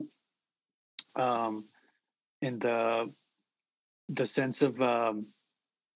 Um, 1.14 1.68
in 2.42 2.58
the 2.58 3.12
the 4.08 4.26
sense 4.26 4.62
of 4.62 4.82
um, 4.82 5.26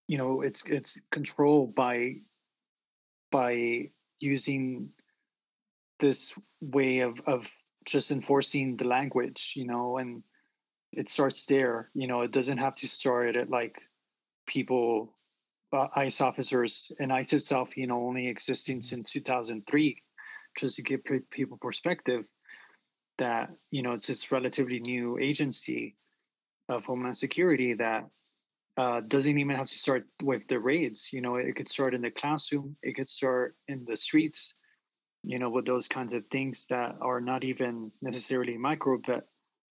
you 0.06 0.16
know 0.16 0.42
it's 0.42 0.64
it's 0.70 1.00
controlled 1.10 1.74
by 1.74 2.18
by 3.32 3.90
using 4.20 4.90
this 5.98 6.32
way 6.60 7.00
of 7.00 7.20
of 7.26 7.52
just 7.84 8.10
enforcing 8.10 8.76
the 8.76 8.86
language 8.86 9.54
you 9.56 9.66
know 9.66 9.98
and 9.98 10.22
it 10.92 11.08
starts 11.08 11.46
there 11.46 11.90
you 11.94 12.06
know 12.06 12.20
it 12.20 12.30
doesn't 12.30 12.58
have 12.58 12.76
to 12.76 12.88
start 12.88 13.36
at 13.36 13.50
like 13.50 13.80
people 14.46 15.14
uh, 15.72 15.86
ice 15.94 16.20
officers 16.20 16.90
and 16.98 17.12
ice 17.12 17.32
itself 17.32 17.76
you 17.76 17.86
know 17.86 18.06
only 18.06 18.28
existing 18.28 18.78
mm-hmm. 18.78 18.96
since 18.96 19.12
2003 19.12 20.02
just 20.58 20.76
to 20.76 20.82
give 20.82 21.00
people 21.30 21.56
perspective 21.58 22.28
that 23.18 23.50
you 23.70 23.82
know 23.82 23.92
it's 23.92 24.06
this 24.06 24.32
relatively 24.32 24.80
new 24.80 25.18
agency 25.18 25.94
of 26.68 26.84
Homeland 26.86 27.16
Security 27.16 27.74
that 27.74 28.08
uh, 28.76 29.00
doesn't 29.00 29.38
even 29.38 29.56
have 29.56 29.68
to 29.68 29.78
start 29.78 30.06
with 30.22 30.46
the 30.48 30.58
raids. 30.58 31.12
You 31.12 31.20
know, 31.20 31.36
it 31.36 31.54
could 31.56 31.68
start 31.68 31.94
in 31.94 32.00
the 32.00 32.10
classroom, 32.10 32.76
it 32.82 32.94
could 32.94 33.08
start 33.08 33.56
in 33.68 33.84
the 33.86 33.96
streets, 33.96 34.54
you 35.22 35.38
know, 35.38 35.50
with 35.50 35.66
those 35.66 35.88
kinds 35.88 36.12
of 36.12 36.26
things 36.30 36.66
that 36.68 36.96
are 37.00 37.20
not 37.20 37.44
even 37.44 37.92
necessarily 38.00 38.56
micro, 38.56 38.98
but 38.98 39.26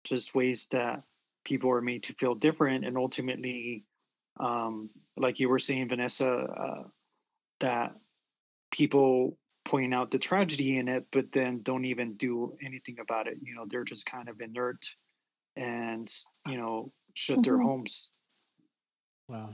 just 0.05 0.35
ways 0.35 0.69
that 0.73 1.03
people 1.45 1.71
are 1.71 1.81
made 1.81 2.03
to 2.05 2.13
feel 2.15 2.35
different. 2.35 2.85
And 2.85 2.97
ultimately, 2.97 3.85
um, 4.39 4.91
like 5.17 5.41
you 5.41 5.49
were 5.49 5.59
saying, 5.59 5.89
Vanessa, 5.89 6.31
uh, 6.31 6.83
that 7.61 7.95
people 8.71 9.37
point 9.65 9.93
out 9.93 10.11
the 10.11 10.19
tragedy 10.19 10.79
in 10.79 10.89
it, 10.89 11.07
but 11.11 11.33
then 11.33 11.61
don't 11.63 11.85
even 11.85 12.15
do 12.15 12.57
anything 12.65 12.99
about 13.01 13.27
it. 13.27 13.39
You 13.43 13.55
know, 13.55 13.65
they're 13.69 13.85
just 13.85 14.07
kind 14.07 14.29
of 14.29 14.41
inert 14.41 14.87
and, 15.57 16.13
you 16.47 16.57
know, 16.57 16.93
shut 17.15 17.37
mm-hmm. 17.37 17.43
their 17.43 17.59
homes 17.59 18.13
Wow. 19.29 19.51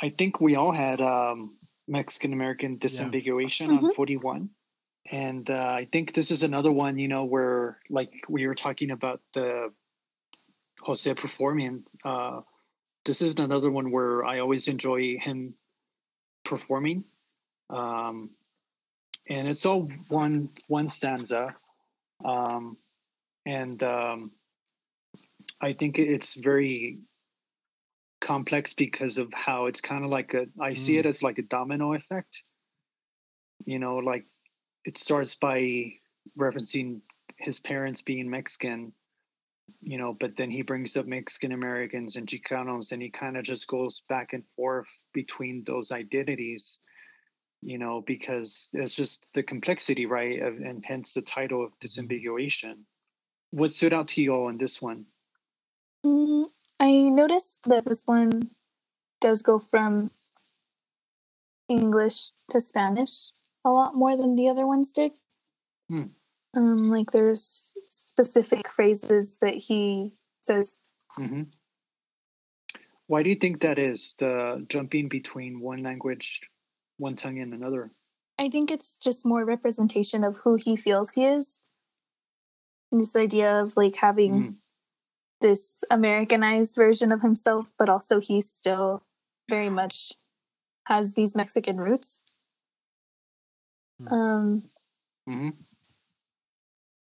I 0.00 0.08
think 0.08 0.40
we 0.40 0.56
all 0.56 0.72
had 0.72 1.00
um, 1.00 1.56
Mexican 1.86 2.32
American 2.32 2.78
disambiguation 2.78 3.68
yeah. 3.68 3.76
mm-hmm. 3.76 3.86
on 3.86 3.94
41. 3.94 4.50
And 5.10 5.48
uh, 5.50 5.72
I 5.76 5.88
think 5.90 6.14
this 6.14 6.30
is 6.30 6.42
another 6.42 6.72
one, 6.72 6.98
you 6.98 7.08
know, 7.08 7.24
where 7.24 7.78
like 7.88 8.12
we 8.28 8.46
were 8.46 8.54
talking 8.54 8.90
about 8.90 9.20
the 9.34 9.72
Jose 10.80 11.12
performing. 11.14 11.84
Uh, 12.04 12.40
this 13.04 13.22
is 13.22 13.34
another 13.34 13.70
one 13.70 13.90
where 13.90 14.24
I 14.24 14.40
always 14.40 14.68
enjoy 14.68 15.16
him 15.18 15.54
performing. 16.44 17.04
Um, 17.70 18.30
and 19.28 19.48
it's 19.48 19.66
all 19.66 19.88
one 20.08 20.48
one 20.68 20.88
stanza. 20.88 21.54
Um, 22.24 22.76
and 23.44 23.82
um, 23.82 24.32
I 25.60 25.72
think 25.72 25.98
it's 25.98 26.34
very 26.34 26.98
complex 28.20 28.72
because 28.74 29.18
of 29.18 29.32
how 29.32 29.66
it's 29.66 29.80
kind 29.80 30.04
of 30.04 30.10
like 30.10 30.34
a 30.34 30.46
I 30.60 30.72
mm. 30.72 30.78
see 30.78 30.98
it 30.98 31.06
mm. 31.06 31.10
as 31.10 31.22
like 31.22 31.38
a 31.38 31.42
domino 31.42 31.94
effect. 31.94 32.42
You 33.64 33.78
know, 33.78 33.96
like 33.96 34.26
it 34.86 34.96
starts 34.96 35.34
by 35.34 35.92
referencing 36.38 37.00
his 37.38 37.58
parents 37.58 38.00
being 38.02 38.30
Mexican, 38.30 38.92
you 39.82 39.98
know, 39.98 40.16
but 40.18 40.36
then 40.36 40.50
he 40.50 40.62
brings 40.62 40.96
up 40.96 41.06
Mexican 41.06 41.52
Americans 41.52 42.14
and 42.14 42.28
Chicanos 42.28 42.92
and 42.92 43.02
he 43.02 43.10
kind 43.10 43.36
of 43.36 43.44
just 43.44 43.66
goes 43.66 44.02
back 44.08 44.32
and 44.32 44.46
forth 44.46 44.88
between 45.12 45.64
those 45.64 45.90
identities, 45.90 46.80
you 47.62 47.78
know, 47.78 48.00
because 48.06 48.70
it's 48.74 48.94
just 48.94 49.26
the 49.34 49.42
complexity, 49.42 50.06
right? 50.06 50.40
Of, 50.40 50.54
and 50.58 50.84
hence 50.84 51.14
the 51.14 51.22
title 51.22 51.64
of 51.64 51.72
mm-hmm. 51.72 51.86
disambiguation. 51.86 52.84
What 53.50 53.72
stood 53.72 53.92
out 53.92 54.08
to 54.08 54.22
you 54.22 54.34
all 54.34 54.48
in 54.48 54.56
this 54.56 54.80
one? 54.80 55.06
Mm-hmm. 56.04 56.44
I 56.78 57.08
noticed 57.08 57.64
that 57.64 57.86
this 57.86 58.04
one 58.06 58.50
does 59.20 59.42
go 59.42 59.58
from 59.58 60.12
English 61.68 62.30
to 62.50 62.60
Spanish 62.60 63.32
a 63.66 63.70
lot 63.70 63.94
more 63.94 64.16
than 64.16 64.36
the 64.36 64.48
other 64.48 64.66
ones 64.66 64.92
did. 64.92 65.12
Hmm. 65.90 66.04
Um, 66.56 66.88
like 66.88 67.10
there's 67.10 67.74
specific 67.88 68.68
phrases 68.68 69.38
that 69.40 69.56
he 69.56 70.14
says. 70.42 70.82
Mm-hmm. 71.18 71.42
Why 73.08 73.22
do 73.22 73.28
you 73.28 73.36
think 73.36 73.60
that 73.60 73.78
is? 73.78 74.14
The 74.18 74.64
jumping 74.68 75.08
between 75.08 75.60
one 75.60 75.82
language, 75.82 76.40
one 76.96 77.16
tongue, 77.16 77.40
and 77.40 77.52
another. 77.52 77.90
I 78.38 78.48
think 78.48 78.70
it's 78.70 78.96
just 78.98 79.26
more 79.26 79.44
representation 79.44 80.24
of 80.24 80.38
who 80.38 80.56
he 80.56 80.76
feels 80.76 81.12
he 81.12 81.26
is. 81.26 81.62
And 82.90 83.00
this 83.00 83.16
idea 83.16 83.60
of 83.60 83.76
like 83.76 83.96
having 83.96 84.32
mm 84.32 84.54
this 85.40 85.84
Americanized 85.90 86.74
version 86.74 87.12
of 87.12 87.20
himself, 87.20 87.70
but 87.78 87.90
also 87.90 88.20
he 88.20 88.40
still 88.40 89.02
very 89.50 89.68
much 89.68 90.12
has 90.86 91.14
these 91.14 91.34
Mexican 91.34 91.76
roots. 91.76 92.22
Hmm. 93.98 94.14
Um, 94.14 94.62
mm-hmm. 95.28 95.48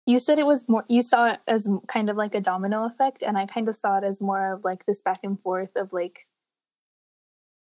You 0.05 0.19
said 0.19 0.37
it 0.37 0.45
was 0.45 0.67
more, 0.67 0.83
you 0.89 1.01
saw 1.01 1.27
it 1.27 1.39
as 1.47 1.69
kind 1.87 2.09
of 2.09 2.17
like 2.17 2.35
a 2.35 2.41
domino 2.41 2.85
effect, 2.85 3.23
and 3.23 3.37
I 3.37 3.45
kind 3.45 3.69
of 3.69 3.75
saw 3.75 3.97
it 3.97 4.03
as 4.03 4.21
more 4.21 4.53
of 4.53 4.65
like 4.65 4.85
this 4.85 5.01
back 5.01 5.19
and 5.23 5.39
forth 5.39 5.75
of 5.75 5.93
like 5.93 6.27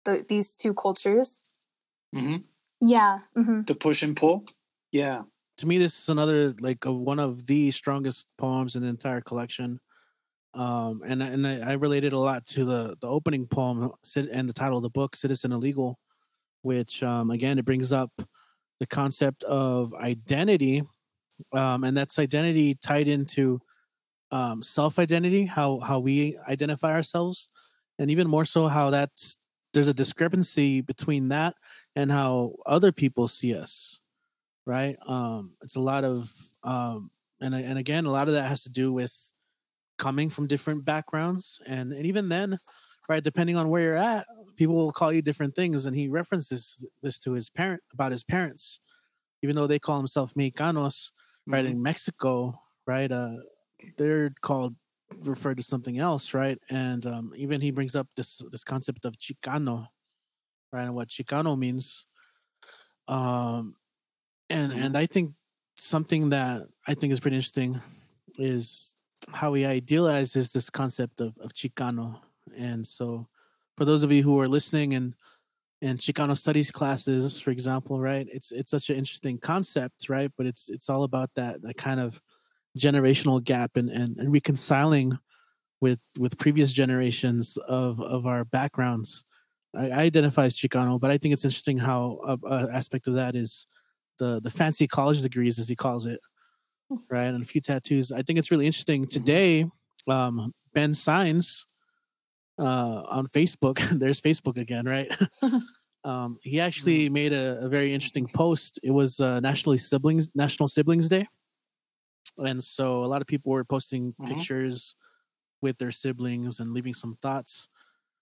the, 0.05 0.25
these 0.27 0.55
two 0.55 0.73
cultures. 0.73 1.45
Mm-hmm. 2.15 2.37
Yeah. 2.81 3.21
Mm-hmm. 3.37 3.63
The 3.67 3.75
push 3.75 4.03
and 4.03 4.17
pull. 4.17 4.45
Yeah. 4.91 5.23
To 5.59 5.67
me, 5.67 5.77
this 5.77 6.01
is 6.01 6.09
another 6.09 6.55
like 6.61 6.87
of 6.87 6.99
one 6.99 7.19
of 7.19 7.45
the 7.45 7.71
strongest 7.73 8.27
poems 8.39 8.75
in 8.75 8.83
the 8.83 8.89
entire 8.89 9.21
collection 9.21 9.81
um, 10.55 11.03
and 11.05 11.23
and 11.23 11.47
I, 11.47 11.71
I 11.71 11.73
related 11.75 12.13
a 12.13 12.19
lot 12.19 12.47
to 12.49 12.65
the 12.65 12.97
the 13.01 13.07
opening 13.07 13.47
poem 13.47 13.93
and 14.17 14.49
the 14.49 14.53
title 14.53 14.77
of 14.77 14.83
the 14.83 14.91
book, 14.91 15.15
"Citizen 15.15 15.53
Illegal," 15.53 15.99
which 16.63 17.03
um, 17.03 17.31
again 17.31 17.59
it 17.59 17.65
brings 17.65 17.93
up 17.93 18.11
the 18.81 18.87
concept 18.87 19.45
of 19.45 19.95
identity, 19.95 20.83
um, 21.53 21.85
and 21.85 21.97
that's 21.97 22.19
identity 22.19 22.75
tied 22.75 23.09
into 23.09 23.61
um, 24.33 24.63
self 24.63 24.99
identity, 24.99 25.45
how 25.45 25.81
how 25.81 26.01
we 26.01 26.39
identify 26.49 26.93
ourselves, 26.93 27.49
and 27.99 28.11
even 28.11 28.27
more 28.29 28.45
so 28.45 28.67
how 28.67 28.91
that's 28.91 29.37
there's 29.73 29.89
a 29.89 29.95
discrepancy 29.95 30.81
between 30.81 31.29
that 31.29 31.55
and 31.95 32.11
how 32.11 32.55
other 32.67 32.91
people 32.91 33.29
see 33.29 33.55
us, 33.55 34.01
right? 34.67 34.97
Um, 35.07 35.53
it's 35.63 35.77
a 35.77 35.81
lot 35.81 36.05
of 36.05 36.33
um, 36.65 37.11
and 37.41 37.55
and 37.55 37.79
again 37.79 38.07
a 38.07 38.11
lot 38.11 38.29
of 38.29 38.35
that 38.35 38.49
has 38.49 38.63
to 38.65 38.71
do 38.71 38.93
with 38.93 39.15
coming 39.99 40.31
from 40.31 40.47
different 40.47 40.83
backgrounds 40.85 41.61
and, 41.67 41.93
and 41.93 42.07
even 42.07 42.29
then 42.31 42.59
right 43.09 43.25
depending 43.25 43.57
on 43.57 43.69
where 43.69 43.83
you're 43.83 43.97
at 43.97 44.25
people 44.57 44.75
will 44.75 44.93
call 44.93 45.13
you 45.13 45.23
different 45.23 45.55
things 45.55 45.87
and 45.87 45.97
he 45.97 46.09
references 46.09 46.85
this 47.03 47.19
to 47.19 47.33
his 47.33 47.51
parent 47.51 47.83
about 47.93 48.13
his 48.13 48.25
parents 48.25 48.81
even 49.43 49.57
though 49.57 49.67
they 49.67 49.79
call 49.79 49.97
themselves 49.97 50.35
mexicanos 50.35 51.13
right 51.47 51.65
mm-hmm. 51.65 51.75
in 51.77 51.83
mexico 51.83 52.59
right 52.87 53.13
uh 53.13 53.37
they're 53.97 54.33
called 54.41 54.75
referred 55.23 55.57
to 55.57 55.63
something 55.63 55.99
else 55.99 56.35
right 56.35 56.59
and 56.71 57.07
um 57.07 57.33
even 57.37 57.61
he 57.61 57.71
brings 57.71 57.97
up 57.97 58.07
this 58.17 58.41
this 58.53 58.63
concept 58.63 59.05
of 59.05 59.15
chicano 59.15 59.87
right 60.73 60.85
and 60.85 60.95
what 60.95 61.09
chicano 61.09 61.59
means 61.59 62.07
um 63.09 63.75
and 64.49 64.73
and 64.73 64.97
i 64.97 65.07
think 65.07 65.33
something 65.77 66.31
that 66.31 66.63
i 66.87 66.95
think 66.95 67.13
is 67.13 67.19
pretty 67.19 67.37
interesting 67.37 67.81
is 68.39 68.95
how 69.33 69.55
he 69.55 69.65
idealizes 69.65 70.53
this 70.53 70.71
concept 70.71 71.21
of, 71.21 71.37
of 71.39 71.53
Chicano. 71.53 72.21
And 72.57 72.87
so, 72.87 73.29
for 73.77 73.85
those 73.85 74.03
of 74.03 74.13
you 74.13 74.23
who 74.23 74.39
are 74.41 74.49
listening 74.49 74.95
and 74.95 75.15
and 75.83 75.99
Chicano 75.99 76.37
studies 76.37 76.71
classes, 76.71 77.41
for 77.41 77.51
example, 77.51 78.01
right? 78.01 78.27
It's 78.31 78.53
it's 78.53 78.71
such 78.71 78.91
an 78.91 78.97
interesting 78.97 79.39
concept, 79.39 80.09
right? 80.09 80.31
But 80.37 80.47
it's 80.47 80.69
it's 80.69 80.91
all 80.91 81.05
about 81.05 81.31
that 81.37 81.63
that 81.63 81.77
kind 81.77 82.01
of 82.01 82.21
generational 82.79 83.43
gap 83.43 83.77
and 83.77 83.91
and, 83.91 84.17
and 84.19 84.33
reconciling 84.33 85.19
with 85.81 86.01
with 86.19 86.39
previous 86.39 86.73
generations 86.73 87.57
of 87.69 88.01
of 88.01 88.27
our 88.27 88.45
backgrounds. 88.45 89.25
I, 89.75 89.91
I 89.91 89.99
identify 90.01 90.45
as 90.45 90.57
Chicano, 90.57 91.01
but 91.01 91.11
I 91.11 91.19
think 91.19 91.33
it's 91.33 91.45
interesting 91.45 91.79
how 91.79 92.21
a, 92.25 92.47
a 92.47 92.73
aspect 92.73 93.09
of 93.09 93.15
that 93.15 93.35
is 93.35 93.67
the 94.19 94.41
the 94.41 94.51
fancy 94.51 94.87
college 94.87 95.23
degrees, 95.23 95.59
as 95.59 95.69
he 95.69 95.77
calls 95.77 96.07
it, 96.07 96.21
hmm. 96.89 96.97
right? 97.11 97.27
And 97.27 97.43
a 97.43 97.47
few 97.47 97.61
tattoos. 97.61 98.13
I 98.13 98.23
think 98.23 98.39
it's 98.39 98.51
really 98.51 98.67
interesting. 98.67 99.07
Today, 99.07 99.65
um, 100.07 100.53
Ben 100.75 100.93
Signs 100.93 101.67
uh, 102.61 103.03
on 103.09 103.27
Facebook, 103.29 103.79
there's 103.99 104.21
Facebook 104.21 104.59
again, 104.59 104.85
right? 104.87 105.11
um, 106.05 106.39
he 106.43 106.61
actually 106.61 107.07
mm-hmm. 107.07 107.15
made 107.15 107.33
a, 107.33 107.59
a, 107.65 107.69
very 107.69 107.95
interesting 107.95 108.29
post. 108.29 108.79
It 108.83 108.91
was 108.91 109.19
uh, 109.21 109.41
National 109.41 109.77
Siblings 109.79 110.29
National 110.35 110.69
Siblings 110.69 111.09
Day, 111.09 111.27
and 112.39 112.63
so 112.63 113.05
a 113.05 113.07
lot 113.07 113.21
of 113.21 113.27
people 113.27 113.53
were 113.53 113.65
posting 113.65 114.13
mm-hmm. 114.13 114.27
pictures 114.27 114.95
with 115.63 115.79
their 115.79 115.91
siblings 115.91 116.61
and 116.61 116.73
leaving 116.73 116.95
some 116.95 117.17
thoughts. 117.21 117.69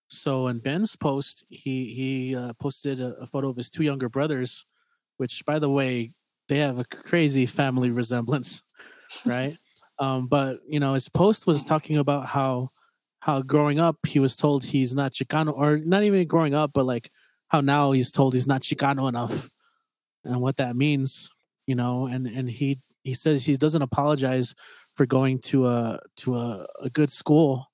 So 0.08 0.48
in 0.48 0.58
Ben's 0.58 0.96
post, 0.96 1.44
he 1.48 1.92
he 1.92 2.36
uh, 2.36 2.52
posted 2.54 3.00
a, 3.00 3.14
a, 3.14 3.26
photo 3.26 3.48
of 3.48 3.56
his 3.56 3.70
two 3.70 3.84
younger 3.84 4.08
brothers, 4.08 4.64
which, 5.18 5.44
by 5.44 5.58
the 5.58 5.68
way, 5.68 6.12
they 6.48 6.58
have 6.58 6.78
a 6.78 6.84
crazy 6.84 7.44
family 7.44 7.90
resemblance, 7.90 8.62
right? 9.26 9.56
um, 9.98 10.26
but 10.26 10.60
you 10.66 10.80
know, 10.80 10.94
his 10.94 11.08
post 11.08 11.46
was 11.46 11.62
talking 11.64 11.98
about 11.98 12.26
how 12.26 12.70
how 13.20 13.42
growing 13.42 13.80
up 13.80 13.96
he 14.06 14.20
was 14.20 14.36
told 14.36 14.64
he's 14.64 14.94
not 14.94 15.12
Chicano, 15.12 15.52
or 15.56 15.78
not 15.78 16.04
even 16.04 16.26
growing 16.26 16.54
up, 16.54 16.72
but 16.72 16.86
like 16.86 17.10
how 17.48 17.60
now 17.60 17.92
he's 17.92 18.10
told 18.10 18.34
he's 18.34 18.46
not 18.46 18.62
Chicano 18.62 19.08
enough, 19.08 19.50
and 20.24 20.40
what 20.40 20.56
that 20.56 20.76
means, 20.76 21.30
you 21.66 21.74
know, 21.74 22.06
and 22.06 22.26
and 22.26 22.48
he 22.50 22.80
he 23.04 23.14
says 23.14 23.44
he 23.44 23.56
doesn't 23.56 23.82
apologize 23.82 24.54
for 24.92 25.06
going 25.06 25.38
to 25.40 25.66
a 25.66 26.00
to 26.18 26.36
a, 26.36 26.66
a 26.82 26.90
good 26.90 27.10
school 27.10 27.66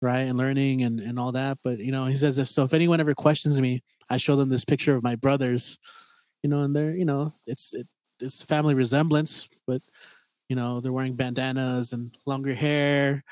right 0.00 0.20
and 0.20 0.38
learning 0.38 0.82
and 0.82 1.00
and 1.00 1.18
all 1.18 1.32
that 1.32 1.58
but 1.64 1.80
you 1.80 1.90
know 1.90 2.04
he 2.04 2.14
says 2.14 2.38
if 2.38 2.48
so 2.48 2.62
if 2.62 2.72
anyone 2.72 3.00
ever 3.00 3.16
questions 3.16 3.60
me 3.60 3.82
i 4.08 4.16
show 4.16 4.36
them 4.36 4.48
this 4.48 4.64
picture 4.64 4.94
of 4.94 5.02
my 5.02 5.16
brothers 5.16 5.76
you 6.42 6.50
know, 6.50 6.60
and 6.60 6.74
they're 6.74 6.94
you 6.94 7.04
know 7.04 7.34
it's 7.46 7.74
it, 7.74 7.86
it's 8.20 8.42
family 8.42 8.74
resemblance, 8.74 9.48
but 9.66 9.82
you 10.48 10.56
know 10.56 10.80
they're 10.80 10.92
wearing 10.92 11.14
bandanas 11.14 11.92
and 11.92 12.16
longer 12.26 12.54
hair, 12.54 13.24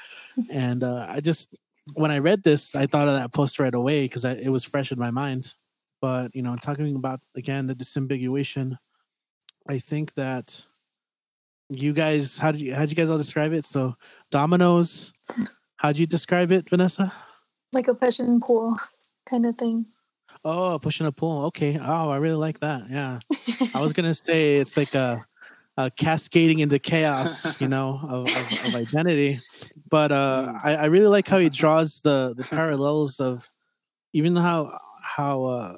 and 0.50 0.84
uh, 0.84 1.06
I 1.08 1.20
just 1.20 1.54
when 1.94 2.10
I 2.10 2.18
read 2.18 2.42
this, 2.42 2.74
I 2.74 2.86
thought 2.86 3.08
of 3.08 3.14
that 3.14 3.32
post 3.32 3.58
right 3.58 3.74
away 3.74 4.04
because 4.04 4.24
it 4.24 4.48
was 4.48 4.64
fresh 4.64 4.92
in 4.92 4.98
my 4.98 5.10
mind. 5.10 5.54
But 6.00 6.34
you 6.34 6.42
know, 6.42 6.56
talking 6.56 6.94
about 6.94 7.20
again 7.34 7.66
the 7.66 7.74
disambiguation, 7.74 8.76
I 9.68 9.78
think 9.78 10.14
that 10.14 10.66
you 11.68 11.92
guys, 11.92 12.38
how 12.38 12.52
did 12.52 12.60
you 12.60 12.74
how 12.74 12.80
did 12.80 12.90
you 12.90 12.96
guys 12.96 13.10
all 13.10 13.18
describe 13.18 13.52
it? 13.52 13.64
So 13.64 13.96
dominoes, 14.30 15.12
how'd 15.76 15.96
you 15.96 16.06
describe 16.06 16.52
it, 16.52 16.68
Vanessa? 16.68 17.12
Like 17.72 17.88
a 17.88 17.94
pushing 17.94 18.40
pull 18.40 18.76
kind 19.28 19.46
of 19.46 19.56
thing. 19.56 19.86
Oh, 20.44 20.78
pushing 20.78 21.06
a 21.06 21.12
pull. 21.12 21.46
Okay. 21.46 21.78
Oh, 21.80 22.10
I 22.10 22.16
really 22.18 22.36
like 22.36 22.60
that. 22.60 22.84
Yeah. 22.90 23.18
I 23.74 23.80
was 23.80 23.92
gonna 23.92 24.14
say 24.14 24.56
it's 24.56 24.76
like 24.76 24.94
a 24.94 25.24
uh, 25.76 25.90
cascading 25.96 26.60
into 26.60 26.78
chaos, 26.78 27.60
you 27.60 27.68
know, 27.68 28.00
of, 28.02 28.28
of, 28.28 28.66
of 28.66 28.74
identity. 28.74 29.38
But 29.88 30.12
uh, 30.12 30.52
mm. 30.52 30.60
I, 30.64 30.74
I, 30.76 30.84
really 30.86 31.06
like 31.06 31.28
how 31.28 31.38
he 31.38 31.50
draws 31.50 32.00
the 32.00 32.34
the 32.36 32.44
parallels 32.44 33.20
of 33.20 33.48
even 34.12 34.36
how 34.36 34.78
how 35.02 35.44
uh, 35.44 35.76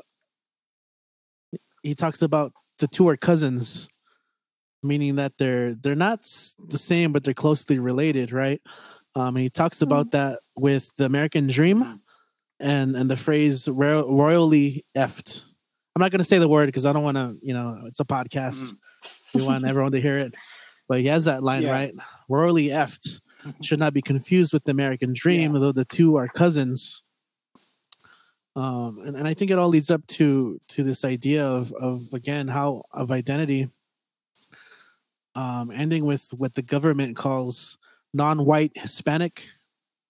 he 1.83 1.95
talks 1.95 2.23
about 2.23 2.53
the 2.79 2.87
two 2.87 3.09
are 3.09 3.17
cousins, 3.17 3.89
meaning 4.83 5.17
that 5.17 5.33
they're 5.39 5.75
they're 5.75 5.97
not 5.97 6.23
the 6.69 6.79
same, 6.79 7.13
but 7.13 7.25
they're 7.25 7.35
closely 7.35 7.79
related, 7.79 8.33
right? 8.33 8.61
Um, 9.15 9.35
he 9.37 9.49
talks 9.49 9.83
about 9.83 10.09
mm. 10.09 10.11
that 10.13 10.41
with 10.57 10.95
the 10.97 11.07
American 11.07 11.49
Dream 11.49 12.01
and 12.61 12.95
and 12.95 13.11
the 13.11 13.17
phrase 13.17 13.69
royally 13.69 14.85
effed. 14.97 15.45
I'm 15.97 16.01
not 16.01 16.13
going 16.13 16.21
to 16.21 16.25
say 16.25 16.39
the 16.39 16.47
word 16.47 16.67
because 16.67 16.87
I 16.87 16.93
don't 16.93 17.03
want 17.03 17.17
to, 17.17 17.37
you 17.43 17.53
know, 17.53 17.83
it's 17.87 17.99
a 17.99 18.05
podcast. 18.05 18.71
Mm 18.71 18.77
we 19.35 19.45
want 19.45 19.65
everyone 19.69 19.93
to 19.93 20.01
hear 20.01 20.19
it. 20.19 20.35
But 20.89 21.01
he 21.01 21.07
has 21.07 21.27
that 21.27 21.43
line 21.43 21.63
yeah. 21.63 21.73
right. 21.73 21.95
Royally 22.29 22.69
effed 22.69 23.21
should 23.63 23.79
not 23.79 23.95
be 23.95 24.03
confused 24.03 24.53
with 24.53 24.65
the 24.65 24.73
American 24.73 25.13
dream, 25.13 25.51
yeah. 25.51 25.57
although 25.57 25.73
the 25.73 25.85
two 25.85 26.17
are 26.17 26.29
cousins. 26.29 27.03
Um, 28.57 28.99
and, 29.05 29.17
and 29.17 29.29
I 29.29 29.35
think 29.35 29.51
it 29.51 29.59
all 29.59 29.69
leads 29.69 29.91
up 29.91 30.05
to 30.09 30.61
to 30.71 30.83
this 30.83 31.05
idea 31.05 31.47
of 31.47 31.73
of 31.75 32.03
again 32.13 32.49
how 32.49 32.83
of 32.93 33.11
identity. 33.11 33.69
Um, 35.35 35.71
ending 35.71 36.05
with 36.05 36.29
what 36.37 36.55
the 36.55 36.63
government 36.63 37.17
calls 37.17 37.79
non-white 38.13 38.73
Hispanic 38.75 39.47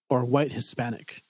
or 0.09 0.25
white 0.25 0.51
Hispanic. 0.51 1.21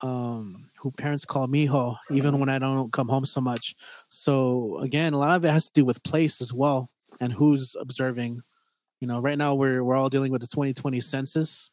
Um, 0.00 0.69
who 0.80 0.90
parents 0.90 1.26
call 1.26 1.46
mijo, 1.46 1.96
even 2.10 2.38
when 2.38 2.48
I 2.48 2.58
don't 2.58 2.90
come 2.92 3.08
home 3.08 3.26
so 3.26 3.40
much. 3.40 3.74
So 4.08 4.78
again, 4.78 5.12
a 5.12 5.18
lot 5.18 5.36
of 5.36 5.44
it 5.44 5.50
has 5.50 5.66
to 5.66 5.72
do 5.72 5.84
with 5.84 6.02
place 6.02 6.40
as 6.40 6.52
well 6.52 6.90
and 7.20 7.32
who's 7.32 7.76
observing. 7.78 8.40
You 9.00 9.08
know, 9.08 9.20
right 9.20 9.36
now 9.36 9.54
we're 9.54 9.84
we're 9.84 9.96
all 9.96 10.08
dealing 10.08 10.32
with 10.32 10.40
the 10.40 10.48
2020 10.48 11.00
census, 11.00 11.70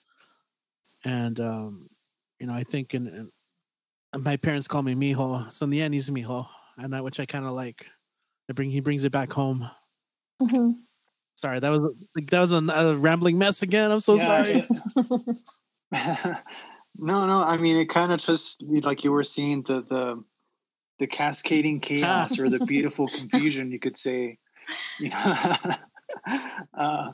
and 1.03 1.39
um, 1.39 1.89
you 2.39 2.47
know, 2.47 2.53
I 2.53 2.63
think 2.63 2.93
in, 2.93 3.07
in 4.13 4.23
my 4.23 4.37
parents 4.37 4.67
call 4.67 4.83
me 4.83 4.95
mijo, 4.95 5.51
so 5.51 5.63
in 5.63 5.69
the 5.69 5.81
end 5.81 5.93
he's 5.93 6.09
mijo, 6.09 6.47
and 6.77 6.93
that 6.93 7.03
which 7.03 7.19
I 7.19 7.25
kind 7.25 7.45
of 7.45 7.53
like. 7.53 7.85
I 8.49 8.53
bring 8.53 8.69
he 8.71 8.79
brings 8.79 9.03
it 9.03 9.11
back 9.11 9.31
home. 9.31 9.69
Mm-hmm. 10.41 10.71
Sorry, 11.35 11.59
that 11.59 11.69
was 11.69 11.93
that 12.29 12.39
was 12.39 12.53
a, 12.53 12.57
a 12.57 12.95
rambling 12.95 13.37
mess 13.37 13.61
again. 13.61 13.91
I'm 13.91 13.99
so 13.99 14.15
yeah, 14.15 14.63
sorry. 15.91 16.35
No, 16.97 17.25
no. 17.25 17.43
I 17.43 17.57
mean, 17.57 17.77
it 17.77 17.89
kind 17.89 18.11
of 18.11 18.19
just 18.19 18.63
like 18.63 19.03
you 19.03 19.11
were 19.11 19.23
seeing 19.23 19.63
the 19.63 19.81
the 19.81 20.23
the 20.99 21.07
cascading 21.07 21.79
chaos 21.79 22.39
or 22.39 22.49
the 22.49 22.59
beautiful 22.65 23.07
confusion, 23.07 23.71
you 23.71 23.79
could 23.79 23.97
say, 23.97 24.37
you 24.99 25.09
know, 25.09 25.75
uh, 26.77 27.11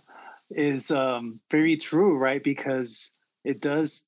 is 0.50 0.92
um, 0.92 1.40
very 1.52 1.78
true, 1.78 2.18
right? 2.18 2.44
Because 2.44 3.12
it 3.44 3.60
does 3.60 4.08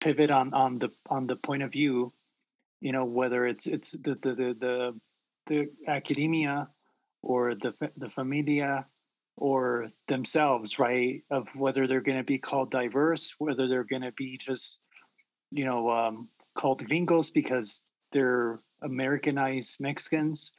pivot 0.00 0.30
on 0.30 0.52
on 0.52 0.78
the 0.78 0.90
on 1.08 1.26
the 1.26 1.36
point 1.36 1.62
of 1.62 1.72
view, 1.72 2.12
you 2.80 2.92
know, 2.92 3.04
whether 3.04 3.46
it's 3.46 3.66
it's 3.66 3.92
the 3.92 4.14
the 4.20 4.34
the 4.34 4.54
the, 4.60 5.00
the 5.46 5.68
academia 5.88 6.68
or 7.22 7.54
the 7.54 7.72
the 7.96 8.10
familia 8.10 8.86
or 9.36 9.90
themselves, 10.08 10.78
right? 10.78 11.22
Of 11.30 11.48
whether 11.56 11.86
they're 11.86 12.00
going 12.00 12.18
to 12.18 12.24
be 12.24 12.38
called 12.38 12.70
diverse, 12.70 13.34
whether 13.38 13.66
they're 13.66 13.84
going 13.84 14.02
to 14.02 14.12
be 14.12 14.36
just, 14.36 14.82
you 15.50 15.64
know, 15.64 15.90
um, 15.90 16.28
called 16.54 16.84
gringos 16.86 17.30
because 17.30 17.86
they're 18.12 18.60
Americanized 18.82 19.80
Mexicans, 19.80 20.52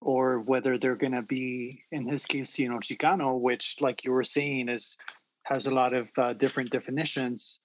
or 0.00 0.40
whether 0.40 0.78
they're 0.78 0.96
going 0.96 1.12
to 1.12 1.22
be, 1.22 1.82
in 1.92 2.06
his 2.06 2.26
case, 2.26 2.58
you 2.58 2.68
know, 2.68 2.78
Chicano, 2.78 3.38
which, 3.40 3.76
like 3.80 4.04
you 4.04 4.12
were 4.12 4.24
saying, 4.24 4.68
is 4.68 4.96
has 5.44 5.66
a 5.66 5.74
lot 5.74 5.92
of 5.92 6.10
uh, 6.18 6.32
different 6.32 6.70
definitions, 6.70 7.60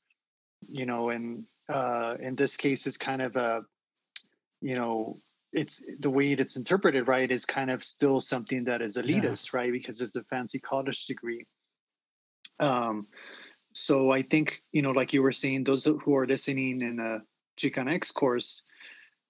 you 0.69 0.85
know, 0.85 1.09
and 1.09 1.45
uh, 1.69 2.15
in 2.19 2.35
this 2.35 2.55
case, 2.55 2.85
it's 2.85 2.97
kind 2.97 3.21
of 3.21 3.35
a, 3.35 3.63
you 4.61 4.75
know, 4.75 5.19
it's 5.53 5.83
the 5.99 6.09
way 6.09 6.31
it's 6.31 6.55
interpreted 6.55 7.07
right 7.07 7.31
is 7.31 7.45
kind 7.45 7.69
of 7.69 7.83
still 7.83 8.19
something 8.19 8.63
that 8.63 8.81
is 8.81 8.97
elitist 8.97 9.51
yeah. 9.51 9.59
right 9.59 9.71
because 9.71 10.01
it's 10.01 10.15
a 10.15 10.23
fancy 10.23 10.59
college 10.59 11.05
degree 11.05 11.45
um 12.59 13.05
so 13.73 14.11
i 14.11 14.21
think 14.21 14.61
you 14.71 14.81
know 14.81 14.91
like 14.91 15.13
you 15.13 15.21
were 15.21 15.31
saying 15.31 15.63
those 15.63 15.85
who 15.85 16.15
are 16.15 16.27
listening 16.27 16.81
in 16.81 16.99
a 16.99 17.19
chicanx 17.57 18.13
course 18.13 18.63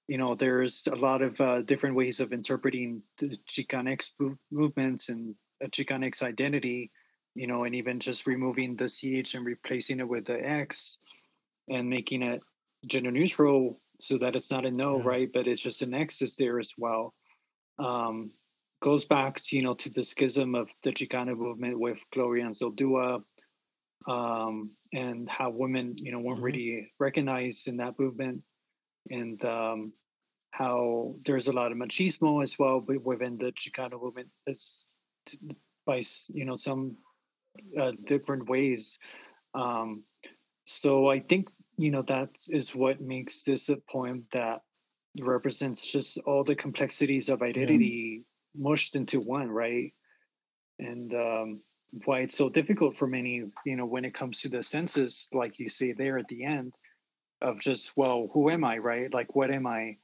you 0.08 0.18
know 0.18 0.36
there's 0.36 0.88
a 0.92 0.96
lot 0.96 1.22
of 1.22 1.40
uh, 1.42 1.62
different 1.62 1.96
ways 1.96 2.20
of 2.20 2.34
interpreting 2.34 3.02
the 3.18 3.28
chicanx 3.50 4.12
movements 4.52 5.10
and 5.10 5.36
a 5.62 5.68
chicanx 5.68 6.22
identity 6.22 6.92
you 7.34 7.48
know 7.48 7.64
and 7.64 7.74
even 7.74 8.00
just 8.00 8.28
removing 8.28 8.76
the 8.76 8.88
ch 8.88 9.34
and 9.36 9.46
replacing 9.46 10.00
it 10.00 10.08
with 10.08 10.26
the 10.26 10.40
x 10.46 11.00
and 11.70 11.90
making 11.90 12.22
it 12.22 12.42
gender 12.86 13.12
neutral 13.12 13.80
so 14.02 14.18
that 14.18 14.36
it's 14.36 14.52
not 14.52 14.66
a 14.66 14.72
no, 14.72 14.98
yeah. 14.98 15.04
right? 15.06 15.30
But 15.32 15.48
it's 15.48 15.62
just 15.62 15.82
an 15.82 15.94
X 15.94 16.22
is 16.22 16.36
there 16.36 16.60
as 16.60 16.74
well. 16.78 17.14
Um, 17.80 18.32
goes 18.82 19.06
back 19.06 19.40
to, 19.42 19.56
you 19.56 19.62
know, 19.62 19.76
to 19.76 19.90
the 19.90 20.04
schism 20.04 20.56
of 20.56 20.70
the 20.84 20.92
Chicano 20.92 21.38
movement 21.38 21.80
with 21.80 22.04
Gloria 22.14 22.46
Anzaldúa, 22.46 23.24
um, 24.08 24.72
and 24.94 25.30
how 25.30 25.50
women, 25.50 25.96
you 25.98 26.12
know, 26.12 26.20
weren't 26.20 26.38
mm-hmm. 26.38 26.46
really 26.46 26.92
recognized 27.00 27.68
in 27.68 27.78
that 27.78 27.98
movement, 28.00 28.42
and 29.10 29.44
um, 29.46 29.94
how 30.52 31.16
there's 31.26 31.48
a 31.48 31.54
lot 31.54 31.72
of 31.72 31.78
machismo 31.78 32.44
as 32.44 32.58
well 32.60 32.84
within 33.04 33.38
the 33.38 33.52
Chicano 33.54 34.02
movement, 34.02 34.30
as 34.48 34.88
by 35.86 36.02
you 36.30 36.46
know 36.46 36.56
some 36.56 36.98
uh, 37.80 37.92
different 38.06 38.50
ways. 38.50 39.00
Um, 39.54 40.04
so 40.66 41.10
I 41.10 41.20
think 41.20 41.50
you 41.78 41.92
know 41.92 42.02
that 42.04 42.30
is 42.50 42.76
what 42.76 43.02
makes 43.02 43.44
this 43.44 43.70
a 43.70 43.78
poem 43.90 44.24
that 44.34 44.62
represents 45.20 45.86
just 45.86 46.20
all 46.26 46.44
the 46.44 46.56
complexities 46.56 47.30
of 47.30 47.42
identity 47.42 48.24
yeah. 48.56 48.62
mushed 48.64 48.96
into 48.96 49.20
one 49.20 49.50
right 49.50 49.94
and 50.80 51.14
um, 51.14 51.62
why 52.06 52.20
it's 52.20 52.38
so 52.38 52.50
difficult 52.50 52.98
for 52.98 53.08
many 53.08 53.44
you 53.66 53.76
know 53.76 53.86
when 53.86 54.06
it 54.06 54.14
comes 54.14 54.40
to 54.40 54.50
the 54.50 54.64
census 54.64 55.28
like 55.34 55.60
you 55.60 55.70
say 55.70 55.92
there 55.92 56.18
at 56.18 56.28
the 56.28 56.44
end 56.44 56.78
of 57.42 57.60
just 57.60 57.98
well 57.98 58.30
who 58.34 58.50
am 58.50 58.64
i 58.64 58.78
right 58.78 59.14
like 59.14 59.36
what 59.36 59.52
am 59.52 59.68
i 59.68 59.96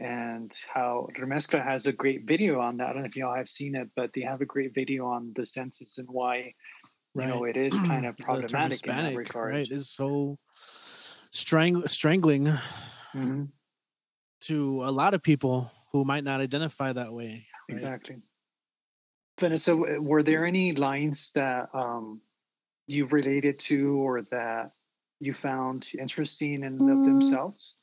and 0.00 0.52
how 0.72 1.08
Remezcla 1.18 1.62
has 1.62 1.86
a 1.86 1.92
great 1.92 2.26
video 2.26 2.58
on 2.58 2.78
that. 2.78 2.88
I 2.88 2.92
don't 2.94 3.02
know 3.02 3.08
if 3.08 3.16
y'all 3.16 3.36
have 3.36 3.50
seen 3.50 3.74
it, 3.74 3.90
but 3.94 4.10
they 4.14 4.22
have 4.22 4.40
a 4.40 4.46
great 4.46 4.74
video 4.74 5.06
on 5.06 5.32
the 5.36 5.44
census 5.44 5.98
and 5.98 6.08
why 6.10 6.54
you 7.14 7.26
know 7.26 7.44
it 7.44 7.56
is 7.56 7.78
kind 7.86 8.06
of 8.06 8.16
problematic 8.16 8.86
in 8.86 8.96
that 8.96 9.14
regard. 9.14 9.52
Right, 9.52 9.70
is 9.70 9.90
so 9.90 10.38
strang- 11.32 11.86
strangling 11.86 12.46
mm-hmm. 12.46 13.44
to 14.42 14.84
a 14.84 14.90
lot 14.90 15.14
of 15.14 15.22
people 15.22 15.70
who 15.92 16.04
might 16.04 16.24
not 16.24 16.40
identify 16.40 16.92
that 16.92 17.12
way. 17.12 17.46
Right? 17.68 17.74
Exactly. 17.74 18.16
Vanessa, 19.38 19.74
were 19.74 20.22
there 20.22 20.44
any 20.44 20.72
lines 20.72 21.32
that 21.34 21.68
um, 21.74 22.20
you 22.86 23.06
related 23.06 23.58
to 23.58 23.96
or 23.96 24.22
that 24.30 24.72
you 25.18 25.32
found 25.32 25.88
interesting 25.98 26.62
in 26.62 26.78
mm. 26.78 26.92
of 26.92 27.04
themselves? 27.04 27.76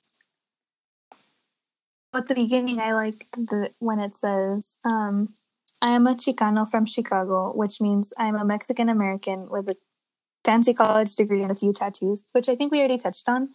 At 2.13 2.27
the 2.27 2.35
beginning, 2.35 2.79
I 2.79 2.93
liked 2.93 3.31
the 3.33 3.71
when 3.79 3.99
it 3.99 4.15
says, 4.15 4.75
um, 4.83 5.33
"I 5.81 5.91
am 5.91 6.07
a 6.07 6.15
Chicano 6.15 6.69
from 6.69 6.85
Chicago," 6.85 7.51
which 7.53 7.81
means 7.81 8.13
I'm 8.17 8.35
a 8.35 8.45
Mexican 8.45 8.89
American 8.89 9.49
with 9.49 9.69
a 9.69 9.75
fancy 10.47 10.73
college 10.73 11.13
degree 11.13 11.43
and 11.43 11.51
a 11.51 11.55
few 11.55 11.73
tattoos, 11.73 12.25
which 12.31 12.47
I 12.47 12.55
think 12.55 12.71
we 12.71 12.79
already 12.79 12.97
touched 12.97 13.27
on. 13.27 13.49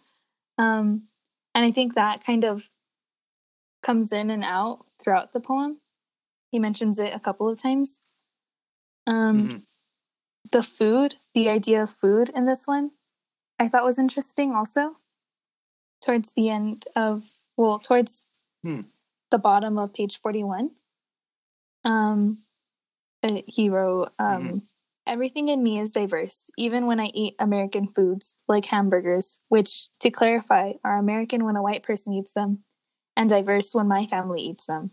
Um, 0.59 1.07
and 1.55 1.65
I 1.65 1.71
think 1.71 1.95
that 1.95 2.23
kind 2.23 2.45
of 2.45 2.69
comes 3.81 4.13
in 4.13 4.29
and 4.29 4.43
out 4.43 4.85
throughout 5.01 5.31
the 5.31 5.39
poem. 5.39 5.79
He 6.51 6.59
mentions 6.59 6.99
it 6.99 7.11
a 7.11 7.19
couple 7.19 7.49
of 7.49 7.59
times. 7.59 7.97
Um, 9.07 9.43
mm-hmm. 9.43 9.57
The 10.51 10.61
food, 10.61 11.15
the 11.33 11.49
idea 11.49 11.81
of 11.81 11.89
food 11.89 12.29
in 12.29 12.45
this 12.45 12.67
one, 12.67 12.91
I 13.57 13.67
thought 13.67 13.83
was 13.83 13.97
interesting 13.97 14.53
also. 14.53 14.97
Towards 15.99 16.33
the 16.33 16.51
end 16.51 16.85
of, 16.95 17.23
well, 17.57 17.79
towards 17.79 18.37
hmm. 18.61 18.81
the 19.31 19.39
bottom 19.39 19.79
of 19.79 19.95
page 19.95 20.21
41, 20.21 20.71
um, 21.85 22.43
uh, 23.23 23.41
he 23.47 23.69
wrote, 23.69 24.11
um, 24.19 24.43
mm-hmm 24.43 24.57
Everything 25.05 25.49
in 25.49 25.61
me 25.61 25.79
is 25.79 25.91
diverse, 25.91 26.49
even 26.57 26.85
when 26.85 26.99
I 26.99 27.07
eat 27.13 27.35
American 27.37 27.87
foods, 27.87 28.37
like 28.47 28.65
hamburgers, 28.65 29.41
which, 29.49 29.89
to 29.99 30.09
clarify, 30.09 30.73
are 30.83 30.97
American 30.97 31.43
when 31.43 31.57
a 31.57 31.61
white 31.61 31.83
person 31.83 32.13
eats 32.13 32.33
them, 32.33 32.63
and 33.17 33.29
diverse 33.29 33.75
when 33.75 33.87
my 33.87 34.05
family 34.05 34.41
eats 34.41 34.65
them. 34.65 34.91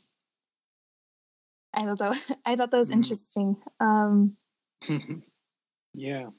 I 1.74 1.84
thought 1.84 1.98
that 1.98 2.38
I 2.44 2.56
thought 2.56 2.70
that 2.70 2.76
was 2.76 2.90
mm. 2.90 2.94
interesting. 2.94 3.56
Um, 3.78 4.36
yeah, 5.94 6.30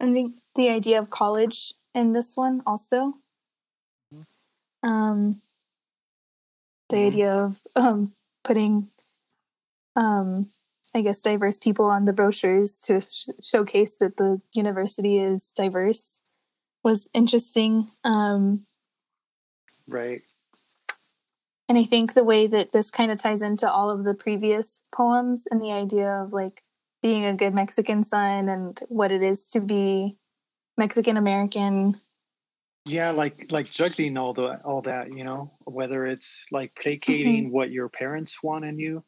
I 0.00 0.12
think 0.12 0.34
the 0.54 0.70
idea 0.70 0.98
of 0.98 1.10
college 1.10 1.74
in 1.94 2.12
this 2.12 2.36
one 2.36 2.62
also. 2.66 3.14
Um, 4.82 5.42
the 6.88 6.96
mm. 6.96 7.06
idea 7.06 7.32
of 7.32 7.60
um, 7.76 8.12
putting, 8.44 8.88
um, 9.94 10.50
I 10.94 11.02
guess, 11.02 11.20
diverse 11.20 11.58
people 11.58 11.86
on 11.86 12.04
the 12.04 12.12
brochures 12.12 12.78
to 12.80 13.00
sh- 13.00 13.28
showcase 13.40 13.94
that 13.96 14.16
the 14.16 14.40
university 14.52 15.18
is 15.18 15.52
diverse 15.54 16.20
was 16.82 17.08
interesting. 17.14 17.90
Um, 18.04 18.66
right. 19.86 20.22
And 21.68 21.78
I 21.78 21.84
think 21.84 22.14
the 22.14 22.24
way 22.24 22.48
that 22.48 22.72
this 22.72 22.90
kind 22.90 23.12
of 23.12 23.18
ties 23.18 23.42
into 23.42 23.70
all 23.70 23.90
of 23.90 24.02
the 24.02 24.14
previous 24.14 24.82
poems 24.92 25.44
and 25.50 25.62
the 25.62 25.70
idea 25.70 26.08
of 26.08 26.32
like 26.32 26.64
being 27.00 27.24
a 27.24 27.34
good 27.34 27.54
Mexican 27.54 28.02
son 28.02 28.48
and 28.48 28.80
what 28.88 29.12
it 29.12 29.22
is 29.22 29.46
to 29.50 29.60
be 29.60 30.16
Mexican 30.76 31.16
American. 31.16 31.94
Yeah, 32.86 33.10
like 33.10 33.52
like 33.52 33.70
juggling 33.70 34.16
all 34.16 34.32
the 34.32 34.60
all 34.64 34.82
that, 34.82 35.12
you 35.12 35.22
know, 35.22 35.52
whether 35.64 36.06
it's 36.06 36.44
like 36.50 36.74
placating 36.74 37.44
mm-hmm. 37.44 37.52
what 37.52 37.70
your 37.70 37.88
parents 37.88 38.42
want 38.42 38.64
in 38.64 38.78
you, 38.78 39.04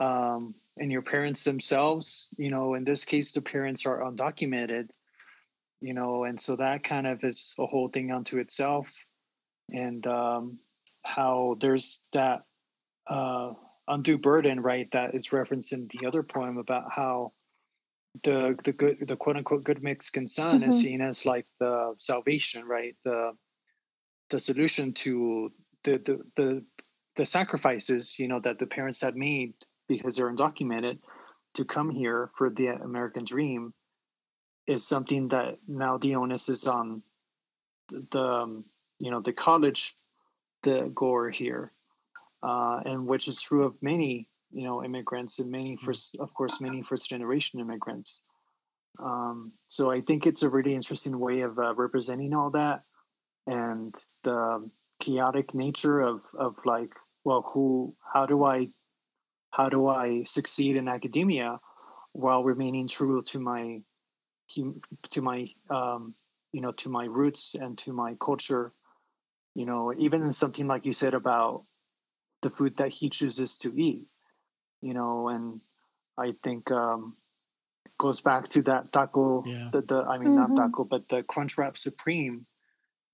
um, 0.00 0.54
and 0.78 0.90
your 0.90 1.02
parents 1.02 1.44
themselves, 1.44 2.34
you 2.38 2.50
know, 2.50 2.74
in 2.74 2.84
this 2.84 3.04
case 3.04 3.32
the 3.32 3.42
parents 3.42 3.86
are 3.86 4.00
undocumented, 4.00 4.88
you 5.80 5.94
know, 5.94 6.24
and 6.24 6.40
so 6.40 6.56
that 6.56 6.84
kind 6.84 7.06
of 7.06 7.22
is 7.24 7.54
a 7.58 7.66
whole 7.66 7.88
thing 7.88 8.10
unto 8.10 8.38
itself. 8.38 8.94
And 9.72 10.06
um 10.06 10.58
how 11.04 11.56
there's 11.60 12.04
that 12.12 12.42
uh, 13.08 13.52
undue 13.88 14.18
burden, 14.18 14.60
right? 14.60 14.88
That 14.92 15.14
is 15.14 15.32
referenced 15.32 15.72
in 15.72 15.88
the 15.92 16.06
other 16.06 16.22
poem 16.22 16.58
about 16.58 16.84
how 16.90 17.32
the 18.24 18.56
the 18.64 18.72
good 18.72 18.96
the 19.06 19.16
quote 19.16 19.36
unquote 19.36 19.64
good 19.64 19.82
Mexican 19.82 20.26
son 20.26 20.60
mm-hmm. 20.60 20.70
is 20.70 20.80
seen 20.80 21.00
as 21.00 21.24
like 21.24 21.46
the 21.58 21.94
salvation, 21.98 22.64
right? 22.64 22.96
The 23.04 23.32
the 24.30 24.40
solution 24.40 24.92
to 24.94 25.50
the 25.84 25.92
the 25.92 26.20
the 26.36 26.64
the 27.16 27.26
sacrifices, 27.26 28.18
you 28.18 28.28
know, 28.28 28.40
that 28.40 28.58
the 28.58 28.66
parents 28.66 29.00
had 29.00 29.16
made 29.16 29.54
because 29.90 30.14
they're 30.14 30.32
undocumented 30.32 30.98
to 31.54 31.64
come 31.64 31.90
here 31.90 32.30
for 32.36 32.48
the 32.48 32.68
American 32.68 33.24
dream 33.24 33.74
is 34.68 34.86
something 34.86 35.26
that 35.28 35.58
now 35.66 35.98
the 35.98 36.14
onus 36.14 36.48
is 36.48 36.68
on 36.68 37.02
the 38.12 38.24
um, 38.24 38.64
you 39.00 39.10
know 39.10 39.20
the 39.20 39.32
college 39.32 39.96
the 40.62 40.92
gore 40.94 41.28
here, 41.30 41.72
uh, 42.42 42.80
and 42.84 43.06
which 43.06 43.26
is 43.26 43.40
true 43.40 43.64
of 43.64 43.74
many, 43.82 44.28
you 44.52 44.62
know, 44.62 44.84
immigrants 44.84 45.40
and 45.40 45.50
many 45.50 45.76
mm. 45.76 45.80
first, 45.80 46.16
of 46.20 46.32
course, 46.34 46.60
many 46.60 46.82
first 46.82 47.08
generation 47.08 47.58
immigrants. 47.58 48.22
Um, 49.02 49.52
so 49.66 49.90
I 49.90 50.02
think 50.02 50.26
it's 50.26 50.42
a 50.42 50.48
really 50.48 50.74
interesting 50.74 51.18
way 51.18 51.40
of 51.40 51.58
uh, 51.58 51.74
representing 51.74 52.34
all 52.34 52.50
that 52.50 52.82
and 53.46 53.94
the 54.22 54.70
chaotic 55.00 55.54
nature 55.54 56.00
of 56.00 56.20
of 56.38 56.56
like, 56.64 56.92
well, 57.24 57.42
who, 57.52 57.94
how 58.12 58.26
do 58.26 58.44
I, 58.44 58.68
how 59.50 59.68
do 59.68 59.88
I 59.88 60.24
succeed 60.24 60.76
in 60.76 60.88
academia 60.88 61.60
while 62.12 62.42
remaining 62.42 62.88
true 62.88 63.22
to 63.22 63.38
my, 63.38 63.80
to 65.10 65.22
my, 65.22 65.46
um, 65.70 66.14
you 66.52 66.60
know, 66.60 66.72
to 66.72 66.88
my 66.88 67.04
roots 67.04 67.54
and 67.54 67.78
to 67.78 67.92
my 67.92 68.16
culture 68.20 68.72
you 69.54 69.66
know 69.66 69.92
even 69.98 70.32
something 70.32 70.66
like 70.66 70.86
you 70.86 70.92
said 70.92 71.14
about 71.14 71.64
the 72.42 72.50
food 72.50 72.76
that 72.76 72.92
he 72.92 73.10
chooses 73.10 73.56
to 73.58 73.72
eat 73.76 74.04
you 74.80 74.94
know 74.94 75.28
and 75.28 75.60
i 76.18 76.32
think 76.42 76.70
um 76.70 77.14
goes 77.98 78.20
back 78.20 78.48
to 78.48 78.62
that 78.62 78.92
taco 78.92 79.42
yeah. 79.46 79.68
the, 79.72 79.82
the 79.82 79.96
i 80.08 80.18
mean 80.18 80.30
mm-hmm. 80.30 80.54
not 80.54 80.56
taco 80.56 80.84
but 80.84 81.08
the 81.08 81.22
crunch 81.24 81.58
wrap 81.58 81.76
supreme 81.76 82.46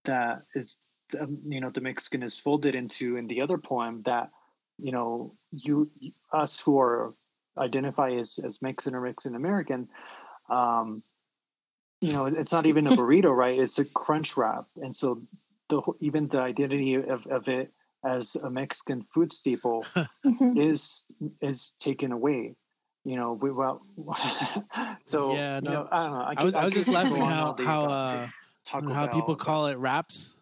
that 0.05 0.43
is 0.55 0.81
um, 1.19 1.39
you 1.49 1.61
know 1.61 1.71
the 1.71 1.81
mexican 1.81 2.23
is 2.23 2.39
folded 2.39 2.75
into 2.75 3.17
in 3.17 3.27
the 3.27 3.41
other 3.41 3.59
poem 3.59 4.03
that 4.05 4.31
you 4.79 4.93
know 4.93 5.35
you 5.53 5.91
us 6.33 6.61
who 6.61 6.79
are 6.79 7.15
identify 7.59 8.11
as 8.11 8.39
as 8.45 8.61
mexican 8.61 8.95
or 8.95 9.01
mexican 9.01 9.35
american 9.35 9.89
um 10.51 11.03
you 12.01 12.13
know 12.13 12.27
it's 12.27 12.53
not 12.53 12.67
even 12.67 12.87
a 12.87 12.91
burrito 12.97 13.35
right 13.35 13.59
it's 13.59 13.79
a 13.79 13.85
crunch 13.85 14.37
wrap 14.37 14.67
and 14.83 14.95
so 14.95 15.21
the 15.69 15.83
even 16.01 16.29
the 16.29 16.41
identity 16.41 16.95
of, 16.95 17.27
of 17.27 17.49
it 17.49 17.73
as 18.05 18.37
a 18.37 18.51
Mexican 18.51 19.03
food 19.13 19.33
staple 19.33 19.85
mm-hmm. 20.25 20.59
is 20.59 21.11
is 21.41 21.75
taken 21.79 22.13
away. 22.13 22.55
You 23.05 23.17
know, 23.17 23.35
we, 23.35 23.53
well, 23.53 23.83
so 25.01 25.35
yeah, 25.35 25.61
no, 25.61 25.71
you 25.71 25.77
know, 25.77 25.89
I 25.93 26.03
don't 26.03 26.13
know. 26.13 26.21
I, 26.21 26.35
I 26.37 26.45
was 26.45 26.55
I, 26.55 26.63
I 26.63 26.65
was 26.65 26.75
just 26.75 26.89
laughing 26.89 27.17
how 27.17 27.57
how 27.59 27.85
uh, 27.85 28.29
how 28.65 29.07
people 29.07 29.37
call 29.37 29.67
it 29.67 29.79
wraps. 29.79 30.35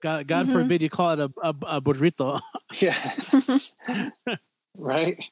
God, 0.00 0.26
God 0.26 0.46
mm-hmm. 0.46 0.52
forbid 0.52 0.82
you 0.82 0.90
call 0.90 1.12
it 1.12 1.20
a 1.20 1.30
a, 1.42 1.54
a 1.76 1.80
burrito. 1.80 2.40
yeah, 2.76 3.16
right. 4.76 5.22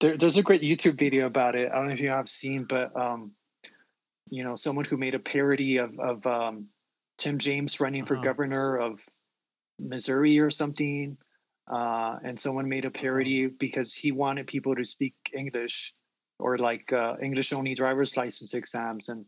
There, 0.00 0.16
there's 0.16 0.36
a 0.36 0.42
great 0.42 0.62
YouTube 0.62 0.98
video 0.98 1.26
about 1.26 1.54
it. 1.54 1.70
I 1.72 1.76
don't 1.76 1.88
know 1.88 1.94
if 1.94 2.00
you 2.00 2.10
have 2.10 2.28
seen, 2.28 2.64
but 2.64 2.94
um, 2.96 3.32
you 4.28 4.42
know, 4.44 4.56
someone 4.56 4.84
who 4.84 4.96
made 4.96 5.14
a 5.14 5.18
parody 5.18 5.78
of 5.78 5.98
of 5.98 6.26
um, 6.26 6.66
Tim 7.18 7.38
James 7.38 7.80
running 7.80 8.04
for 8.04 8.14
uh-huh. 8.14 8.24
governor 8.24 8.76
of 8.76 9.00
Missouri 9.78 10.38
or 10.38 10.50
something. 10.50 11.16
Uh, 11.70 12.18
and 12.22 12.38
someone 12.38 12.68
made 12.68 12.84
a 12.84 12.90
parody 12.90 13.48
because 13.48 13.92
he 13.92 14.12
wanted 14.12 14.46
people 14.46 14.74
to 14.76 14.84
speak 14.84 15.14
English 15.34 15.92
or 16.38 16.58
like 16.58 16.92
uh, 16.92 17.14
English 17.20 17.52
only 17.52 17.74
driver's 17.74 18.16
license 18.16 18.54
exams. 18.54 19.08
And 19.08 19.24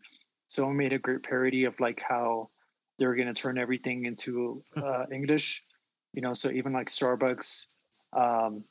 someone 0.47 0.77
made 0.77 0.93
a 0.93 0.99
great 0.99 1.23
parody 1.23 1.65
of 1.65 1.79
like 1.81 2.01
how 2.07 2.51
they 2.99 3.07
were 3.07 3.15
going 3.15 3.33
to 3.33 3.35
turn 3.35 3.59
everything 3.59 4.07
into 4.07 4.63
uh, 4.77 5.05
English, 5.13 5.65
you 6.13 6.23
know, 6.23 6.35
so 6.35 6.51
even 6.51 6.73
like 6.73 6.89
Starbucks, 6.89 7.67
um, 8.17 8.65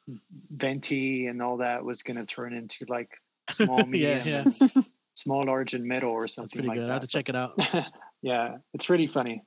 venti 0.52 1.28
and 1.28 1.42
all 1.42 1.58
that 1.58 1.84
was 1.84 2.04
going 2.04 2.18
to 2.18 2.26
turn 2.26 2.54
into 2.54 2.86
like 2.90 3.10
small, 3.50 3.78
medium, 3.86 4.20
yeah, 4.26 4.44
yeah. 4.60 4.82
small, 5.14 5.44
large, 5.44 5.74
and 5.74 5.86
middle 5.86 6.12
or 6.12 6.28
something 6.28 6.66
like 6.66 6.78
good. 6.78 6.84
that. 6.86 6.90
I 6.90 6.94
have 6.94 7.02
to 7.02 7.08
check 7.08 7.30
it 7.30 7.36
out. 7.36 7.60
yeah, 8.22 8.58
it's 8.74 8.90
really 8.90 9.08
funny. 9.08 9.44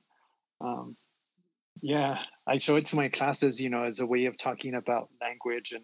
Um, 0.61 0.95
yeah, 1.81 2.19
I 2.47 2.57
show 2.57 2.75
it 2.75 2.85
to 2.87 2.95
my 2.95 3.09
classes, 3.09 3.59
you 3.59 3.69
know, 3.69 3.83
as 3.83 3.99
a 3.99 4.05
way 4.05 4.25
of 4.25 4.37
talking 4.37 4.75
about 4.75 5.09
language 5.19 5.71
and 5.71 5.83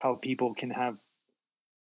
how 0.00 0.14
people 0.14 0.54
can 0.54 0.70
have 0.70 0.96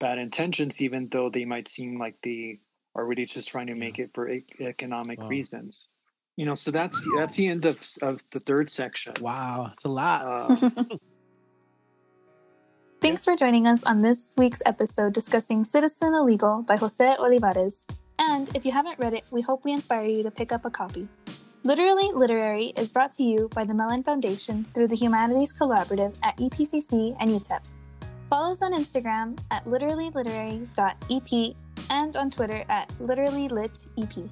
bad 0.00 0.18
intentions, 0.18 0.80
even 0.80 1.08
though 1.10 1.28
they 1.30 1.44
might 1.44 1.68
seem 1.68 1.98
like 1.98 2.16
they 2.22 2.60
are 2.94 3.04
really 3.04 3.26
just 3.26 3.48
trying 3.48 3.66
to 3.68 3.74
make 3.74 3.98
it 3.98 4.10
for 4.14 4.30
economic 4.60 5.20
wow. 5.20 5.28
reasons. 5.28 5.88
You 6.38 6.46
know, 6.46 6.54
so 6.54 6.70
that's 6.70 7.04
that's 7.16 7.34
the 7.34 7.48
end 7.48 7.66
of 7.66 7.82
of 8.00 8.22
the 8.30 8.38
third 8.38 8.70
section. 8.70 9.12
Wow, 9.20 9.70
it's 9.72 9.82
a 9.82 9.88
lot. 9.88 10.22
Uh, 10.24 10.70
Thanks 13.02 13.24
for 13.24 13.34
joining 13.34 13.66
us 13.66 13.82
on 13.82 14.02
this 14.02 14.34
week's 14.38 14.62
episode 14.64 15.14
discussing 15.14 15.64
Citizen 15.64 16.14
Illegal 16.14 16.62
by 16.62 16.76
Jose 16.76 17.16
Olivarez. 17.18 17.90
And 18.20 18.54
if 18.54 18.64
you 18.64 18.70
haven't 18.70 19.00
read 19.00 19.14
it, 19.14 19.24
we 19.32 19.42
hope 19.42 19.64
we 19.64 19.72
inspire 19.72 20.04
you 20.04 20.22
to 20.22 20.30
pick 20.30 20.52
up 20.52 20.64
a 20.64 20.70
copy. 20.70 21.08
Literally 21.64 22.12
Literary 22.14 22.66
is 22.76 22.92
brought 22.92 23.10
to 23.18 23.24
you 23.24 23.48
by 23.52 23.64
the 23.64 23.74
Mellon 23.74 24.04
Foundation 24.04 24.64
through 24.74 24.86
the 24.86 24.96
Humanities 24.96 25.52
Collaborative 25.52 26.16
at 26.22 26.36
EPCC 26.36 27.16
and 27.18 27.30
UTEP. 27.30 27.66
Follow 28.30 28.52
us 28.52 28.62
on 28.62 28.74
Instagram 28.74 29.36
at 29.50 29.64
literallyliterary.ep 29.64 31.56
and 31.90 32.16
on 32.16 32.30
Twitter 32.30 32.64
at 32.68 32.88
literallylitep. 33.00 34.30